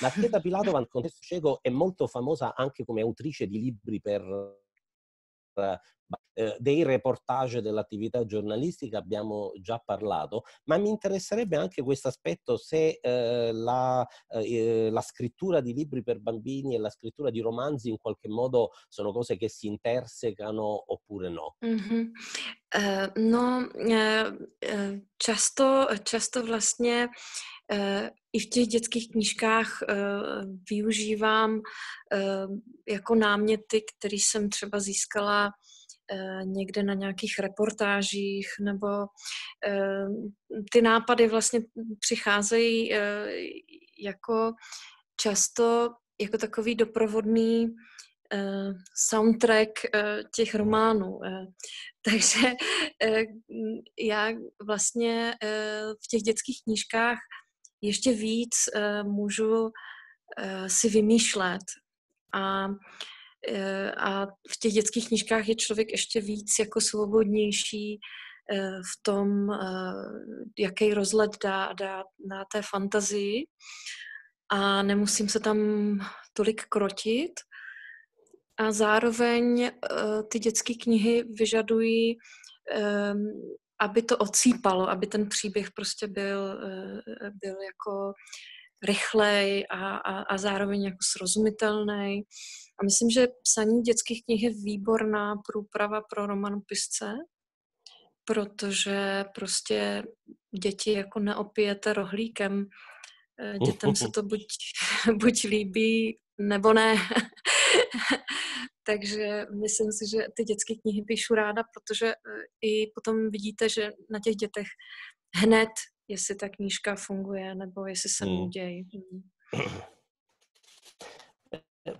Marchetta 0.00 0.40
Pilatova, 0.40 0.78
nel 0.78 0.88
contesto 0.88 1.18
cieco, 1.20 1.58
è 1.62 1.70
molto 1.70 2.06
famosa 2.06 2.54
anche 2.54 2.84
come 2.84 3.02
autrice 3.02 3.46
di 3.46 3.60
libri 3.60 4.00
per 4.00 4.64
eh, 6.38 6.54
dei 6.58 6.82
reportage 6.82 7.62
dell'attività 7.62 8.26
giornalistica 8.26 8.98
abbiamo 8.98 9.52
già 9.58 9.82
parlato, 9.82 10.42
ma 10.64 10.76
mi 10.76 10.90
interesserebbe 10.90 11.56
anche 11.56 11.82
questo 11.82 12.08
aspetto 12.08 12.58
se 12.58 12.98
eh, 13.00 13.52
la, 13.52 14.06
eh, 14.28 14.90
la, 14.90 15.00
scrittura 15.00 15.60
di 15.60 15.72
libri 15.72 16.02
per 16.02 16.20
bambini 16.20 16.74
e 16.74 16.78
la 16.78 16.90
scrittura 16.90 17.30
di 17.30 17.40
romanzi 17.40 17.88
in 17.88 17.96
qualche 17.96 18.28
modo 18.28 18.72
sono 18.88 19.12
cose 19.12 19.38
che 19.38 19.48
si 19.48 19.66
intersecano 19.66 20.92
oppure 20.92 21.30
no. 21.30 21.56
Mm-hmm. 21.64 22.10
Uh, 22.78 23.06
no, 23.24 23.68
uh, 23.74 24.98
často, 25.18 25.86
často 26.04 26.42
vlastně 26.46 27.08
i 28.32 28.38
v 28.38 28.50
těch 28.50 28.66
dětských 28.66 29.10
knížkách 29.10 29.78
využívám 30.70 31.60
jako 32.88 33.14
náměty, 33.14 33.82
které 33.98 34.16
jsem 34.16 34.48
třeba 34.48 34.80
získala 34.80 35.50
Eh, 36.12 36.44
někde 36.44 36.82
na 36.82 36.94
nějakých 36.94 37.38
reportážích, 37.38 38.46
nebo 38.60 38.86
eh, 39.66 40.06
ty 40.72 40.82
nápady 40.82 41.28
vlastně 41.28 41.60
přicházejí 42.00 42.94
eh, 42.94 43.26
jako 44.04 44.52
často 45.20 45.90
jako 46.20 46.38
takový 46.38 46.74
doprovodný 46.74 47.74
soundtrack 48.94 49.70
těch 50.36 50.54
románů. 50.54 51.20
Takže 52.02 52.52
já 53.98 54.28
vlastně 54.66 55.34
v 56.04 56.08
těch 56.10 56.22
dětských 56.22 56.62
knížkách 56.64 57.18
ještě 57.82 58.12
víc 58.12 58.54
můžu 59.02 59.70
si 60.66 60.88
vymýšlet. 60.88 61.62
A 62.34 62.68
Eh, 63.48 63.92
a 63.92 64.26
v 64.26 64.58
těch 64.60 64.72
dětských 64.72 65.08
knížkách 65.08 65.48
je 65.48 65.54
člověk 65.54 65.90
ještě 65.90 66.20
víc 66.20 66.58
jako 66.58 66.80
svobodnější 66.80 68.00
eh, 68.52 68.70
v 68.70 69.02
tom, 69.02 69.50
eh, 69.50 69.56
jaký 70.58 70.94
rozhled 70.94 71.30
dá, 71.44 71.72
dá 71.72 72.04
na 72.28 72.44
té 72.52 72.62
fantazii 72.62 73.46
a 74.48 74.82
nemusím 74.82 75.28
se 75.28 75.40
tam 75.40 75.58
tolik 76.32 76.62
krotit. 76.68 77.32
A 78.58 78.72
zároveň 78.72 79.70
ty 80.30 80.38
dětské 80.38 80.74
knihy 80.74 81.22
vyžadují, 81.22 82.18
ehm, 82.72 83.26
aby 83.80 84.02
to 84.02 84.16
odsýpalo, 84.16 84.90
aby 84.90 85.06
ten 85.06 85.28
příběh 85.28 85.70
prostě 85.70 86.06
byl, 86.06 86.60
byl 87.42 87.56
jako 87.62 88.12
rychlej 88.82 89.66
a, 89.70 89.96
a, 89.96 90.22
a 90.22 90.38
zároveň 90.38 90.84
jako 90.84 90.98
srozumitelný. 91.02 92.22
A 92.80 92.84
myslím, 92.84 93.10
že 93.10 93.28
psaní 93.42 93.82
dětských 93.82 94.24
knih 94.24 94.42
je 94.42 94.50
výborná 94.50 95.36
průprava 95.36 96.00
pro 96.00 96.26
romanopisce, 96.26 97.14
protože 98.24 99.24
prostě 99.34 100.02
děti 100.62 100.92
jako 100.92 101.20
neopijete 101.20 101.92
rohlíkem. 101.92 102.66
Eh, 103.40 103.58
dětem 103.58 103.96
se 103.96 104.08
to 104.14 104.22
buď, 104.22 104.46
buď 105.14 105.44
líbí, 105.44 106.18
nebo 106.38 106.72
ne. 106.72 106.96
Takže 108.86 109.46
myslím 109.62 109.92
si, 109.92 110.04
že 110.10 110.18
ty 110.36 110.44
dětské 110.44 110.74
knihy 110.74 111.02
píšu 111.02 111.34
ráda, 111.34 111.62
protože 111.74 112.06
eh, 112.06 112.16
i 112.62 112.86
potom 112.94 113.30
vidíte, 113.30 113.68
že 113.68 113.90
na 114.10 114.18
těch 114.24 114.36
dětech 114.36 114.66
hned, 115.36 115.68
jestli 116.08 116.34
ta 116.34 116.48
knížka 116.48 116.96
funguje, 116.96 117.54
nebo 117.54 117.86
jestli 117.86 118.10
se 118.10 118.24
hmm. 118.24 118.34
nudějí. 118.34 118.88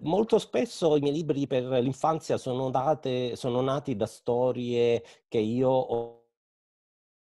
Molto 0.01 0.41
spesso 0.41 0.97
i 0.97 1.01
miei 1.01 1.14
libri 1.14 1.47
per 1.47 1.62
l'infanzia 1.62 2.39
sono, 2.39 2.70
date, 2.70 3.37
sono 3.37 3.62
nati 3.62 3.95
da 3.95 4.07
storie 4.07 5.01
che 5.28 5.39
io 5.39 5.70
ho 5.70 6.26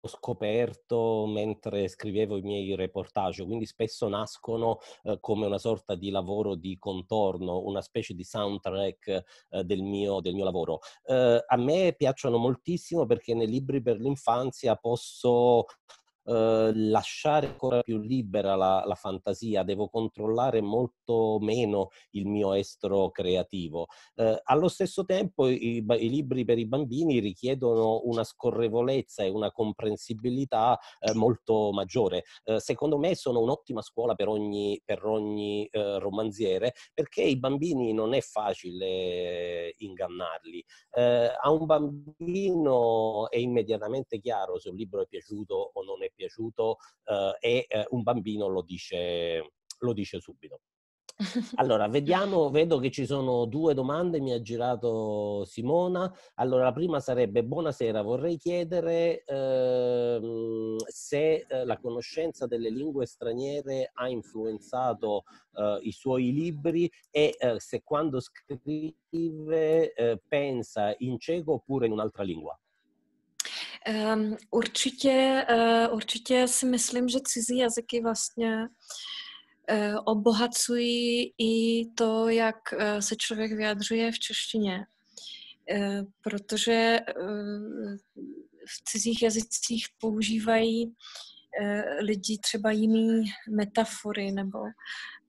scoperto 0.09 1.27
mentre 1.27 1.89
scrivevo 1.89 2.37
i 2.37 2.43
miei 2.43 2.75
reportage, 2.75 3.45
quindi 3.45 3.67
spesso 3.67 4.09
nascono 4.09 4.79
eh, 5.03 5.19
come 5.21 5.47
una 5.47 5.59
sorta 5.59 5.95
di 5.95 6.11
lavoro 6.11 6.55
di 6.55 6.79
contorno, 6.79 7.61
una 7.61 7.83
specie 7.83 8.15
di 8.15 8.25
soundtrack 8.25 9.07
eh, 9.51 9.65
del, 9.65 9.83
mio, 9.83 10.21
del, 10.21 10.35
mio, 10.35 10.45
lavoro. 10.45 10.81
Eh, 11.05 11.45
a 11.47 11.57
me 11.57 11.95
piacciono 11.97 12.39
moltissimo 12.39 13.07
perché 13.07 13.35
nei 13.35 13.49
libri 13.49 13.83
per 13.83 13.99
l'infanzia 13.99 14.77
posso 14.77 15.67
eh, 16.25 16.71
lasciare 16.75 17.47
ancora 17.47 17.83
più 17.83 17.99
libera 17.99 18.55
la, 18.55 18.83
la, 18.87 18.95
fantasia, 18.95 19.63
devo 19.63 19.89
controllare 19.89 20.61
molto 20.61 21.39
meno 21.41 21.89
il 22.11 22.27
mio 22.27 22.53
estro 22.53 23.11
creativo. 23.11 23.87
Eh, 24.15 24.41
allo 24.45 24.69
stesso 24.69 25.05
tempo 25.05 25.49
i, 25.49 25.77
i, 25.77 26.11
libri 26.11 26.45
per 26.45 26.59
i 26.59 26.67
bambini 26.67 27.21
richiedono 27.21 28.03
una 28.05 28.25
scorrevolezza 28.25 29.25
e 29.25 29.31
una 29.31 29.51
comprensibilità 29.51 30.79
eh, 31.01 31.15
molto 31.15 31.71
maggiore. 31.73 32.25
Secondo 32.57 32.99
me 32.99 33.15
sono 33.15 33.41
un'ottima 33.41 33.83
scuola 33.83 34.15
per 34.15 34.29
ogni, 34.29 34.81
per 34.85 35.05
ogni 35.05 35.69
romanziere 35.73 36.75
perché 36.93 37.23
i 37.23 37.39
bambini 37.39 37.93
non 37.93 38.15
è 38.15 38.21
facile 38.21 39.75
ingannarli. 39.79 40.65
a 41.43 41.51
un 41.51 41.67
bambino 41.67 43.31
è 43.31 43.37
immediatamente 43.39 44.19
chiaro 44.19 44.59
se 44.59 44.71
un 44.71 44.77
libro 44.77 45.03
è 45.03 45.07
piaciuto 45.07 45.71
o 45.73 45.83
non 45.83 46.03
è 46.03 46.10
piaciuto 46.15 46.77
eh, 47.05 47.37
e 47.41 47.67
eh, 47.69 47.87
un 47.91 48.03
bambino 48.03 48.49
lo 48.49 48.63
dice, 48.63 49.53
lo 49.79 49.93
dice 49.93 50.21
subito. 50.21 50.61
Allora, 51.57 51.87
vediamo, 51.89 52.49
vedo 52.51 52.79
che 52.79 52.91
ci 52.91 53.05
sono 53.05 53.45
due 53.45 53.75
domande, 53.75 54.21
mi 54.21 54.33
ha 54.33 54.41
girato 54.41 55.45
Simona. 55.45 56.11
Allora, 56.37 56.65
la 56.65 56.73
prima 56.73 56.99
sarebbe, 57.01 57.45
buonasera, 57.45 58.01
vorrei 58.03 58.39
chiedere 58.39 59.23
ehm, 59.25 60.77
se 60.87 61.47
eh, 61.47 61.65
la 61.65 61.79
conoscenza 61.79 62.47
delle 62.47 62.71
lingue 62.71 63.05
straniere 63.07 63.91
ha 63.93 64.09
influenzato 64.09 65.25
eh, 65.55 65.79
i 65.83 65.93
suoi 65.93 66.33
libri 66.33 66.91
e 67.11 67.37
eh, 67.39 67.61
se 67.61 67.83
quando 67.83 68.19
scrive 68.21 69.93
eh, 69.93 70.23
pensa 70.27 70.95
in 70.99 71.19
cieco 71.19 71.55
oppure 71.55 71.87
in 71.87 71.93
un'altra 71.93 72.23
lingua. 72.23 72.59
Um, 73.89 74.37
určitě, 74.51 75.47
uh, 75.51 75.95
určitě 75.95 76.49
si 76.49 76.67
myslím, 76.67 77.09
že 77.09 77.19
cizí 77.25 77.59
jazyky 77.59 78.01
vlastně 78.03 78.57
uh, 78.67 79.97
obohacují 80.05 81.35
i 81.39 81.87
to, 81.95 82.29
jak 82.29 82.57
uh, 82.73 82.99
se 83.01 83.17
člověk 83.17 83.53
vyjadřuje 83.53 84.13
v 84.13 84.19
češtině. 84.19 84.87
Uh, 85.73 86.05
protože 86.23 86.99
uh, 87.21 87.97
v 88.67 88.85
cizích 88.85 89.23
jazycích 89.23 89.87
používají 90.01 90.87
uh, 90.87 90.95
lidi 92.01 92.39
třeba 92.39 92.71
jiný 92.71 93.25
metafory 93.51 94.33
nebo 94.33 94.59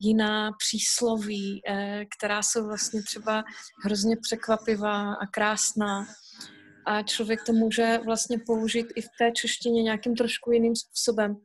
jiná 0.04 0.52
přísloví, 0.52 1.62
která 2.18 2.44
jsou 2.44 2.66
vlastně 2.66 3.04
třeba 3.04 3.44
hrozně 3.84 4.18
překvapivá 4.22 5.14
a 5.14 5.28
krásná 5.28 6.06
a 6.86 7.04
člověk 7.04 7.40
to 7.44 7.54
může 7.54 8.00
vlastně 8.06 8.38
použít 8.46 8.88
i 8.96 9.02
v 9.02 9.10
té 9.20 9.32
češtině 9.32 9.84
nějakým 9.84 10.16
trošku 10.16 10.52
jiným 10.52 10.76
způsobem. 10.76 11.38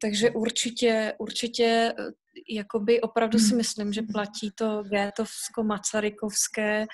Takže 0.00 0.30
určitě, 0.30 1.14
určitě 1.18 1.94
jakoby 2.50 3.00
opravdu 3.00 3.38
si 3.38 3.54
myslím, 3.54 3.92
že 3.92 4.02
platí 4.12 4.50
to 4.54 4.82
Gétovsko, 4.82 5.62
Masarykovské, 5.62 6.86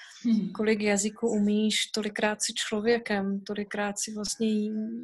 kolik 0.55 0.83
jazyků 0.83 1.29
umíš, 1.29 1.87
tolikrát 1.87 2.43
si 2.43 2.53
člověkem, 2.55 3.41
tolikrát 3.41 3.99
si 3.99 4.14
vlastně 4.14 4.49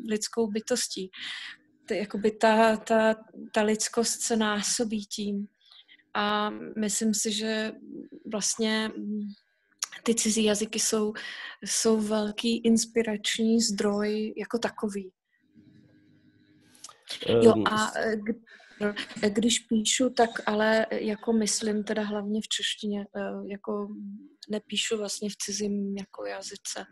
lidskou 0.08 0.46
bytostí. 0.46 1.10
To, 1.88 1.94
jakoby 1.94 2.30
ta, 2.30 2.76
ta, 2.76 3.14
ta 3.54 3.62
lidskost 3.62 4.20
se 4.20 4.36
násobí 4.36 5.06
tím. 5.06 5.46
A 6.14 6.50
myslím 6.78 7.14
si, 7.14 7.32
že 7.32 7.72
vlastně 8.32 8.90
ty 10.02 10.14
cizí 10.14 10.44
jazyky 10.44 10.80
jsou, 10.80 11.12
jsou 11.64 12.00
velký 12.00 12.58
inspirační 12.58 13.60
zdroj 13.60 14.34
jako 14.36 14.58
takový. 14.58 15.12
Jo, 17.42 17.54
ehm, 17.56 17.64
a 17.66 17.92
když 19.28 19.58
píšu, 19.58 20.10
tak 20.10 20.30
ale 20.46 20.86
jako 20.90 21.32
myslím 21.32 21.84
teda 21.84 22.02
hlavně 22.02 22.40
v 22.40 22.48
češtině, 22.48 23.06
eh, 23.16 23.48
jako 23.50 23.88
nepíšu 24.50 24.96
vlastně 24.96 25.30
v 25.30 25.36
cizím 25.36 25.96
jako 25.96 26.26
jazyce. 26.26 26.84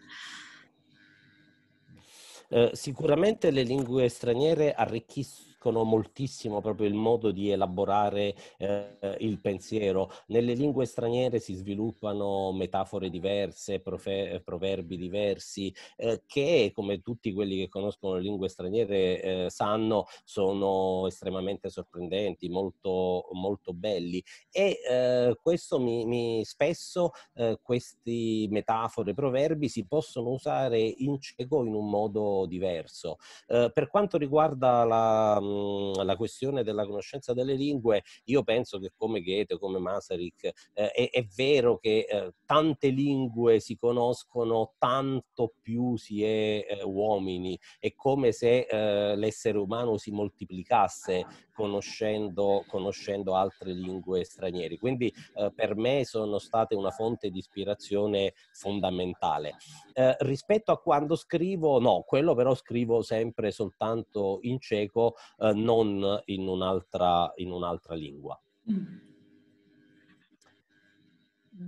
Eh, 2.52 2.70
sicuramente 2.76 3.48
le 3.48 3.62
lingue 3.62 4.10
straniere 4.10 4.72
arricchiscono 4.72 5.49
arricchiscono 5.60 5.84
moltissimo 5.84 6.60
proprio 6.60 6.88
il 6.88 6.94
modo 6.94 7.30
di 7.30 7.50
elaborare 7.50 8.34
eh, 8.58 9.16
il 9.18 9.40
pensiero. 9.40 10.10
Nelle 10.28 10.54
lingue 10.54 10.86
straniere 10.86 11.38
si 11.38 11.54
sviluppano 11.54 12.52
metafore 12.52 13.10
diverse, 13.10 13.80
profe- 13.80 14.40
proverbi 14.42 14.96
diversi, 14.96 15.72
eh, 15.96 16.22
che 16.26 16.72
come 16.74 17.02
tutti 17.02 17.32
quelli 17.32 17.58
che 17.58 17.68
conoscono 17.68 18.14
le 18.14 18.22
lingue 18.22 18.48
straniere 18.48 19.22
eh, 19.22 19.50
sanno, 19.50 20.06
sono 20.24 21.06
estremamente 21.06 21.68
sorprendenti, 21.68 22.48
molto, 22.48 23.28
molto 23.32 23.74
belli. 23.74 24.22
E 24.50 24.80
eh, 24.88 25.36
questo 25.42 25.78
mi, 25.78 26.06
mi 26.06 26.44
spesso 26.44 27.10
eh, 27.34 27.58
questi 27.62 28.48
metafore, 28.50 29.12
proverbi 29.12 29.68
si 29.68 29.86
possono 29.86 30.30
usare 30.30 30.80
in 30.80 31.20
cieco 31.20 31.64
in 31.64 31.74
un 31.74 31.88
modo 31.88 32.46
diverso. 32.46 33.18
Eh, 33.46 33.70
per 33.72 33.88
quanto 33.88 34.16
riguarda 34.16 34.84
la 34.84 35.49
Mhmm, 35.50 36.04
la 36.04 36.16
questione 36.16 36.62
della 36.62 36.86
conoscenza 36.86 37.32
delle 37.32 37.54
lingue, 37.54 38.02
io 38.24 38.42
penso 38.42 38.78
che 38.78 38.92
come 38.96 39.20
Goethe, 39.20 39.58
come 39.58 39.78
Masaryk, 39.78 40.44
eh, 40.74 40.90
è, 40.90 41.10
è, 41.10 41.26
vero 41.36 41.78
che 41.78 42.06
eh, 42.08 42.34
tante 42.44 42.88
lingue 42.88 43.60
si 43.60 43.76
conoscono, 43.76 44.74
tanto 44.78 45.54
più 45.60 45.96
si 45.96 46.22
è 46.22 46.66
eh, 46.68 46.82
uomini. 46.84 47.58
È 47.78 47.94
come 47.94 48.32
se 48.32 48.66
eh, 48.68 49.16
l'essere 49.16 49.58
umano 49.58 49.96
si 49.96 50.10
moltiplicasse 50.10 51.26
conoscendo, 51.60 52.64
conoscendo 52.66 53.34
altre 53.34 53.74
lingue 53.74 54.24
straniere. 54.24 54.78
Quindi 54.78 55.12
eh, 55.34 55.52
per 55.54 55.76
me 55.76 56.06
sono 56.06 56.38
state 56.38 56.74
una 56.74 56.90
fonte 56.90 57.28
di 57.28 57.38
ispirazione 57.38 58.32
fondamentale. 58.52 59.56
Eh, 59.92 60.16
rispetto 60.20 60.72
a 60.72 60.80
quando 60.80 61.16
scrivo, 61.16 61.78
no, 61.78 62.02
quello 62.06 62.34
però 62.34 62.54
scrivo 62.54 63.02
sempre 63.02 63.50
soltanto 63.50 64.38
in 64.42 64.58
cieco, 64.58 65.16
eh, 65.38 65.52
non 65.52 66.22
in 66.26 66.48
un'altra, 66.48 67.30
in 67.36 67.50
un'altra 67.50 67.94
lingua. 67.94 68.40
Mm. 68.70 69.09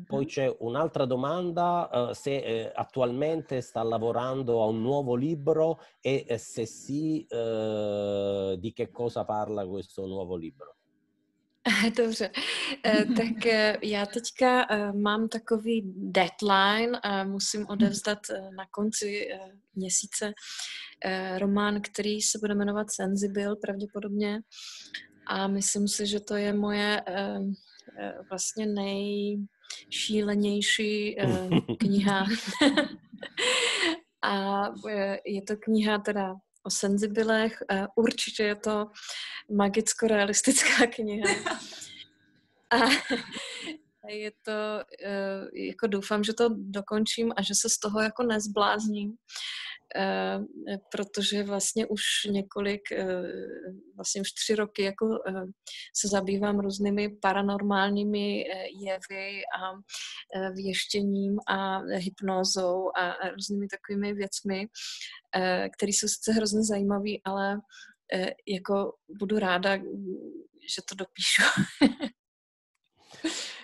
Poi 0.06 0.24
c'è 0.24 0.54
un'altra 0.60 1.04
domanda, 1.04 1.88
uh, 1.92 2.12
se 2.12 2.42
eh, 2.42 2.72
attualmente 2.74 3.60
sta 3.60 3.82
lavorando 3.82 4.62
a 4.62 4.66
un 4.66 4.80
nuovo 4.80 5.14
libro 5.14 5.80
e 6.00 6.24
eh, 6.26 6.38
se 6.38 6.64
sì, 6.64 7.26
uh, 7.28 8.56
di 8.56 8.72
che 8.72 8.90
cosa 8.90 9.24
parla 9.24 9.66
questo 9.66 10.06
nuovo 10.06 10.36
libro? 10.36 10.76
Dobře, 11.96 12.30
tak 13.16 13.44
já 13.82 14.06
teďka 14.06 14.66
mám 14.92 15.28
takový 15.28 15.82
deadline, 15.96 17.00
musím 17.24 17.66
odevzdat 17.68 18.18
na 18.56 18.66
konci 18.70 19.28
měsíce 19.74 20.32
román, 21.38 21.80
který 21.80 22.20
se 22.20 22.38
bude 22.38 22.54
jmenovat 22.54 22.86
Sensibil 22.90 23.56
pravděpodobně 23.56 24.40
a 25.26 25.48
myslím 25.48 25.88
si, 25.88 26.06
že 26.06 26.20
to 26.20 26.36
je 26.36 26.52
moje 26.52 27.02
vlastně 28.30 28.66
nej 28.66 29.38
šílenější 29.90 31.16
uh, 31.16 31.76
kniha. 31.78 32.26
a 34.22 34.68
uh, 34.68 35.16
je 35.26 35.42
to 35.42 35.56
kniha 35.56 35.98
teda 35.98 36.34
o 36.62 36.70
senzibilech. 36.70 37.62
Uh, 37.72 37.86
určitě 37.96 38.42
je 38.42 38.54
to 38.54 38.86
magicko-realistická 39.50 40.86
kniha. 40.94 41.30
A 42.70 42.76
je 44.08 44.32
to, 44.42 44.52
jako 45.54 45.86
doufám, 45.86 46.24
že 46.24 46.32
to 46.32 46.48
dokončím 46.58 47.32
a 47.36 47.42
že 47.42 47.54
se 47.54 47.68
z 47.68 47.78
toho 47.78 48.00
jako 48.00 48.22
nezblázním. 48.22 49.14
Eh, 49.96 50.38
protože 50.90 51.42
vlastně 51.42 51.86
už 51.86 52.02
několik, 52.30 52.92
eh, 52.92 53.06
vlastně 53.96 54.20
už 54.20 54.32
tři 54.32 54.54
roky 54.54 54.82
jako 54.82 55.18
eh, 55.28 55.32
se 55.96 56.08
zabývám 56.08 56.60
různými 56.60 57.08
paranormálními 57.22 58.44
jevy 58.86 59.42
a 59.58 59.72
věštěním 60.52 61.38
a 61.48 61.78
hypnózou 61.78 62.90
a 62.96 63.28
různými 63.28 63.66
takovými 63.68 64.14
věcmi, 64.14 64.66
které 65.76 65.90
jsou 65.90 66.08
sice 66.08 66.32
hrozně 66.32 66.64
zajímavé, 66.64 67.10
ale 67.24 67.60
jako 68.48 68.94
budu 69.18 69.38
ráda, 69.38 69.76
že 70.76 70.82
to 70.88 70.94
dopíšu. 70.94 71.42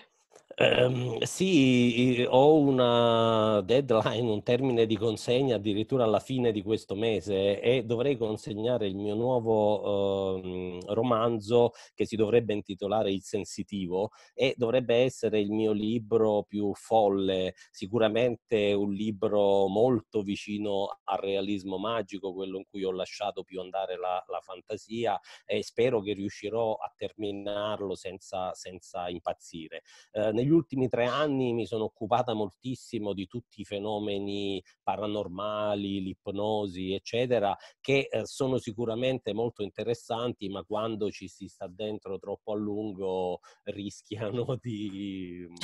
Um, 0.60 1.20
sì, 1.22 2.24
ho 2.28 2.58
una 2.58 3.60
deadline, 3.60 4.28
un 4.28 4.42
termine 4.42 4.86
di 4.86 4.96
consegna 4.96 5.54
addirittura 5.54 6.02
alla 6.02 6.18
fine 6.18 6.50
di 6.50 6.62
questo 6.62 6.96
mese 6.96 7.60
e 7.60 7.84
dovrei 7.84 8.16
consegnare 8.16 8.88
il 8.88 8.96
mio 8.96 9.14
nuovo 9.14 10.34
uh, 10.36 10.80
romanzo 10.94 11.70
che 11.94 12.06
si 12.06 12.16
dovrebbe 12.16 12.54
intitolare 12.54 13.12
Il 13.12 13.22
Sensitivo 13.22 14.10
e 14.34 14.54
dovrebbe 14.56 14.96
essere 14.96 15.38
il 15.38 15.52
mio 15.52 15.70
libro 15.70 16.42
più 16.42 16.74
folle, 16.74 17.54
sicuramente 17.70 18.72
un 18.72 18.92
libro 18.92 19.68
molto 19.68 20.22
vicino 20.22 20.98
al 21.04 21.18
realismo 21.18 21.78
magico, 21.78 22.32
quello 22.34 22.56
in 22.58 22.64
cui 22.68 22.82
ho 22.82 22.90
lasciato 22.90 23.44
più 23.44 23.60
andare 23.60 23.96
la, 23.96 24.24
la 24.26 24.40
fantasia 24.40 25.20
e 25.46 25.62
spero 25.62 26.00
che 26.00 26.14
riuscirò 26.14 26.74
a 26.74 26.92
terminarlo 26.96 27.94
senza, 27.94 28.52
senza 28.54 29.08
impazzire. 29.08 29.82
Uh, 30.12 30.46
negli 30.48 30.50
ultimi 30.50 30.88
tre 30.88 31.04
anni 31.04 31.52
mi 31.52 31.66
sono 31.66 31.84
occupata 31.84 32.32
moltissimo 32.32 33.12
di 33.12 33.26
tutti 33.26 33.60
i 33.60 33.64
fenomeni 33.64 34.62
paranormali, 34.82 36.00
l'ipnosi, 36.00 36.92
eccetera, 36.92 37.54
che 37.80 38.08
eh, 38.10 38.24
sono 38.24 38.56
sicuramente 38.56 39.34
molto 39.34 39.62
interessanti, 39.62 40.48
ma 40.48 40.64
quando 40.64 41.10
ci 41.10 41.28
si 41.28 41.46
sta 41.48 41.68
dentro 41.68 42.18
troppo 42.18 42.52
a 42.52 42.56
lungo 42.56 43.40
rischiano 43.64 44.56
di 44.60 45.46
mm, 45.46 45.54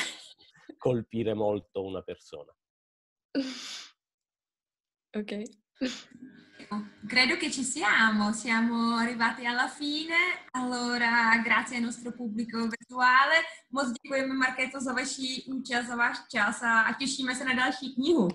colpire 0.76 1.32
molto 1.32 1.82
una 1.82 2.02
persona. 2.02 2.54
Ok. 5.16 5.42
Credo 7.06 7.36
che 7.36 7.50
ci 7.50 7.62
siamo, 7.62 8.32
siamo 8.32 8.96
arrivati 8.96 9.46
alla 9.46 9.68
fine. 9.68 10.16
Allora, 10.52 11.38
grazie 11.42 11.76
al 11.76 11.82
nostro 11.82 12.12
pubblico 12.12 12.58
virtuale. 12.58 13.34
Moc 13.70 13.92
děkujeme 13.92 14.34
Markéto 14.34 14.80
za 14.80 14.92
vaši 14.92 15.44
účast, 15.48 15.88
za 15.88 15.96
váš 15.96 16.18
čas 16.28 16.62
a 16.62 16.92
těšíme 16.98 17.34
se 17.34 17.44
na 17.44 17.54
další 17.54 17.94
knihu. 17.94 18.28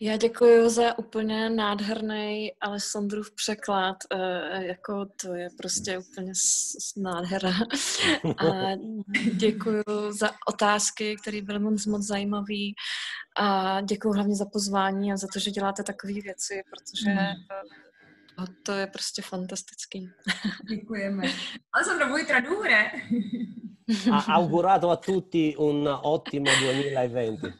Já 0.00 0.16
děkuji 0.16 0.70
za 0.70 0.98
úplně 0.98 1.50
nádherný 1.50 2.52
Alessandrův 2.60 3.30
překlad. 3.30 3.96
E, 4.10 4.64
jako 4.64 5.06
to 5.22 5.34
je 5.34 5.48
prostě 5.58 5.98
úplně 5.98 6.32
nádhera. 6.96 7.50
A 8.38 8.76
děkuji 9.34 9.82
za 10.10 10.30
otázky, 10.48 11.16
které 11.22 11.42
byly 11.42 11.58
moc, 11.58 11.86
moc 11.86 12.02
zajímavé. 12.06 12.64
A 13.36 13.80
děkuji 13.80 14.12
hlavně 14.12 14.36
za 14.36 14.44
pozvání 14.52 15.12
a 15.12 15.16
za 15.16 15.26
to, 15.32 15.38
že 15.38 15.50
děláte 15.50 15.82
takové 15.82 16.12
věci, 16.12 16.62
protože 16.70 17.10
mm. 17.10 18.46
to 18.62 18.72
je 18.72 18.86
prostě 18.86 19.22
fantastický. 19.22 20.10
Děkujeme. 20.68 21.22
Alessandro, 21.72 22.08
vuoi 22.08 22.26
tradurre? 22.26 22.90
ha 24.10 24.24
augurato 24.34 24.90
a 24.90 24.96
tutti 24.96 25.54
un 25.58 25.86
ottimo 25.86 26.50
2020. 26.58 27.56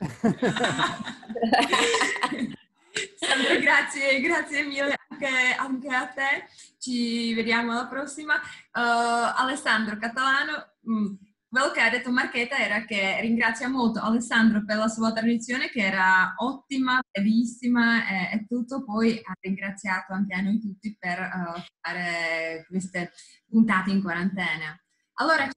Sandro, 3.16 3.58
grazie, 3.60 4.20
grazie 4.20 4.62
mille 4.62 4.96
anche, 5.08 5.54
anche, 5.56 5.88
a 5.88 6.06
te. 6.06 6.48
Ci 6.78 7.34
vediamo 7.34 7.72
alla 7.72 7.86
prossima. 7.86 8.34
Uh, 8.34 9.32
Alessandro 9.36 9.96
Catalano, 9.98 10.74
mh, 10.80 10.92
mm, 10.92 11.14
quello 11.48 11.70
che 11.70 11.80
ha 11.80 11.90
detto 11.90 12.10
Marchetta 12.10 12.56
era 12.56 12.84
che 12.84 13.20
ringrazia 13.20 13.68
molto 13.68 14.00
Alessandro 14.00 14.64
per 14.64 14.76
la 14.76 14.88
sua 14.88 15.12
tradizione 15.12 15.68
che 15.68 15.82
era 15.82 16.34
ottima, 16.38 17.00
bellissima 17.10 18.08
e, 18.08 18.36
e 18.36 18.46
tutto, 18.46 18.84
poi 18.84 19.20
ha 19.22 19.32
ringraziato 19.40 20.12
anche 20.12 20.34
a 20.34 20.40
noi 20.40 20.60
tutti 20.60 20.96
per 20.98 21.18
uh, 21.18 21.60
fare 21.80 22.64
queste 22.68 23.12
puntate 23.48 23.90
in 23.90 24.02
quarantena. 24.02 24.78
Allora, 25.18 25.48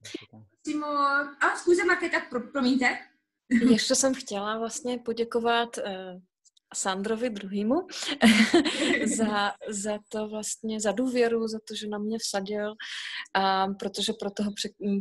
a 1.40 1.56
scusa 1.56 1.84
Markéta, 1.84 2.20
pro, 2.30 2.40
promiňte. 2.40 2.98
Ještě 3.70 3.94
jsem 3.94 4.14
chtěla 4.14 4.58
vlastně 4.58 4.98
poděkovat 4.98 5.78
uh, 5.78 6.20
Sandrovi 6.74 7.30
druhýmu 7.30 7.86
za, 9.16 9.52
za 9.68 9.98
to 10.08 10.28
vlastně, 10.28 10.80
za 10.80 10.92
důvěru, 10.92 11.48
za 11.48 11.58
to, 11.68 11.74
že 11.74 11.88
na 11.88 11.98
mě 11.98 12.18
vsadil, 12.18 12.74
a 13.34 13.66
protože 13.66 14.12
pro 14.12 14.30
toho, 14.30 14.52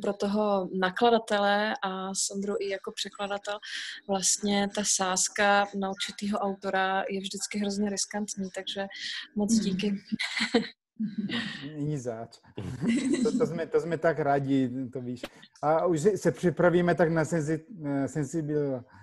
pro 0.01 0.13
toho 0.13 0.69
nakladatele 0.79 1.73
a 1.83 2.13
Sandru 2.13 2.55
i 2.59 2.69
jako 2.69 2.91
překladatel 2.91 3.59
vlastně 4.07 4.69
ta 4.75 4.81
sázka 4.85 5.67
na 5.79 5.89
určitýho 5.89 6.39
autora 6.39 7.03
je 7.09 7.19
vždycky 7.21 7.59
hrozně 7.59 7.89
riskantní, 7.89 8.49
takže 8.55 8.87
moc 9.35 9.53
díky. 9.53 9.93
Není 11.75 11.97
zač. 11.97 12.39
To, 13.23 13.37
to, 13.37 13.47
jsme, 13.47 13.65
to 13.67 13.81
jsme 13.81 13.97
tak 13.97 14.19
rádi, 14.19 14.69
to 14.93 15.01
víš. 15.01 15.21
A 15.61 15.85
už 15.85 16.01
se 16.15 16.31
připravíme 16.31 16.95
tak 16.95 17.09
na 17.09 17.25
sensi, 17.25 17.65
sensibil. 18.05 18.83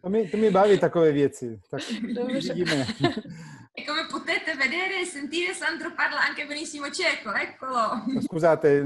To 0.00 0.10
mi, 0.10 0.28
to 0.28 0.36
mi 0.36 0.50
baví 0.50 0.78
takové 0.78 1.12
věci. 1.12 1.60
Tak 1.70 1.80
vidíme. 2.32 2.86
E 3.78 3.84
come 3.84 4.06
potete 4.06 4.54
vedere 4.54 5.00
e 5.00 5.04
sentire, 5.04 5.52
Sandro 5.52 5.92
parla 5.92 6.24
anche 6.24 6.46
benissimo 6.46 6.90
ceco, 6.90 7.34
eccolo. 7.34 8.04
Scusate. 8.22 8.82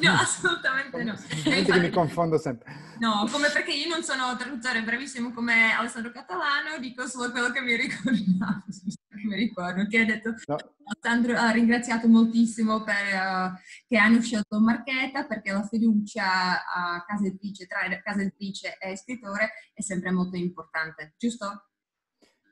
No, 0.00 0.12
assolutamente 0.12 1.04
no. 1.04 1.12
Infatti, 1.12 1.64
che 1.64 1.80
mi 1.80 1.90
confondo 1.90 2.38
sempre. 2.38 2.72
No, 2.98 3.28
come 3.30 3.50
perché 3.50 3.72
io 3.72 3.88
non 3.88 4.02
sono 4.02 4.34
traduttore 4.36 4.82
bravissimo 4.82 5.32
come 5.32 5.74
Alessandro 5.76 6.12
Catalano, 6.12 6.78
dico 6.80 7.06
solo 7.06 7.30
quello 7.30 7.50
che 7.50 7.60
mi 7.60 7.76
ricordavo, 7.76 8.64
mi 9.24 9.36
ricordo, 9.36 9.86
che 9.86 9.98
ha 9.98 10.04
detto 10.04 10.34
no. 10.46 10.56
Alessandro 10.84 11.36
ha 11.36 11.50
ringraziato 11.50 12.08
moltissimo 12.08 12.82
per, 12.82 12.94
uh, 12.94 13.54
che 13.86 13.96
hanno 13.96 14.20
scelto 14.20 14.60
Marchetta 14.60 15.26
perché 15.26 15.52
la 15.52 15.66
fiducia 15.66 16.64
a 16.64 17.04
casa 17.06 17.26
editrice, 17.26 17.66
tra 17.66 17.80
casa 18.02 18.20
editrice 18.20 18.76
e 18.78 18.96
scrittore 18.96 19.50
è 19.72 19.82
sempre 19.82 20.10
molto 20.10 20.36
importante, 20.36 21.14
giusto? 21.16 21.70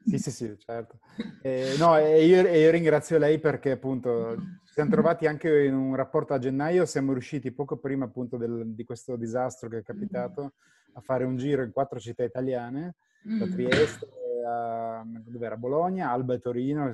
Sì, 0.06 0.18
sì, 0.18 0.30
sì, 0.30 0.54
certo. 0.58 0.98
Eh, 1.40 1.76
no, 1.78 1.96
e 1.96 2.26
io, 2.26 2.46
e 2.46 2.60
io, 2.60 2.70
ringrazio 2.70 3.16
lei 3.16 3.38
perché 3.38 3.70
appunto 3.70 4.36
ci 4.66 4.74
siamo 4.74 4.90
trovati 4.90 5.26
anche 5.26 5.64
in 5.64 5.72
un 5.72 5.94
rapporto 5.96 6.34
a 6.34 6.38
gennaio, 6.38 6.84
siamo 6.84 7.12
riusciti 7.12 7.52
poco 7.52 7.78
prima 7.78 8.04
appunto 8.04 8.36
del, 8.36 8.74
di 8.74 8.84
questo 8.84 9.16
disastro 9.16 9.70
che 9.70 9.78
è 9.78 9.82
capitato 9.82 10.54
a 10.94 11.00
fare 11.00 11.24
un 11.24 11.36
giro 11.36 11.62
in 11.62 11.72
quattro 11.72 11.98
città 11.98 12.24
italiane, 12.24 12.94
da 13.22 13.46
mm. 13.46 13.50
Trieste 13.50 14.08
a, 14.46 15.00
a 15.00 15.56
Bologna, 15.56 16.10
Alba 16.10 16.34
e 16.34 16.40
Torino, 16.40 16.92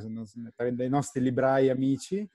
dei 0.73 0.89
nostri 0.89 1.21
librai 1.21 1.69
amici. 1.69 2.29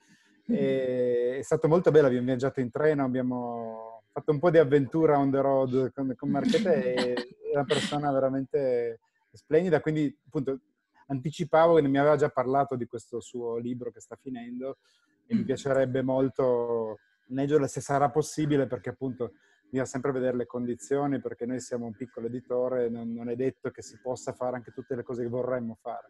E 0.48 1.38
è 1.40 1.42
stato 1.42 1.68
molto 1.68 1.90
bello, 1.92 2.08
abbiamo 2.08 2.26
viaggiato 2.26 2.60
in 2.60 2.70
treno, 2.70 3.04
abbiamo 3.04 4.04
fatto 4.12 4.32
un 4.32 4.40
po' 4.40 4.52
di 4.52 4.60
avventura 4.60 5.18
on 5.18 5.32
the 5.32 5.42
road 5.42 5.92
con, 5.92 6.14
con 6.16 6.30
Marchetta 6.30 6.72
e 6.72 7.14
è 7.52 7.54
una 7.54 7.66
persona 7.66 8.12
veramente 8.12 9.00
splendida, 9.32 9.82
quindi 9.82 10.16
appunto 10.26 10.60
anticipavo 11.08 11.76
che 11.76 11.88
mi 11.88 11.98
aveva 11.98 12.16
già 12.16 12.30
parlato 12.30 12.76
di 12.76 12.86
questo 12.86 13.20
suo 13.20 13.58
libro 13.58 13.92
che 13.92 14.00
sta 14.00 14.16
finendo 14.16 14.78
e 15.26 15.36
mi 15.36 15.42
mm. 15.42 15.46
piacerebbe 15.46 16.02
molto 16.02 17.00
leggerlo 17.28 17.68
se 17.68 17.82
sarà 17.82 18.10
possibile 18.10 18.68
perché 18.68 18.90
appunto 18.90 19.34
bisogna 19.76 19.86
sempre 19.86 20.12
vedere 20.14 20.38
le 20.38 20.46
condizioni 20.46 21.20
perché 21.20 21.46
noi 21.46 21.60
siamo 21.60 21.86
un 21.86 21.94
piccolo 21.94 22.28
editore, 22.28 22.90
non, 22.90 23.14
non 23.14 23.30
è 23.30 23.36
detto 23.36 23.72
che 23.72 23.82
si 23.82 24.00
possa 24.02 24.32
fare 24.32 24.56
anche 24.56 24.72
tutte 24.72 24.96
le 24.96 25.04
cose 25.04 25.24
che 25.24 25.28
vorremmo 25.28 25.78
fare. 25.82 26.08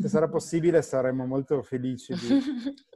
Se 0.00 0.08
sarà 0.08 0.28
possibile 0.28 0.82
saremo 0.82 1.26
molto 1.26 1.62
felici 1.62 2.14
di, 2.14 2.42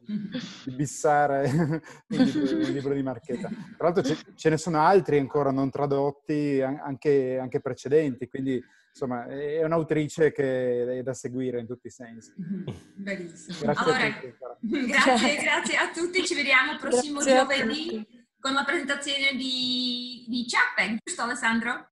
di 0.66 0.74
bissare 0.74 1.46
il 2.08 2.22
libro, 2.22 2.42
il 2.42 2.72
libro, 2.72 2.94
di 2.94 3.02
Marchetta. 3.02 3.48
Tra 3.48 3.90
l'altro 3.90 4.02
ce, 4.02 4.16
ce, 4.34 4.50
ne 4.50 4.56
sono 4.56 4.80
altri 4.80 5.18
ancora 5.18 5.50
non 5.50 5.70
tradotti, 5.70 6.60
anche, 6.60 7.38
anche 7.38 7.60
precedenti, 7.60 8.28
quindi 8.28 8.62
insomma, 8.88 9.26
è 9.26 9.64
un'autrice 9.64 10.32
che 10.32 10.98
è 10.98 11.02
da 11.02 11.14
seguire 11.14 11.60
in 11.60 11.66
tutti 11.66 11.88
i 11.88 11.90
sensi. 11.90 12.32
Benissimo. 12.36 13.58
Grazie, 13.60 13.82
allora, 13.82 14.04
a 14.04 14.56
tutti, 14.60 14.86
grazie, 14.86 15.42
grazie, 15.42 15.76
a 15.76 15.90
tutti, 15.92 16.24
ci 16.24 16.34
vediamo 16.34 16.72
il 16.72 16.78
prossimo 16.78 17.20
grazie 17.20 17.36
giovedì 17.36 18.20
con 18.42 18.54
la 18.54 18.64
presentazione 18.64 19.36
di, 19.36 20.24
di 20.26 20.44
Chapek, 20.48 20.98
giusto 21.04 21.22
Alessandro? 21.22 21.88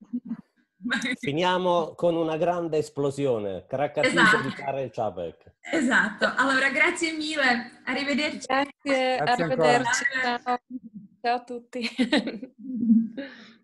Finiamo 1.20 1.94
con 1.94 2.16
una 2.16 2.36
grande 2.36 2.78
esplosione, 2.78 3.66
Krakatisa 3.68 4.22
esatto. 4.22 4.48
di 4.48 4.54
Karel 4.54 4.90
Čapek. 4.90 5.54
Esatto, 5.60 6.32
allora 6.36 6.68
grazie 6.70 7.12
mille, 7.12 7.82
arrivederci. 7.84 8.46
Grazie, 8.46 9.16
grazie 9.16 9.44
arrivederci, 9.44 10.04
ciao. 10.22 10.58
ciao 11.22 11.34
a 11.36 11.44
tutti. 11.44 11.88